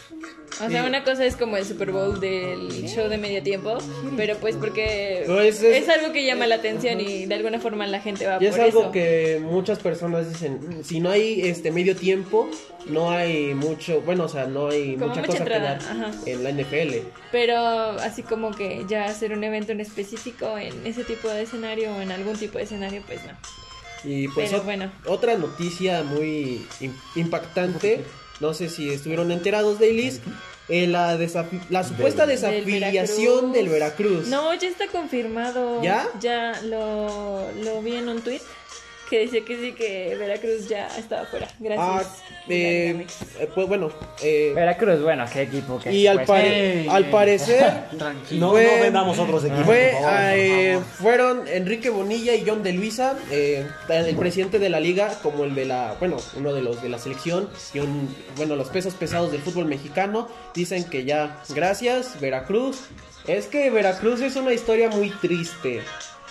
O 0.65 0.71
sea, 0.71 0.85
una 0.85 1.05
cosa 1.05 1.25
es 1.27 1.37
como 1.37 1.57
el 1.59 1.65
Super 1.67 1.91
Bowl 1.93 2.19
del 2.19 2.69
show 2.89 3.09
de 3.09 3.19
medio 3.19 3.43
tiempo, 3.43 3.77
pero 4.17 4.37
pues 4.39 4.57
porque 4.57 5.25
No, 5.27 5.41
es- 5.41 5.63
es- 5.63 5.83
es 5.83 5.89
algo 5.89 6.13
que 6.13 6.25
llama 6.25 6.47
la 6.47 6.55
atención 6.57 7.01
y 7.01 7.27
de 7.27 7.35
alguna 7.35 7.61
forma 7.61 7.87
la 7.87 8.01
gente 8.01 8.27
va 8.27 8.39
Y 8.41 8.47
es 8.47 8.53
por 8.53 8.61
algo 8.63 8.81
eso. 8.83 8.93
que 8.93 9.39
muchas 9.43 9.79
personas 9.81 10.29
dicen, 10.33 10.83
si 10.83 11.01
no 11.01 11.11
hay 11.11 11.43
este 11.43 11.71
medio 11.71 11.95
tiempo, 11.95 12.49
no 12.87 13.11
hay 13.11 13.55
mucho, 13.55 14.01
bueno, 14.01 14.25
o 14.25 14.29
sea, 14.29 14.47
no 14.47 14.69
hay 14.69 14.95
Como 14.95 15.09
mucha, 15.09 15.21
mucha 15.21 15.27
cosa 15.33 15.39
entrada, 15.43 15.79
que 15.79 15.85
dar 15.85 15.93
ajá. 16.07 16.13
en 16.25 16.43
la 16.45 16.51
NFL. 16.51 17.03
Pero 17.33 17.57
así 17.59 18.23
como 18.23 18.53
que 18.53 18.85
ya 18.89 19.05
hacer 19.05 19.33
un 19.33 19.45
evento 19.45 19.73
en 19.73 19.81
específico 19.81 20.57
en 20.57 20.87
ese 20.87 21.05
tipo 21.05 21.29
de 21.29 21.43
escenario 21.43 21.95
o 21.95 22.01
en 22.01 22.13
algún 22.13 22.37
tipo 22.37 22.57
de 22.59 22.65
escenario, 22.65 23.03
pues 23.07 23.21
no. 23.25 23.33
Y 24.05 24.29
pues 24.29 24.51
Pero 24.51 24.63
bueno. 24.63 24.93
otra 25.07 25.37
noticia 25.37 26.03
muy 26.05 26.65
im- 26.81 26.95
impactante, 27.17 28.05
no 28.41 28.55
sé 28.55 28.69
si 28.69 28.91
estuvieron 28.91 29.31
enterados 29.33 29.79
de 29.79 29.91
Ilis, 29.91 30.21
eh, 30.69 30.87
la, 30.87 31.17
desafi- 31.19 31.61
la 31.71 31.85
supuesta 31.85 32.27
Del 32.27 32.37
desafiliación 32.41 33.53
del 33.53 33.69
Veracruz. 33.69 34.27
No, 34.29 34.53
ya 34.55 34.69
está 34.69 34.87
confirmado. 34.89 35.83
¿Ya? 35.83 36.09
Ya 36.21 36.61
lo, 36.65 37.51
lo 37.63 37.83
vi 37.83 37.97
en 37.97 38.09
un 38.09 38.21
tweet. 38.21 38.41
Que 39.09 39.21
decía 39.21 39.45
que 39.45 39.57
sí, 39.57 39.73
que 39.73 40.17
Veracruz 40.19 40.69
ya 40.69 40.89
estaba 40.99 41.25
fuera. 41.27 41.47
Ah, 41.49 41.55
Gracias. 41.59 42.23
eh, 42.49 42.85
Dynamics. 42.89 43.17
eh, 43.41 43.49
pues 43.55 43.69
bueno, 43.69 43.91
eh, 44.23 44.53
Veracruz, 44.55 45.01
bueno, 45.03 45.25
qué 45.33 45.43
equipo. 45.43 45.79
qué 45.83 45.93
y 45.93 46.07
al, 46.07 46.17
pues, 46.17 46.27
pare- 46.29 46.81
Ey, 46.83 46.89
al 46.89 47.05
ey. 47.05 47.11
parecer 47.11 47.75
Tranquilo. 47.99 48.47
No, 48.47 48.53
Fue- 48.53 48.65
no 48.77 48.83
vendamos 48.83 49.19
otros 49.19 49.45
equipos. 49.45 49.65
Fue, 49.65 49.91
favor. 49.93 50.11
eh, 50.35 50.79
fueron 50.99 51.49
Enrique 51.49 51.91
Bonilla 51.91 52.35
y 52.35 52.45
John 52.47 52.63
de 52.63 52.73
Luisa, 52.73 53.17
eh, 53.31 53.67
el 53.89 54.17
presidente 54.17 54.59
de 54.59 54.69
la 54.71 54.81
liga, 54.81 55.13
como 55.23 55.45
el 55.45 55.55
de 55.55 55.65
la, 55.67 55.95
bueno, 55.99 56.17
uno 56.37 56.53
de 56.53 56.63
los 56.63 56.83
de 56.83 56.89
la 56.89 56.99
selección 56.99 57.49
y 57.75 57.79
un, 57.81 58.15
bueno, 58.37 58.57
los 58.57 58.69
pesos 58.69 58.95
pesados 58.95 59.33
del 59.33 59.41
fútbol 59.43 59.67
mexicano, 59.67 60.29
dicen 60.55 60.85
que 60.85 61.05
ya, 61.05 61.41
gracias, 61.55 62.21
Veracruz. 62.21 62.81
Es 63.27 63.47
que 63.47 63.71
Veracruz 63.71 64.21
es 64.21 64.37
una 64.37 64.53
historia 64.53 64.89
muy 64.89 65.11
triste, 65.11 65.81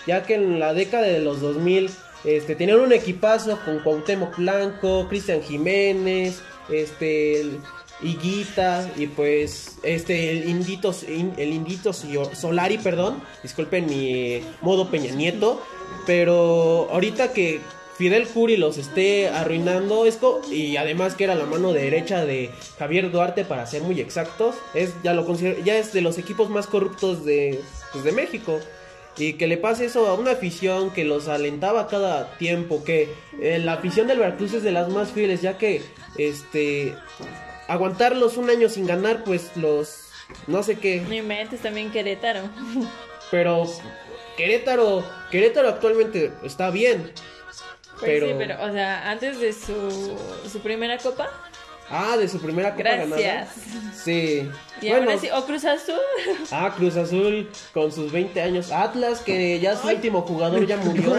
ya 0.07 0.23
que 0.23 0.35
en 0.35 0.59
la 0.59 0.73
década 0.73 1.03
de 1.03 1.19
los 1.19 1.41
2000 1.41 1.89
este, 2.23 2.55
tenían 2.55 2.79
un 2.79 2.93
equipazo 2.93 3.59
con 3.65 3.79
Cuauhtémoc 3.79 4.37
Blanco, 4.37 5.07
Cristian 5.09 5.41
Jiménez, 5.41 6.41
este, 6.69 7.45
Higuita 8.01 8.89
y 8.97 9.07
pues 9.07 9.77
este 9.83 10.31
el 10.31 10.49
Indito 10.49 10.93
in- 11.07 11.33
el 11.37 11.53
Indito 11.53 11.93
Solari, 11.93 12.77
perdón, 12.77 13.21
disculpen 13.41 13.85
mi 13.87 14.41
modo 14.61 14.89
Peña 14.89 15.11
Nieto, 15.13 15.61
pero 16.05 16.87
ahorita 16.91 17.31
que 17.31 17.61
Fidel 17.97 18.27
Curi 18.27 18.57
los 18.57 18.77
esté 18.77 19.29
arruinando 19.29 20.05
es 20.05 20.17
co- 20.17 20.41
y 20.51 20.75
además 20.75 21.15
que 21.15 21.23
era 21.23 21.35
la 21.35 21.45
mano 21.45 21.71
derecha 21.71 22.25
de 22.25 22.51
Javier 22.77 23.09
Duarte 23.11 23.45
para 23.45 23.65
ser 23.65 23.83
muy 23.83 24.01
exactos, 24.01 24.55
es 24.73 24.93
ya 25.01 25.13
lo 25.13 25.25
considero 25.25 25.63
ya 25.63 25.77
es 25.77 25.93
de 25.93 26.01
los 26.01 26.17
equipos 26.17 26.49
más 26.49 26.67
corruptos 26.67 27.23
de 27.23 27.61
pues, 27.93 28.03
de 28.03 28.11
México. 28.11 28.59
Y 29.17 29.33
que 29.33 29.47
le 29.47 29.57
pase 29.57 29.85
eso 29.85 30.07
a 30.07 30.13
una 30.13 30.31
afición 30.31 30.91
que 30.91 31.05
los 31.05 31.27
alentaba 31.27 31.87
cada 31.87 32.37
tiempo, 32.37 32.83
que 32.83 33.09
eh, 33.41 33.59
la 33.59 33.73
afición 33.73 34.07
del 34.07 34.19
Veracruz 34.19 34.53
es 34.53 34.63
de 34.63 34.71
las 34.71 34.89
más 34.89 35.11
fieles, 35.11 35.41
ya 35.41 35.57
que 35.57 35.81
este 36.17 36.93
aguantarlos 37.67 38.37
un 38.37 38.49
año 38.49 38.69
sin 38.69 38.85
ganar, 38.85 39.23
pues 39.23 39.55
los 39.55 40.05
no 40.47 40.63
sé 40.63 40.77
qué, 40.77 41.01
No 41.01 41.13
inventes 41.13 41.61
también 41.61 41.91
Querétaro. 41.91 42.41
pero 43.31 43.65
Querétaro, 44.37 45.03
Querétaro 45.31 45.69
actualmente 45.69 46.31
está 46.43 46.69
bien. 46.69 47.11
Pues 47.99 48.11
pero, 48.11 48.27
sí, 48.27 48.33
pero, 48.37 48.61
o 48.61 48.71
sea, 48.71 49.09
antes 49.09 49.39
de 49.39 49.53
su, 49.53 50.17
su 50.51 50.59
primera 50.59 50.97
copa. 50.97 51.29
Ah, 51.89 52.15
de 52.17 52.27
su 52.27 52.39
primera 52.39 52.71
copa 52.71 52.83
Gracias. 52.83 53.09
ganada. 53.09 53.47
Sí. 54.03 54.49
Y 54.81 54.89
bueno, 54.89 55.09
ahora 55.09 55.19
sí, 55.21 55.27
o 55.33 55.45
Cruz 55.45 55.65
Azul. 55.65 55.95
ah, 56.51 56.73
Cruz 56.75 56.95
Azul 56.97 57.49
con 57.73 57.91
sus 57.91 58.11
20 58.11 58.41
años, 58.41 58.71
Atlas 58.71 59.19
que 59.21 59.59
ya 59.59 59.75
su 59.77 59.87
último 59.87 60.21
jugador 60.21 60.65
ya 60.67 60.77
murió 60.77 61.15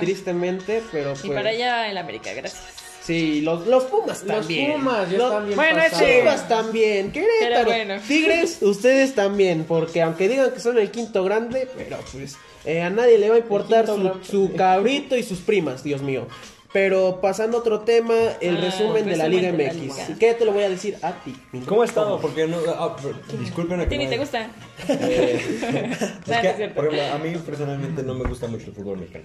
tristemente, 0.00 0.82
pero 0.92 1.12
pues 1.12 1.24
Y 1.24 1.28
para 1.28 1.50
allá 1.50 1.88
en 1.88 1.94
la 1.94 2.00
América, 2.00 2.32
gracias. 2.32 2.62
Sí, 3.02 3.40
los, 3.40 3.66
los 3.66 3.84
Pumas 3.84 4.22
Los 4.24 4.40
también. 4.40 4.72
Pumas 4.72 5.10
ya 5.10 5.18
Los- 5.18 5.26
están 5.28 5.44
bien 5.46 5.56
Bueno, 5.56 5.78
pasados. 5.78 6.08
Chivas 6.08 6.48
también. 6.48 7.12
Querétaro. 7.12 7.64
Bueno. 7.70 7.94
Tigres, 8.06 8.58
ustedes 8.60 9.14
también. 9.14 9.64
Porque 9.64 10.02
aunque 10.02 10.28
digan 10.28 10.50
que 10.52 10.60
son 10.60 10.78
el 10.78 10.90
quinto 10.90 11.24
grande, 11.24 11.66
pero 11.76 11.96
pues 12.12 12.36
eh, 12.66 12.82
a 12.82 12.90
nadie 12.90 13.18
le 13.18 13.30
va 13.30 13.36
a 13.36 13.38
importar 13.38 13.86
su, 13.86 14.12
su 14.22 14.52
cabrito 14.54 15.16
y 15.16 15.22
sus 15.22 15.38
primas, 15.40 15.82
Dios 15.82 16.02
mío. 16.02 16.28
Pero 16.72 17.20
pasando 17.20 17.56
a 17.56 17.60
otro 17.60 17.80
tema, 17.80 18.14
el 18.40 18.56
Ah, 18.56 18.60
resumen 18.60 19.04
de 19.04 19.16
la 19.16 19.26
Liga 19.26 19.50
la 19.50 19.56
MX. 19.56 19.74
liga. 19.76 20.16
¿Qué 20.20 20.34
te 20.34 20.44
lo 20.44 20.52
voy 20.52 20.62
a 20.62 20.68
decir 20.68 20.96
a 21.02 21.12
ti? 21.24 21.34
¿Cómo 21.66 21.82
ha 21.82 21.84
estado? 21.84 22.20
Porque 22.20 22.46
no. 22.46 22.58
ah, 22.68 22.94
disculpen 23.40 23.80
a 23.80 23.82
¿A 23.84 23.88
que 23.88 23.98
no- 23.98 24.08
te 24.08 24.18
gusta? 24.18 24.50
Eh, 24.88 25.40
es 26.26 26.56
que, 26.56 26.68
por 26.68 26.86
ejemplo, 26.86 27.14
a 27.14 27.18
mí 27.18 27.34
personalmente 27.44 28.02
no 28.04 28.14
me 28.14 28.28
gusta 28.28 28.46
mucho 28.46 28.66
el 28.66 28.72
fútbol 28.72 28.98
mexicano. 28.98 29.24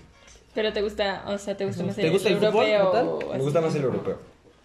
Pero 0.56 0.74
te 0.74 0.82
gusta, 0.82 1.24
o 1.28 1.38
sea, 1.38 1.56
te 1.56 1.66
gusta 1.66 1.84
más 1.84 1.96
¿Te 1.96 2.10
gusta 2.10 2.30
el 2.30 2.38
fútbol 2.38 2.66
europeo. 2.66 3.20
o 3.20 3.34
Me 3.34 3.40
gusta 3.44 3.62
más 3.62 3.76
el 3.76 3.84
europeo. 3.84 4.18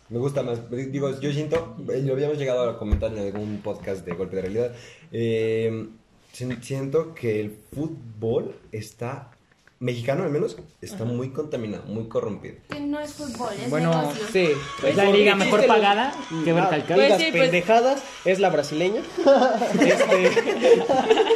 Me 0.09 0.19
gusta 0.19 0.43
más. 0.43 0.59
Digo, 0.71 1.21
yo 1.21 1.33
siento, 1.33 1.77
eh, 1.93 2.01
lo 2.03 2.15
habíamos 2.15 2.39
llegado 2.39 2.69
a 2.71 2.79
comentar 2.79 3.13
en 3.13 3.19
algún 3.19 3.61
podcast 3.63 4.07
de 4.07 4.15
Golpe 4.15 4.37
de 4.37 4.43
Realidad. 4.43 4.73
eh, 5.13 5.87
si- 6.33 6.49
siento 6.63 7.13
que 7.15 7.41
el 7.41 7.57
fútbol 7.75 8.55
está, 8.73 9.33
mexicano 9.81 10.25
al 10.25 10.31
menos, 10.31 10.59
está 10.83 11.05
muy 11.07 11.31
contaminado, 11.31 11.85
muy 11.87 12.07
corrompido. 12.07 12.57
Que 12.71 12.81
no 12.81 13.01
es 13.01 13.15
fútbol, 13.15 13.49
es 13.59 13.71
Bueno, 13.71 13.91
negocio. 13.99 14.27
Sí. 14.31 14.51
Es 14.87 14.95
la 14.95 15.07
liga 15.07 15.35
mejor 15.35 15.67
pagada 15.67 16.13
que 16.45 16.51
Ah, 16.51 16.65
recalcar. 16.65 16.97
Pues 16.99 17.17
sí, 17.17 17.29
pues- 17.31 17.43
pendejadas 17.45 18.03
es 18.27 18.41
la 18.41 18.51
brasileña. 18.51 19.01
este, 19.81 20.31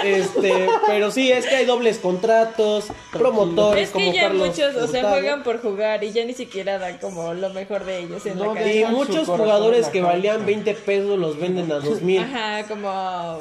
este, 0.05 0.69
pero 0.87 1.11
sí, 1.11 1.33
es 1.33 1.47
que 1.47 1.57
hay 1.57 1.65
dobles 1.65 1.97
contratos, 1.99 2.89
promotores 3.13 3.85
Es 3.85 3.89
que 3.89 3.93
como 3.95 4.13
ya 4.13 4.23
Carlos 4.25 4.49
muchos, 4.49 4.77
o 4.77 4.89
sea, 4.89 5.09
juegan 5.09 5.43
por 5.43 5.63
jugar 5.63 6.05
y 6.05 6.13
ya 6.13 6.27
ni 6.27 6.35
siquiera 6.35 6.79
dan 6.79 6.99
como 6.99 7.33
lo 7.33 7.49
mejor 7.49 7.87
de 7.87 8.01
ellos 8.01 8.27
en 8.27 8.37
No, 8.37 8.55
la. 8.55 8.71
Y 8.71 8.85
muchos 8.85 9.27
jugadores 9.27 9.89
que 9.89 10.03
valían 10.03 10.45
20 10.45 10.75
pesos 10.75 11.19
los 11.19 11.41
venden 11.41 11.73
a 11.73 11.77
2000. 11.77 12.21
Ajá, 12.21 12.65
como... 12.69 13.41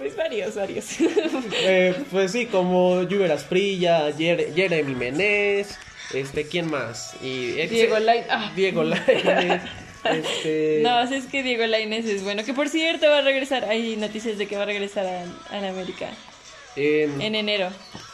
Pues 0.00 0.16
varios, 0.16 0.54
varios. 0.54 0.86
Eh, 1.62 1.94
pues 2.10 2.32
sí, 2.32 2.46
como 2.46 3.02
Juber 3.04 3.30
Asprilla, 3.32 4.10
Jer- 4.16 4.54
Jeremy 4.54 4.94
Menez, 4.94 5.76
este, 6.14 6.46
¿quién 6.48 6.70
más? 6.70 7.14
Y 7.22 7.52
Diego 7.68 7.98
Lain- 7.98 8.24
ah. 8.30 8.50
Diego 8.56 8.82
Lainez, 8.82 9.60
este... 10.04 10.80
No, 10.82 11.02
es 11.02 11.26
que 11.26 11.42
Diego 11.42 11.66
Lainez 11.66 12.06
es 12.06 12.24
bueno. 12.24 12.44
Que 12.44 12.54
por 12.54 12.68
cierto 12.68 13.08
va 13.08 13.18
a 13.18 13.22
regresar. 13.22 13.66
Hay 13.66 13.96
noticias 13.96 14.38
de 14.38 14.46
que 14.46 14.56
va 14.56 14.62
a 14.62 14.66
regresar 14.66 15.06
a, 15.06 15.56
a 15.56 15.60
la 15.60 15.68
América 15.68 16.08
en- 16.76 17.20
en 17.20 17.34
enero. 17.34 17.68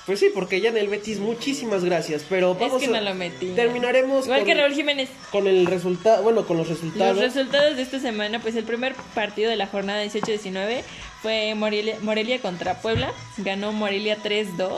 Pues 0.07 0.20
sí, 0.20 0.29
porque 0.33 0.61
ya 0.61 0.70
en 0.70 0.77
el 0.77 0.88
Betis, 0.88 1.18
muchísimas 1.18 1.85
gracias, 1.85 2.25
pero 2.29 2.53
Es 2.53 2.59
vamos 2.61 2.81
que 2.81 2.87
a- 2.88 2.90
no 2.90 3.01
lo 3.01 3.14
metí. 3.14 3.46
Terminaremos 3.55 4.25
Igual 4.27 4.40
con, 4.40 4.46
que 4.49 4.55
Raúl 4.55 4.75
Jiménez. 4.75 5.09
con 5.31 5.46
el 5.46 5.66
resultado, 5.66 6.22
bueno, 6.22 6.46
con 6.46 6.57
los 6.57 6.68
resultados. 6.68 7.16
Los 7.16 7.25
resultados 7.35 7.77
de 7.77 7.83
esta 7.83 7.99
semana, 8.01 8.40
pues 8.40 8.55
el 8.57 8.64
primer 8.64 8.94
partido 9.14 9.51
de 9.51 9.57
la 9.57 9.66
jornada 9.66 10.05
18-19 10.05 10.83
fue 11.27 11.57
Morelia, 11.57 11.97
Morelia 12.03 12.41
contra 12.41 12.75
Puebla. 12.81 13.12
Ganó 13.39 13.73
Morelia 13.73 14.17
3-2. 14.23 14.71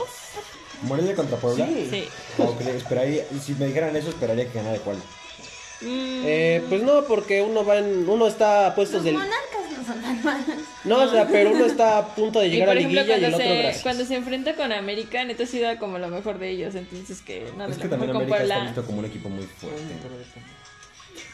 Morelia 0.81 1.13
contra 1.13 1.37
Puebla. 1.37 1.67
Sí. 1.67 2.07
Esperaría, 2.75 3.23
si 3.39 3.53
me 3.53 3.67
dijeran 3.67 3.95
eso, 3.95 4.09
esperaría 4.09 4.47
que 4.47 4.57
ganara 4.57 4.79
cuál. 4.79 4.97
Mm, 5.81 6.23
Eh, 6.25 6.63
pues 6.67 6.81
no, 6.81 7.03
porque 7.03 7.43
uno 7.43 7.63
va 7.63 7.77
en, 7.77 8.09
uno 8.09 8.25
está 8.27 8.65
a 8.67 8.73
puestos 8.75 8.95
Los 8.95 9.03
del... 9.05 9.13
monarcas 9.13 9.77
no 9.77 9.85
son 9.85 10.01
tan 10.01 10.23
malos. 10.23 10.45
No, 10.85 10.97
o 11.03 11.09
sea, 11.11 11.27
pero 11.27 11.51
uno 11.51 11.65
está 11.65 11.99
a 11.99 12.15
punto 12.15 12.39
de 12.39 12.47
y 12.47 12.49
llegar 12.49 12.69
a 12.69 12.73
liguilla 12.73 13.01
y 13.05 13.11
el 13.11 13.19
cuando 13.19 13.37
otro 13.37 13.47
gracias. 13.47 13.83
cuando 13.83 14.05
se 14.05 14.15
enfrenta 14.15 14.55
con 14.55 14.71
América, 14.73 15.23
neta 15.25 15.45
sí 15.45 15.59
da 15.59 15.77
como 15.77 15.99
lo 15.99 16.07
mejor 16.07 16.39
de 16.39 16.49
ellos. 16.49 16.73
Entonces, 16.73 17.21
que 17.21 17.51
no, 17.55 17.67
Es 17.67 17.77
que 17.77 17.87
también 17.87 18.09
América 18.09 18.23
está 18.23 18.37
Puebla. 18.47 18.63
visto 18.65 18.85
como 18.85 18.99
un 18.99 19.05
equipo 19.05 19.29
muy 19.29 19.45
fuerte. 19.45 19.81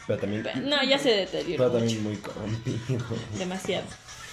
Pero 0.06 0.18
también, 0.20 0.44
No, 0.64 0.84
ya 0.84 0.98
se 0.98 1.08
deterioró 1.10 1.56
pero 1.56 1.70
mucho, 1.70 1.78
también 1.78 2.02
muy 2.04 2.16
corrompido. 2.16 2.78
demasiado. 3.38 3.86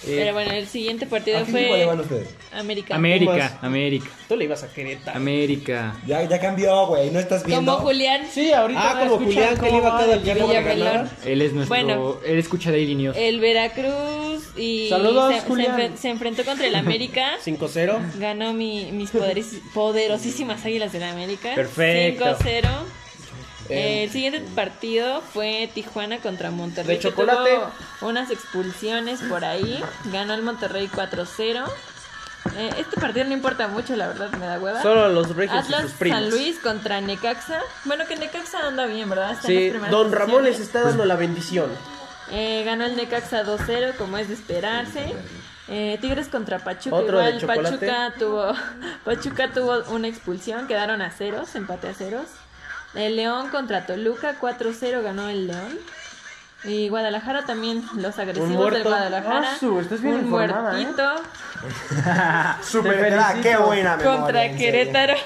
Eh, 0.06 0.16
Pero 0.18 0.34
bueno, 0.34 0.50
el 0.52 0.66
siguiente 0.66 1.06
partido 1.06 1.38
¿A 1.38 1.44
qué 1.44 1.50
equipo 1.50 1.58
le 1.60 1.68
fue 1.68 1.84
van 1.86 2.00
ustedes? 2.00 2.28
América. 2.52 2.94
América, 2.94 3.32
Pumas. 3.32 3.52
América, 3.62 4.06
Tú 4.28 4.36
le 4.36 4.44
ibas 4.44 4.62
a 4.62 4.68
Querétaro. 4.72 5.16
América. 5.16 5.96
Ya, 6.06 6.22
ya 6.24 6.38
cambió, 6.40 6.86
güey, 6.88 7.10
no 7.10 7.18
estás 7.20 7.44
viendo. 7.46 7.72
Como 7.76 7.86
Julián. 7.86 8.26
Sí, 8.30 8.52
ahorita 8.52 8.80
Ah, 8.82 9.00
como 9.00 9.16
Julián, 9.16 9.54
que 9.56 9.62
le 9.62 9.68
cómo 9.68 9.78
iba 9.80 9.90
va 9.90 9.98
cada 10.00 10.14
el 10.14 10.20
Villamelón. 10.20 10.64
ganar. 10.64 11.10
Él 11.24 11.40
es 11.42 11.52
nuestro. 11.54 11.74
Bueno. 11.74 12.16
él 12.26 12.38
escucha 12.38 12.70
Daily 12.70 12.94
News. 12.96 13.16
El 13.16 13.40
Veracruz 13.40 14.48
y 14.56 14.88
Saludos, 14.90 15.34
se, 15.34 15.40
se 15.40 15.46
Julián. 15.46 15.78
enfren- 15.78 15.96
se 15.96 16.08
enfrentó 16.10 16.44
contra 16.44 16.66
el 16.66 16.74
América. 16.74 17.32
5-0. 17.44 18.18
Ganó 18.18 18.52
mi- 18.52 18.92
mis 18.92 19.10
poderes- 19.10 19.60
poderosísimas 19.72 20.64
águilas 20.64 20.92
de 20.92 21.00
la 21.00 21.10
América. 21.12 21.54
Perfecto. 21.54 22.24
5-0. 22.38 22.68
Eh, 23.68 24.04
el 24.04 24.10
siguiente 24.10 24.42
partido 24.54 25.20
fue 25.20 25.70
Tijuana 25.72 26.18
contra 26.18 26.50
Monterrey. 26.50 26.96
De 26.96 27.02
chocolate. 27.02 27.50
tuvo 28.00 28.08
unas 28.08 28.30
expulsiones 28.30 29.20
por 29.22 29.44
ahí. 29.44 29.82
Ganó 30.12 30.34
el 30.34 30.42
Monterrey 30.42 30.88
4-0. 30.88 31.64
Eh, 32.56 32.70
este 32.78 33.00
partido 33.00 33.24
no 33.24 33.32
importa 33.32 33.68
mucho, 33.68 33.96
la 33.96 34.08
verdad, 34.08 34.30
me 34.32 34.46
da 34.46 34.58
hueva. 34.58 34.82
Solo 34.82 35.08
los 35.08 35.34
regios 35.34 35.56
y 35.56 35.58
Atlas 35.64 35.82
sus 35.82 35.92
primos. 35.92 36.20
San 36.20 36.30
Luis 36.30 36.58
contra 36.58 37.00
Necaxa. 37.00 37.60
Bueno, 37.84 38.04
que 38.06 38.16
Necaxa 38.16 38.66
anda 38.66 38.86
bien, 38.86 39.08
¿verdad? 39.08 39.32
Está 39.32 39.50
en 39.50 39.72
Sí, 39.72 39.78
las 39.78 39.90
Don 39.90 40.12
Ramón 40.12 40.44
les 40.44 40.60
está 40.60 40.82
dando 40.82 41.04
la 41.06 41.16
bendición. 41.16 41.70
Eh, 42.30 42.62
ganó 42.64 42.84
el 42.84 42.96
Necaxa 42.96 43.44
2-0, 43.44 43.96
como 43.96 44.18
es 44.18 44.28
de 44.28 44.34
esperarse. 44.34 45.14
Eh, 45.68 45.98
Tigres 46.00 46.28
contra 46.28 46.58
Pachuca. 46.58 46.96
Otro 46.96 47.26
Igual. 47.28 47.46
Pachuca 47.46 48.14
tuvo, 48.18 48.52
Pachuca 49.04 49.50
tuvo 49.52 49.82
una 49.94 50.08
expulsión, 50.08 50.66
quedaron 50.66 51.00
a 51.00 51.10
ceros, 51.10 51.54
empate 51.54 51.88
a 51.88 51.94
ceros. 51.94 52.26
El 52.94 53.16
León 53.16 53.48
contra 53.48 53.86
Toluca, 53.86 54.38
4-0 54.40 55.02
ganó 55.02 55.28
el 55.28 55.48
León. 55.48 55.78
Y 56.64 56.88
Guadalajara 56.88 57.44
también, 57.44 57.84
los 57.96 58.18
agresivos 58.18 58.48
del 58.48 58.58
muerto. 58.58 58.88
Guadalajara. 58.88 59.58
Su, 59.58 59.80
estás 59.80 60.00
bien 60.00 60.14
un 60.14 60.20
informada, 60.24 60.80
¿eh? 60.80 60.84
muertito 60.84 61.02
¿verdad? 62.82 63.32
felicito. 63.32 63.42
qué 63.42 63.56
buena 63.56 63.96
memoria. 63.96 64.20
contra. 64.20 64.56
Querétaro. 64.56 65.14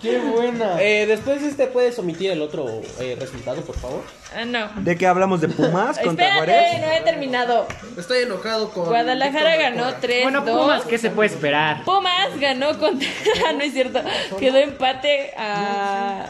¡Qué 0.00 0.18
buena! 0.18 0.80
Eh, 0.80 1.04
después 1.06 1.42
de 1.42 1.48
este, 1.48 1.66
¿puedes 1.66 1.98
omitir 1.98 2.30
el 2.30 2.40
otro 2.40 2.66
eh, 3.00 3.18
resultado, 3.20 3.60
por 3.60 3.76
favor? 3.76 4.02
Ah, 4.34 4.46
no. 4.46 4.70
¿De 4.76 4.96
qué 4.96 5.06
hablamos? 5.06 5.42
¿De 5.42 5.48
Pumas 5.48 5.98
contra 6.02 6.38
Espérate, 6.38 6.52
Juárez? 6.52 6.80
no 6.80 6.92
he 6.92 7.00
terminado. 7.02 7.66
Estoy 7.98 8.22
enojado 8.22 8.70
con. 8.70 8.86
Guadalajara 8.86 9.56
ganó 9.56 9.90
3-2. 10.00 10.22
Bueno, 10.22 10.44
Pumas, 10.44 10.84
¿qué 10.84 10.96
se 10.96 11.10
puede 11.10 11.28
esperar? 11.28 11.84
Pumas 11.84 12.38
ganó 12.38 12.78
contra. 12.78 13.08
no 13.52 13.60
es 13.60 13.72
cierto. 13.74 14.00
Quedó 14.38 14.56
empate 14.56 15.34
a... 15.36 16.26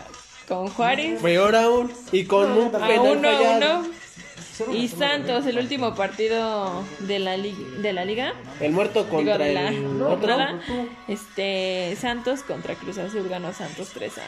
con 0.50 0.68
Juárez. 0.68 1.22
Peor 1.22 1.54
aún. 1.56 1.90
Y 2.12 2.24
con 2.24 2.50
un 2.50 2.74
A 2.74 2.86
penal 2.86 3.16
1 3.16 3.28
a 3.28 3.32
fallado. 3.32 3.78
1. 3.80 4.74
Y 4.76 4.88
Santos, 4.88 5.46
el 5.46 5.56
último 5.56 5.94
partido 5.94 6.82
de 6.98 7.18
la, 7.18 7.38
li- 7.38 7.56
de 7.78 7.94
la 7.94 8.04
liga. 8.04 8.34
El 8.60 8.72
muerto 8.72 9.04
Digo, 9.04 9.16
contra 9.16 9.38
de 9.38 9.54
la 9.54 9.68
el 9.68 9.86
otro. 10.02 10.18
jornada. 10.18 10.60
Este, 11.08 11.96
Santos 11.98 12.42
contra 12.42 12.74
Cruz 12.74 12.98
Azul 12.98 13.26
ganó 13.28 13.54
Santos 13.54 13.88
3 13.94 14.12
a 14.18 14.22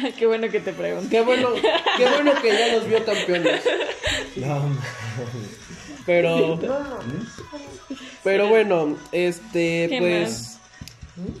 1. 0.00 0.10
Qué 0.18 0.26
bueno 0.26 0.48
que 0.50 0.58
te 0.58 0.72
pregunté. 0.72 1.08
Qué 1.08 1.20
bueno, 1.20 1.50
qué 1.96 2.06
bueno 2.08 2.32
que 2.42 2.48
ya 2.58 2.74
los 2.74 2.86
vio 2.88 3.04
campeones. 3.04 3.62
No, 4.34 4.60
Pero. 6.04 6.58
Pero 8.24 8.48
bueno, 8.48 8.96
este, 9.12 9.86
¿Qué 9.88 9.98
pues. 10.00 10.53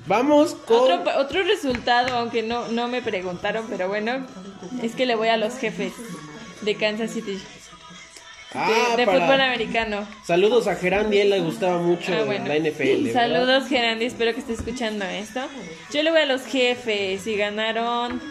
Vamos 0.06 0.54
con. 0.54 0.76
Otro, 0.92 1.18
otro 1.18 1.42
resultado, 1.42 2.16
aunque 2.16 2.42
no, 2.42 2.68
no 2.68 2.86
me 2.88 3.02
preguntaron, 3.02 3.66
pero 3.68 3.88
bueno, 3.88 4.26
es 4.82 4.94
que 4.94 5.04
le 5.06 5.14
voy 5.16 5.28
a 5.28 5.36
los 5.36 5.56
jefes 5.58 5.92
de 6.62 6.74
Kansas 6.76 7.10
City. 7.10 7.32
De, 7.32 7.40
Ah, 8.60 8.94
de 8.96 9.04
para- 9.04 9.18
fútbol 9.20 9.40
americano. 9.40 10.06
Saludos 10.24 10.68
a 10.68 10.76
Gerandi, 10.76 11.18
él 11.18 11.30
le 11.30 11.40
gustaba 11.40 11.78
mucho 11.78 12.12
Ah, 12.14 12.22
bueno. 12.24 12.46
la 12.46 12.54
NFL. 12.56 13.12
Saludos, 13.12 13.66
Gerandi, 13.68 14.04
espero 14.04 14.32
que 14.32 14.38
esté 14.38 14.52
escuchando 14.52 15.04
esto. 15.06 15.40
Yo 15.92 16.04
le 16.04 16.12
voy 16.12 16.20
a 16.20 16.26
los 16.26 16.42
jefes 16.46 17.26
y 17.26 17.34
ganaron 17.36 18.22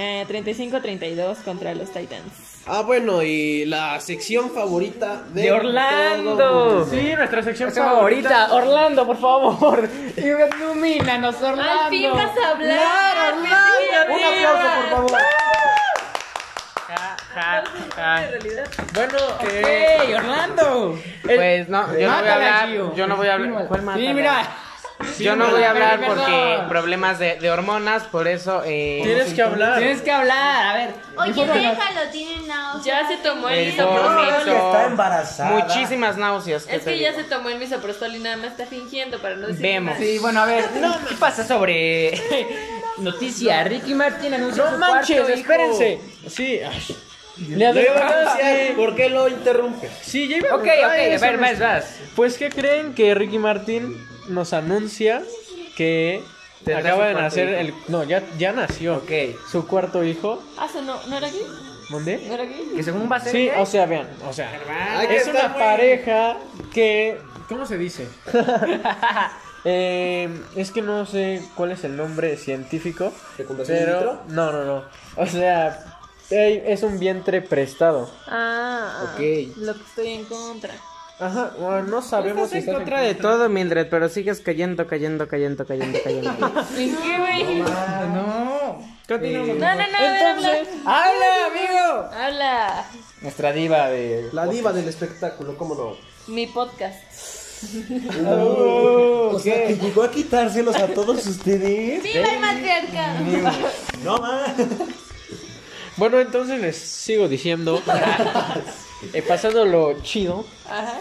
eh, 0.00 0.24
35-32 0.28 1.42
contra 1.44 1.74
los 1.74 1.90
Titans. 1.92 2.62
Ah, 2.66 2.82
bueno, 2.82 3.22
y 3.22 3.64
la 3.64 3.98
sección 3.98 4.50
favorita 4.50 5.22
de, 5.32 5.42
¡De 5.42 5.52
Orlando! 5.52 6.36
todo. 6.36 6.86
Sí, 6.86 7.14
nuestra 7.16 7.42
sección 7.42 7.72
favorita. 7.72 8.52
Orlando, 8.54 9.04
por 9.06 9.16
favor. 9.18 9.88
Ilumínanos, 10.16 11.42
Orlando. 11.42 11.84
Al 11.84 11.90
fin 11.90 12.12
vas 12.12 12.30
a 12.38 12.50
hablar. 12.50 13.34
Un 14.08 14.24
aplauso, 14.24 14.68
por 14.78 14.90
favor. 14.90 15.20
Ja, 17.34 17.64
ja. 17.96 18.28
Bueno, 18.94 19.18
eh, 19.50 20.14
Orlando. 20.16 20.98
Pues 21.24 21.68
no, 21.68 21.98
yo 21.98 22.08
no 22.08 22.18
voy 22.20 22.28
a 22.28 22.34
hablar. 22.34 22.68
Yo 22.94 23.06
no 23.06 23.16
voy 23.16 23.28
a 23.28 23.34
hablar. 23.34 23.66
¿Cuál 23.66 23.80
Sí, 23.80 23.86
mátala? 24.12 24.48
Yo 25.18 25.36
no 25.36 25.50
voy 25.50 25.62
a 25.62 25.70
hablar 25.70 26.00
Perdón. 26.00 26.16
porque 26.18 26.58
problemas 26.68 27.18
de, 27.18 27.36
de 27.36 27.50
hormonas, 27.50 28.04
por 28.04 28.28
eso. 28.28 28.62
Eh, 28.64 29.00
Tienes 29.02 29.34
que 29.34 29.42
hablar. 29.42 29.78
Tienes 29.78 30.02
que 30.02 30.10
hablar, 30.10 30.66
a 30.66 30.74
ver. 30.74 30.90
Oye, 31.16 31.32
déjalo, 31.46 32.10
tiene 32.12 32.46
náuseas. 32.46 32.84
Ya 32.84 33.08
se 33.08 33.16
tomó 33.22 33.48
el 33.48 33.58
El 33.58 33.72
misoprostol. 33.72 34.48
Está 34.48 34.86
embarazada. 34.86 35.50
Muchísimas 35.50 36.16
náuseas. 36.16 36.64
¿qué 36.64 36.76
Es 36.76 36.82
que 36.84 36.98
ya 36.98 37.10
digo? 37.12 37.22
se 37.22 37.28
tomó 37.28 37.48
el 37.48 37.58
misoprostol 37.58 38.14
y 38.14 38.18
nada 38.20 38.36
más 38.36 38.46
está 38.52 38.66
fingiendo 38.66 39.18
para 39.20 39.36
no 39.36 39.46
decir 39.48 39.62
Vemos. 39.62 39.94
nada. 39.94 40.04
Sí, 40.04 40.18
bueno, 40.18 40.40
a 40.42 40.46
ver. 40.46 40.64
¿Qué 41.08 41.14
pasa 41.18 41.46
sobre 41.46 42.14
noticia? 42.98 43.64
Ricky 43.64 43.94
Martin 43.94 44.34
anunció 44.34 44.64
No 44.64 44.72
su 44.72 44.78
manches, 44.78 45.16
cuarto 45.18 45.32
hijo. 45.32 45.40
espérense. 45.72 46.00
Sí, 46.28 46.60
le 47.48 47.66
anunciar, 47.68 48.36
que- 48.36 48.72
¿Por 48.76 48.96
qué 48.96 49.08
lo 49.10 49.28
interrumpe? 49.28 49.88
Sí, 50.02 50.26
ya 50.28 50.38
iba 50.38 50.50
a 50.50 50.54
Ok, 50.56 50.62
ok, 50.62 50.68
a 50.84 50.88
ver, 51.18 51.38
vas, 51.38 51.58
vas. 51.60 51.84
Pues, 52.16 52.36
¿qué 52.36 52.48
creen 52.50 52.94
que 52.94 53.14
Ricky 53.14 53.38
Martin 53.38 53.96
nos 54.28 54.52
anuncia 54.52 55.22
que 55.76 56.22
acaba 56.76 57.06
de 57.06 57.14
nacer 57.14 57.48
hijo. 57.48 57.58
el... 57.60 57.74
No, 57.92 58.04
ya, 58.04 58.22
ya 58.38 58.52
nació. 58.52 58.96
Ok. 58.96 59.10
Su 59.50 59.66
cuarto 59.66 60.04
hijo. 60.04 60.42
Ah, 60.56 60.68
no, 60.84 61.00
¿no 61.06 61.16
era 61.16 61.26
aquí? 61.28 61.40
¿Dónde? 61.90 62.22
¿No 62.28 62.34
era 62.34 62.42
aquí? 62.44 62.70
Que 62.76 62.82
según 62.82 63.10
va 63.10 63.16
a 63.16 63.20
ser. 63.20 63.32
Sí, 63.32 63.50
o 63.56 63.64
sea, 63.66 63.86
vean, 63.86 64.08
o 64.28 64.32
sea, 64.32 64.50
es 65.10 65.26
una 65.26 65.48
muy- 65.48 65.58
pareja 65.58 66.36
que... 66.72 67.18
¿Cómo 67.48 67.64
se 67.66 67.78
dice? 67.78 68.06
Eh, 69.64 70.30
es 70.54 70.70
que 70.70 70.82
no 70.82 71.04
sé 71.04 71.42
cuál 71.56 71.72
es 71.72 71.82
el 71.82 71.96
nombre 71.96 72.36
científico, 72.36 73.12
¿Fecundación 73.36 73.76
in 73.78 73.84
pero... 73.84 73.98
vitro? 73.98 74.22
No, 74.28 74.52
no, 74.52 74.64
no. 74.64 74.84
O 75.16 75.26
sea, 75.26 75.84
es 76.30 76.82
un 76.84 76.98
vientre 77.00 77.42
prestado. 77.42 78.08
Ah, 78.28 79.02
Ok. 79.12 79.18
lo 79.56 79.74
que 79.74 79.82
estoy 79.82 80.08
en 80.12 80.24
contra. 80.26 80.72
Ajá, 81.20 81.52
bueno, 81.58 81.82
no 81.82 82.02
sabemos 82.02 82.44
Estás 82.44 82.50
si 82.50 82.56
en 82.56 82.60
estás 82.60 82.74
contra 82.76 83.00
de 83.00 83.14
todo, 83.14 83.48
Mildred, 83.48 83.88
pero 83.88 84.08
sigues 84.08 84.40
cayendo, 84.40 84.86
cayendo, 84.86 85.26
cayendo, 85.26 85.66
cayendo, 85.66 85.98
cayendo. 86.02 86.30
¿En 86.76 86.96
qué, 86.96 87.18
güey? 87.18 87.60
No. 87.62 88.78
Continuamos. 89.08 89.56
No, 89.56 89.74
no, 89.74 89.86
no, 89.86 89.98
ver, 89.98 90.26
habla. 90.26 90.52
¡Habla, 90.84 91.46
amigo! 91.50 92.14
Habla. 92.14 92.84
Nuestra 93.22 93.52
diva 93.52 93.88
de. 93.88 94.28
La 94.32 94.46
diva 94.46 94.72
del 94.72 94.86
espectáculo, 94.86 95.56
¿cómo 95.56 95.74
no? 95.74 95.96
Mi 96.32 96.46
podcast. 96.46 97.02
O 98.30 99.38
sea, 99.40 99.66
que 99.66 99.76
llegó 99.76 100.04
a 100.04 100.10
quitárselos 100.10 100.76
a 100.76 100.86
todos 100.88 101.26
ustedes. 101.26 102.02
¡Viva 102.02 102.26
el 102.32 102.40
matriarcado! 102.40 103.24
No 104.04 104.18
más. 104.18 104.50
Bueno, 105.96 106.20
entonces 106.20 106.60
les 106.60 106.76
sigo 106.76 107.28
diciendo, 107.28 107.82
eh, 109.12 109.22
pasando 109.22 109.64
lo 109.64 110.00
chido, 110.02 110.44
Ajá. 110.68 111.00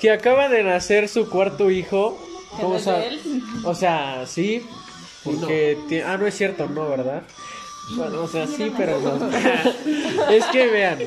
que 0.00 0.10
acaba 0.10 0.48
de 0.48 0.62
nacer 0.64 1.08
su 1.08 1.28
cuarto 1.28 1.70
hijo. 1.70 2.18
¿Que 2.56 2.62
¿Cómo 2.62 2.74
no 2.74 2.76
es 2.78 2.84
sa- 2.84 2.98
de 2.98 3.08
él? 3.08 3.42
O 3.64 3.74
sea, 3.74 4.24
sí, 4.26 4.66
porque... 5.24 5.78
ti- 5.88 6.00
Ah, 6.00 6.16
no 6.16 6.26
es 6.26 6.36
cierto, 6.36 6.66
no, 6.68 6.88
¿verdad? 6.88 7.22
Bueno, 7.96 8.22
o 8.22 8.28
sea, 8.28 8.46
sí, 8.46 8.72
pero 8.76 8.98
no. 9.00 9.30
es 10.30 10.44
que 10.46 10.66
vean, 10.68 10.98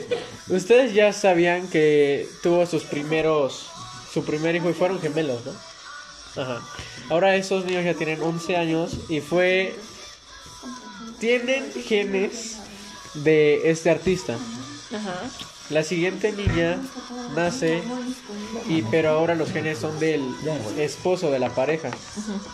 ustedes 0.47 0.93
ya 0.93 1.11
sabían 1.11 1.67
que 1.67 2.27
tuvo 2.41 2.65
sus 2.65 2.83
primeros, 2.83 3.67
su 4.13 4.23
primer 4.23 4.55
hijo 4.55 4.69
y 4.69 4.73
fueron 4.73 4.99
gemelos, 5.01 5.41
¿no? 5.45 6.41
Ajá. 6.41 6.61
Ahora 7.09 7.35
esos 7.35 7.65
niños 7.65 7.83
ya 7.83 7.95
tienen 7.95 8.21
11 8.21 8.55
años 8.55 8.91
y 9.09 9.19
fue... 9.19 9.75
Tienen 11.19 11.69
genes 11.73 12.57
de 13.13 13.69
este 13.69 13.89
artista. 13.89 14.37
Ajá. 14.93 15.21
La 15.70 15.84
siguiente 15.84 16.32
niña 16.32 16.78
nace 17.36 17.82
y 18.67 18.82
pero 18.84 19.09
ahora 19.11 19.36
los 19.36 19.51
genes 19.51 19.78
son 19.78 19.99
del 19.99 20.24
esposo 20.80 21.30
de 21.30 21.38
la 21.38 21.49
pareja 21.49 21.91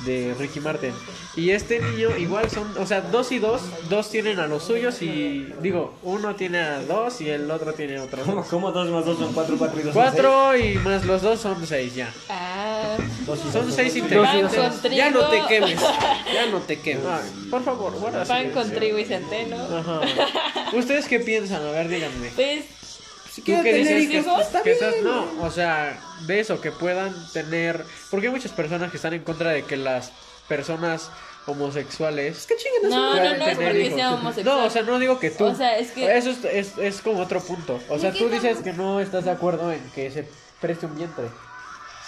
de 0.05 0.35
Ricky 0.37 0.59
Martin. 0.59 0.91
Y 1.37 1.51
este 1.51 1.79
niño 1.79 2.17
igual 2.17 2.49
son, 2.49 2.77
o 2.77 2.85
sea, 2.85 2.99
dos 3.01 3.31
y 3.31 3.39
dos, 3.39 3.61
dos 3.89 4.09
tienen 4.09 4.39
a 4.39 4.47
los 4.47 4.63
suyos 4.63 5.01
y 5.01 5.47
digo, 5.61 5.93
uno 6.03 6.35
tiene 6.35 6.59
a 6.59 6.81
dos 6.81 7.21
y 7.21 7.29
el 7.29 7.49
otro 7.51 7.73
tiene 7.73 7.97
a 7.97 8.03
otros 8.03 8.25
¿Cómo, 8.25 8.35
dos. 8.41 8.47
cómo 8.47 8.71
dos 8.71 8.89
más 8.89 9.05
dos 9.05 9.17
son 9.17 9.33
cuatro, 9.33 9.57
cuatro 9.57 9.79
y 9.79 9.83
dos 9.83 9.93
son 9.93 10.03
Cuatro 10.03 10.57
y 10.57 10.73
más 10.79 11.05
los 11.05 11.21
dos 11.21 11.39
son 11.39 11.65
seis 11.65 11.95
ya. 11.95 12.11
Ah, 12.29 12.97
seis? 12.97 13.25
Dos 13.25 13.39
y 13.47 13.51
Son 13.53 13.65
dos 13.65 13.75
seis 13.75 13.95
integrantes. 13.95 14.51
Ya 14.93 15.09
no 15.11 15.29
te 15.29 15.41
quemes. 15.47 15.79
Ya 16.33 16.47
no 16.47 16.59
te 16.59 16.79
quemes. 16.79 17.05
Ay, 17.05 17.47
por 17.49 17.63
favor, 17.63 17.93
guarda 17.93 18.25
Pan 18.25 18.49
con 18.51 18.69
trigo 18.71 18.97
y 18.99 19.05
centeno. 19.05 19.55
Ajá. 19.55 20.01
¿Ustedes 20.73 21.07
qué 21.07 21.19
piensan? 21.21 21.61
A 21.65 21.71
ver, 21.71 21.87
díganme. 21.87 22.29
Pues, 22.35 22.65
Si 23.35 23.41
¿Tú 23.41 23.45
quieren 23.47 23.63
qué 23.65 23.71
tener 23.73 23.95
dices 23.97 24.09
que, 24.11 24.17
hijos, 24.29 24.41
está 24.41 24.63
que 24.63 24.77
no, 25.03 25.41
o 25.43 25.51
sea, 25.51 25.99
de 26.25 26.39
eso, 26.39 26.61
que 26.61 26.71
puedan 26.71 27.13
tener, 27.33 27.83
porque 28.09 28.27
hay 28.27 28.31
muchas 28.33 28.53
personas 28.53 28.91
que 28.91 28.95
están 28.95 29.13
en 29.13 29.23
contra 29.25 29.49
de 29.49 29.63
que 29.65 29.75
las 29.75 30.13
personas 30.47 31.11
homosexuales 31.45 32.45
Que 32.47 32.55
chinguen 32.55 32.85
a 32.85 32.89
su 32.89 32.95
no, 32.95 33.15
no, 33.15 33.37
no 33.37 33.45
es 33.47 33.55
porque 33.57 33.81
hijos. 33.81 33.95
sea 33.99 34.13
homosexual. 34.13 34.57
No, 34.57 34.65
o 34.65 34.69
sea, 34.69 34.83
no 34.83 34.99
digo 34.99 35.19
que 35.19 35.31
tú. 35.31 35.45
O 35.47 35.53
sea, 35.53 35.77
es 35.77 35.91
que- 35.91 36.15
Eso 36.17 36.29
es, 36.29 36.45
es, 36.45 36.77
es 36.77 37.01
como 37.01 37.19
otro 37.19 37.41
punto. 37.41 37.77
O 37.89 37.99
sea, 37.99 38.09
Es 38.11 38.17
tú 38.17 38.29
que 38.29 38.35
dices 38.35 38.57
no- 38.59 38.63
que 38.63 38.73
no 38.73 38.99
estás 39.01 39.25
de 39.25 39.31
acuerdo 39.31 39.69
en 39.73 39.81
que 39.91 40.09
se 40.11 40.25
preste 40.61 40.85
un 40.85 40.95
vientre. 40.95 41.25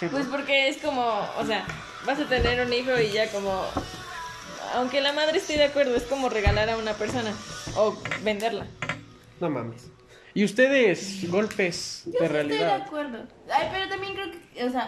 Sí, 0.00 0.06
¿no? 0.06 0.12
Pues 0.12 0.26
porque 0.26 0.68
es 0.68 0.78
como, 0.78 1.02
o 1.36 1.44
sea, 1.44 1.66
vas 2.06 2.18
a 2.18 2.24
tener 2.26 2.64
un 2.64 2.72
hijo 2.72 2.98
y 2.98 3.10
ya 3.10 3.30
como, 3.30 3.64
aunque 4.74 5.02
la 5.02 5.12
madre 5.12 5.36
esté 5.38 5.58
de 5.58 5.64
acuerdo, 5.64 5.94
es 5.94 6.04
como 6.04 6.30
regalar 6.30 6.70
a 6.70 6.78
una 6.78 6.94
persona 6.94 7.34
o 7.76 7.96
venderla. 8.22 8.66
No 9.40 9.50
mames. 9.50 9.82
Y 10.38 10.44
ustedes, 10.44 11.28
golpes 11.28 12.02
Yo 12.06 12.12
de 12.12 12.18
sí 12.18 12.24
estoy 12.24 12.28
de 12.28 12.28
realidad. 12.28 12.82
acuerdo. 12.82 13.18
Ay, 13.52 13.68
pero 13.72 13.88
también 13.88 14.12
creo 14.14 14.30
que, 14.30 14.64
o 14.64 14.70
sea, 14.70 14.86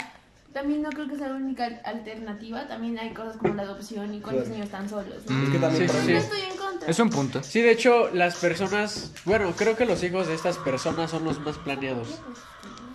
también 0.53 0.81
no 0.81 0.91
creo 0.91 1.09
que 1.09 1.17
sea 1.17 1.29
la 1.29 1.35
única 1.35 1.65
al- 1.65 1.81
alternativa. 1.85 2.69
También 2.69 2.97
hay 3.01 3.11
cosas 3.13 3.37
como 3.37 3.55
la 3.55 3.63
adopción 3.63 4.15
y 4.15 4.21
cuántos 4.21 4.47
niños 4.47 4.67
están 4.67 4.89
solos. 4.89 5.17
¿no? 5.29 5.43
Es 5.43 5.51
que 5.51 5.59
también 5.59 5.89
sí. 5.89 6.13
estoy 6.13 6.41
en 6.43 6.57
contra. 6.57 6.89
Es 6.89 7.01
un 7.01 7.11
punto. 7.11 7.43
Sí, 7.43 7.63
de 7.63 7.73
hecho, 7.73 8.11
las 8.15 8.37
personas, 8.37 9.13
bueno, 9.25 9.53
creo 9.57 9.77
que 9.77 9.87
los 9.87 10.01
hijos 10.05 10.29
de 10.29 10.35
estas 10.35 10.57
personas 10.59 11.11
son 11.11 11.25
los 11.25 11.41
más 11.41 11.59
planeados. 11.59 12.21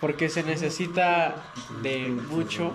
Porque 0.00 0.30
se 0.30 0.42
necesita 0.42 1.34
de 1.82 2.08
mucho, 2.08 2.72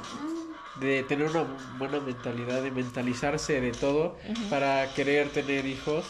de 0.80 1.02
tener 1.02 1.28
una 1.28 1.44
buena 1.80 2.00
mentalidad, 2.00 2.62
de 2.62 2.70
mentalizarse 2.70 3.60
de 3.60 3.72
todo 3.72 4.16
para 4.52 4.94
querer 4.94 5.30
tener 5.30 5.66
hijos. 5.66 6.06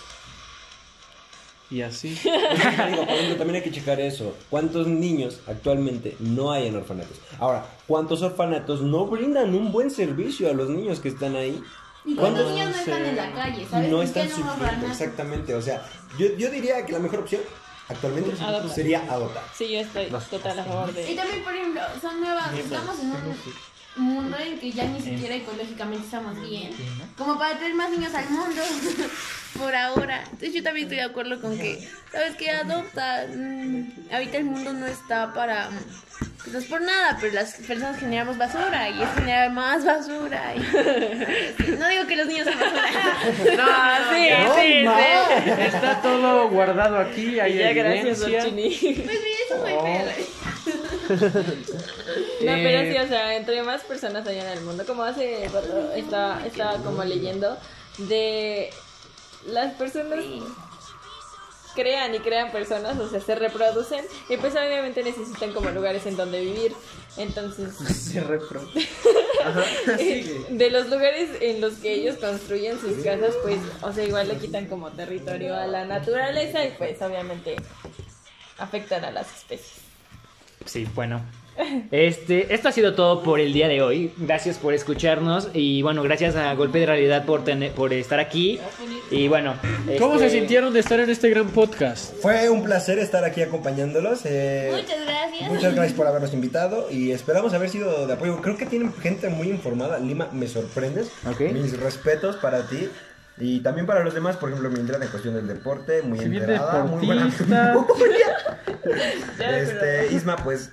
Y 1.71 1.81
así. 1.81 2.15
Te 2.23 2.29
digo, 2.89 3.05
por 3.05 3.15
ejemplo, 3.15 3.37
también 3.37 3.55
hay 3.55 3.61
que 3.63 3.71
checar 3.71 3.99
eso. 3.99 4.35
¿Cuántos 4.49 4.85
niños 4.87 5.39
actualmente 5.47 6.15
no 6.19 6.51
hay 6.51 6.67
en 6.67 6.75
orfanatos? 6.75 7.17
Ahora, 7.39 7.65
¿cuántos 7.87 8.21
orfanatos 8.21 8.81
no 8.81 9.05
brindan 9.07 9.55
un 9.55 9.71
buen 9.71 9.89
servicio 9.89 10.49
a 10.49 10.53
los 10.53 10.69
niños 10.69 10.99
que 10.99 11.09
están 11.09 11.35
ahí? 11.35 11.59
Y 12.03 12.15
cuántos 12.15 12.51
niños 12.51 12.71
no 12.71 12.75
están 12.75 13.05
en 13.05 13.15
la 13.15 13.31
calle, 13.33 13.61
Y 13.63 13.65
¿sabes? 13.65 13.89
no 13.89 13.97
¿Por 13.97 14.05
están 14.05 14.29
sufriendo, 14.29 14.87
exactamente. 14.87 15.55
O 15.55 15.61
sea, 15.61 15.81
yo, 16.19 16.27
yo 16.37 16.49
diría 16.49 16.85
que 16.85 16.93
la 16.93 16.99
mejor 16.99 17.19
opción 17.19 17.41
actualmente 17.87 18.31
Adoptar. 18.41 18.69
sería 18.75 18.99
adoptar. 19.11 19.43
Sí, 19.55 19.69
yo 19.71 19.79
estoy 19.79 20.05
total 20.29 20.59
a 20.59 20.63
favor 20.63 20.89
Y 20.89 20.93
de... 20.93 21.15
también, 21.15 21.43
por 21.43 21.53
ejemplo, 21.55 21.81
son 22.01 22.19
nuevas, 22.21 22.53
estamos 22.53 22.99
en 22.99 23.11
un 23.11 23.15
mundo 23.97 24.37
en 24.37 24.57
que 24.59 24.71
ya 24.71 24.85
ni 24.85 25.01
siquiera 25.01 25.35
ecológicamente 25.35 26.05
estamos 26.05 26.39
bien, 26.41 26.71
como 27.17 27.37
para 27.37 27.57
traer 27.57 27.73
más 27.75 27.89
niños 27.91 28.13
al 28.15 28.29
mundo, 28.29 28.61
por 29.59 29.75
ahora. 29.75 30.21
Entonces 30.25 30.53
yo 30.53 30.63
también 30.63 30.85
estoy 30.85 30.97
de 30.97 31.03
acuerdo 31.03 31.41
con 31.41 31.57
que, 31.57 31.87
¿sabes 32.11 32.35
qué? 32.37 32.51
Adopta, 32.51 33.25
mm, 33.35 34.13
ahorita 34.13 34.37
el 34.37 34.45
mundo 34.45 34.73
no 34.73 34.85
está 34.87 35.33
para, 35.33 35.69
pues 36.39 36.53
no 36.53 36.59
es 36.59 36.65
por 36.65 36.81
nada, 36.81 37.17
pero 37.19 37.33
las 37.33 37.53
personas 37.55 37.99
generamos 37.99 38.37
basura 38.37 38.89
y 38.89 39.01
es 39.03 39.09
generar 39.13 39.51
más 39.51 39.83
basura. 39.85 40.53
y- 40.55 41.71
no 41.77 41.87
digo 41.89 42.07
que 42.07 42.15
los 42.15 42.27
niños 42.27 42.45
son 42.47 42.59
basura. 42.59 42.81
No, 43.57 44.15
sí, 44.15 44.29
sí, 44.55 44.85
sí. 44.85 45.61
Está 45.63 46.01
todo 46.01 46.49
guardado 46.49 46.97
aquí, 46.97 47.39
hay 47.39 47.57
Ya, 47.57 47.73
gracias, 47.73 48.21
evidencia. 48.21 48.43
Ochini. 48.43 48.69
Pues 48.79 49.19
mira, 49.21 49.37
eso 49.47 49.61
soy 49.61 49.73
fea. 49.83 50.15
No, 52.41 52.53
pero 52.53 52.91
sí, 52.91 52.97
o 52.97 53.07
sea, 53.07 53.35
entre 53.35 53.61
más 53.61 53.81
personas 53.83 54.25
hay 54.27 54.39
en 54.39 54.47
el 54.47 54.61
mundo, 54.61 54.83
como 54.85 55.03
hace 55.03 55.47
rato 55.53 55.91
estaba, 55.93 56.45
estaba 56.45 56.77
como 56.77 57.03
leyendo 57.03 57.55
de 57.99 58.71
las 59.45 59.73
personas 59.75 60.23
crean 61.73 62.13
y 62.15 62.19
crean 62.19 62.51
personas, 62.51 62.99
o 62.99 63.09
sea, 63.09 63.21
se 63.21 63.35
reproducen 63.35 64.03
y 64.29 64.37
pues 64.37 64.53
obviamente 64.55 65.03
necesitan 65.03 65.53
como 65.53 65.69
lugares 65.69 66.05
en 66.05 66.17
donde 66.17 66.41
vivir. 66.41 66.73
Entonces, 67.17 67.75
Se 68.11 68.21
reproduce. 68.21 68.79
eh, 69.99 70.45
de 70.49 70.69
los 70.69 70.89
lugares 70.89 71.29
en 71.41 71.61
los 71.61 71.75
que 71.75 71.93
ellos 71.93 72.17
construyen 72.17 72.79
sus 72.79 73.03
casas, 73.03 73.35
pues, 73.43 73.59
o 73.81 73.91
sea, 73.91 74.03
igual 74.03 74.27
le 74.27 74.37
quitan 74.37 74.67
como 74.67 74.91
territorio 74.91 75.55
a 75.55 75.67
la 75.67 75.85
naturaleza 75.85 76.65
y 76.65 76.71
pues 76.77 77.01
obviamente 77.01 77.55
afectan 78.57 79.03
a 79.05 79.11
las 79.11 79.33
especies. 79.35 79.90
Sí, 80.65 80.87
bueno. 80.95 81.21
Este, 81.91 82.53
esto 82.53 82.69
ha 82.69 82.71
sido 82.71 82.95
todo 82.95 83.21
por 83.21 83.39
el 83.39 83.53
día 83.53 83.67
de 83.67 83.81
hoy. 83.81 84.11
Gracias 84.17 84.57
por 84.57 84.73
escucharnos 84.73 85.49
y 85.53 85.81
bueno, 85.83 86.01
gracias 86.01 86.35
a 86.35 86.53
Golpe 86.55 86.79
de 86.79 86.85
Realidad 86.87 87.25
por 87.25 87.43
tener, 87.43 87.71
por 87.73 87.93
estar 87.93 88.19
aquí. 88.19 88.59
Y 89.11 89.27
bueno, 89.27 89.55
¿Cómo 89.99 90.15
este, 90.15 90.29
se 90.29 90.37
sintieron 90.37 90.73
de 90.73 90.79
estar 90.79 90.99
en 90.99 91.09
este 91.09 91.29
gran 91.29 91.49
podcast? 91.49 92.15
Fue 92.21 92.49
un 92.49 92.63
placer 92.63 92.97
estar 92.99 93.23
aquí 93.25 93.41
acompañándolos. 93.41 94.21
eh, 94.25 94.71
Muchas 94.71 95.05
gracias. 95.05 95.51
Muchas 95.51 95.75
gracias 95.75 95.93
por 95.97 96.07
habernos 96.07 96.33
invitado 96.33 96.87
y 96.89 97.11
esperamos 97.11 97.53
haber 97.53 97.69
sido 97.69 98.07
de 98.07 98.13
apoyo. 98.13 98.41
Creo 98.41 98.57
que 98.57 98.65
tienen 98.65 98.91
gente 98.95 99.29
muy 99.29 99.49
informada. 99.49 99.99
Lima, 99.99 100.29
me 100.31 100.47
sorprendes. 100.47 101.11
Ok. 101.29 101.41
Mis 101.53 101.77
respetos 101.79 102.37
para 102.37 102.65
ti. 102.67 102.89
Y 103.37 103.61
también 103.61 103.87
para 103.87 104.03
los 104.03 104.13
demás, 104.13 104.37
por 104.37 104.49
ejemplo, 104.49 104.69
Mildred 104.69 105.01
en 105.01 105.09
cuestión 105.09 105.33
del 105.33 105.47
deporte, 105.47 106.01
muy 106.01 106.19
Si 106.19 106.27
bien 106.27 106.43
enterada, 106.43 106.83
muy 106.83 107.05
buena. 107.05 107.31
Este, 109.39 110.13
Isma, 110.13 110.35
pues, 110.37 110.71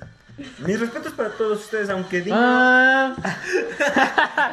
mis 0.59 0.80
respetos 0.80 1.12
para 1.12 1.30
todos 1.30 1.64
ustedes, 1.64 1.91
aunque 1.91 2.20
digo, 2.20 2.36
Ah. 2.39 3.14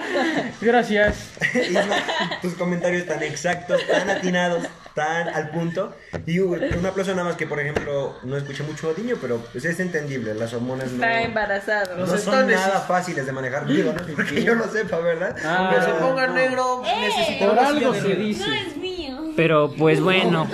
Gracias. 0.61 1.29
Isma, 1.53 1.95
tus 2.41 2.53
comentarios 2.55 3.05
tan 3.05 3.21
exactos, 3.23 3.81
tan 3.87 4.09
atinados, 4.09 4.63
tan 4.93 5.29
al 5.29 5.49
punto. 5.51 5.95
Y 6.25 6.39
un 6.39 6.55
un 6.63 6.85
aplauso 6.85 7.11
nada 7.11 7.25
más 7.25 7.35
que, 7.35 7.45
por 7.47 7.59
ejemplo, 7.59 8.15
no 8.23 8.37
escuché 8.37 8.63
mucho 8.63 8.89
Odiño, 8.89 9.17
pero 9.21 9.37
pues, 9.51 9.65
es 9.65 9.79
entendible, 9.79 10.33
las 10.33 10.53
hormonas 10.53 10.91
no... 10.91 11.03
Está 11.03 11.21
embarazado. 11.21 11.97
No 11.97 12.17
son 12.17 12.49
nada 12.49 12.81
fáciles 12.81 13.25
de 13.25 13.31
manejar, 13.31 13.65
digo, 13.67 13.93
¿no? 13.93 14.01
Porque 14.15 14.43
yo 14.43 14.55
lo 14.55 14.67
sepa, 14.67 14.99
¿verdad? 14.99 15.35
Ah, 15.43 15.71
Que 15.75 15.85
se 15.85 15.91
ponga 15.93 16.27
negro, 16.27 16.81
necesitamos 16.83 17.55
Por 17.55 17.65
algo 17.65 17.93
se 17.93 18.15
dice. 18.15 18.47
No 18.47 18.53
es 18.53 18.77
mío. 18.77 19.33
Pero 19.35 19.73
pues 19.77 19.99
bueno. 20.01 20.47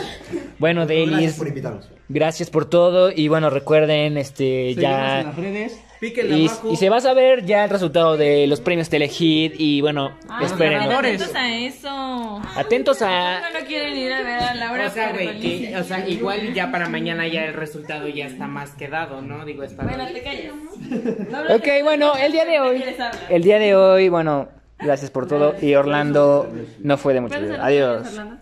Bueno, 0.57 0.85
Gracias 0.85 1.09
Delis, 1.09 1.33
por 1.35 1.47
invitarnos. 1.47 1.87
Gracias 2.13 2.49
por 2.49 2.65
todo 2.69 3.11
y 3.11 3.27
bueno, 3.27 3.49
recuerden 3.49 4.17
este 4.17 4.73
Seguimos 4.73 4.77
en 4.77 4.81
ya 4.81 5.23
las 5.23 5.35
redes. 5.35 5.81
Y, 6.03 6.49
y 6.71 6.77
se 6.77 6.89
va 6.89 6.97
a 6.97 7.01
saber 7.01 7.45
ya 7.45 7.63
el 7.63 7.69
resultado 7.69 8.17
de 8.17 8.47
los 8.47 8.59
premios 8.59 8.89
Telehit 8.89 9.53
y 9.59 9.81
bueno, 9.81 10.17
Ah, 10.27 10.41
esperen. 10.43 10.81
Atentos 10.81 11.35
a 11.35 11.55
eso. 11.55 12.41
Atentos 12.55 13.01
a 13.03 13.39
No 13.41 13.59
lo 13.59 13.65
quieren 13.67 13.95
ir 13.95 14.11
a 14.11 14.23
ver 14.23 14.39
a 14.41 14.55
Laura. 14.55 14.87
O 14.87 14.89
sea, 14.89 15.11
güey, 15.13 15.39
que, 15.39 15.77
o 15.77 15.83
sea, 15.83 16.09
igual 16.09 16.55
ya 16.55 16.71
para 16.71 16.89
mañana 16.89 17.27
ya 17.27 17.45
el 17.45 17.53
resultado 17.53 18.07
ya 18.07 18.25
está 18.25 18.47
más 18.47 18.71
quedado, 18.71 19.21
¿no? 19.21 19.45
Digo, 19.45 19.61
está 19.61 19.83
Bueno, 19.83 20.07
te 20.11 20.23
callas. 20.23 20.53
No 21.29 21.37
hablas 21.37 21.57
Ok, 21.59 21.67
bueno, 21.83 22.13
el 22.15 22.31
día 22.31 22.45
de 22.45 22.59
hoy 22.59 22.83
el 23.29 23.43
día 23.43 23.59
de 23.59 23.75
hoy, 23.75 24.09
bueno, 24.09 24.49
gracias 24.79 25.11
por 25.11 25.27
todo 25.27 25.53
y 25.61 25.75
Orlando 25.75 26.49
no 26.79 26.97
fue 26.97 27.13
de 27.13 27.21
mucho 27.21 27.37
¿Puedes 27.37 27.59
ayuda. 27.59 27.97
hacer 27.99 28.13
lo 28.13 28.23
que 28.23 28.29
Adiós. 28.31 28.40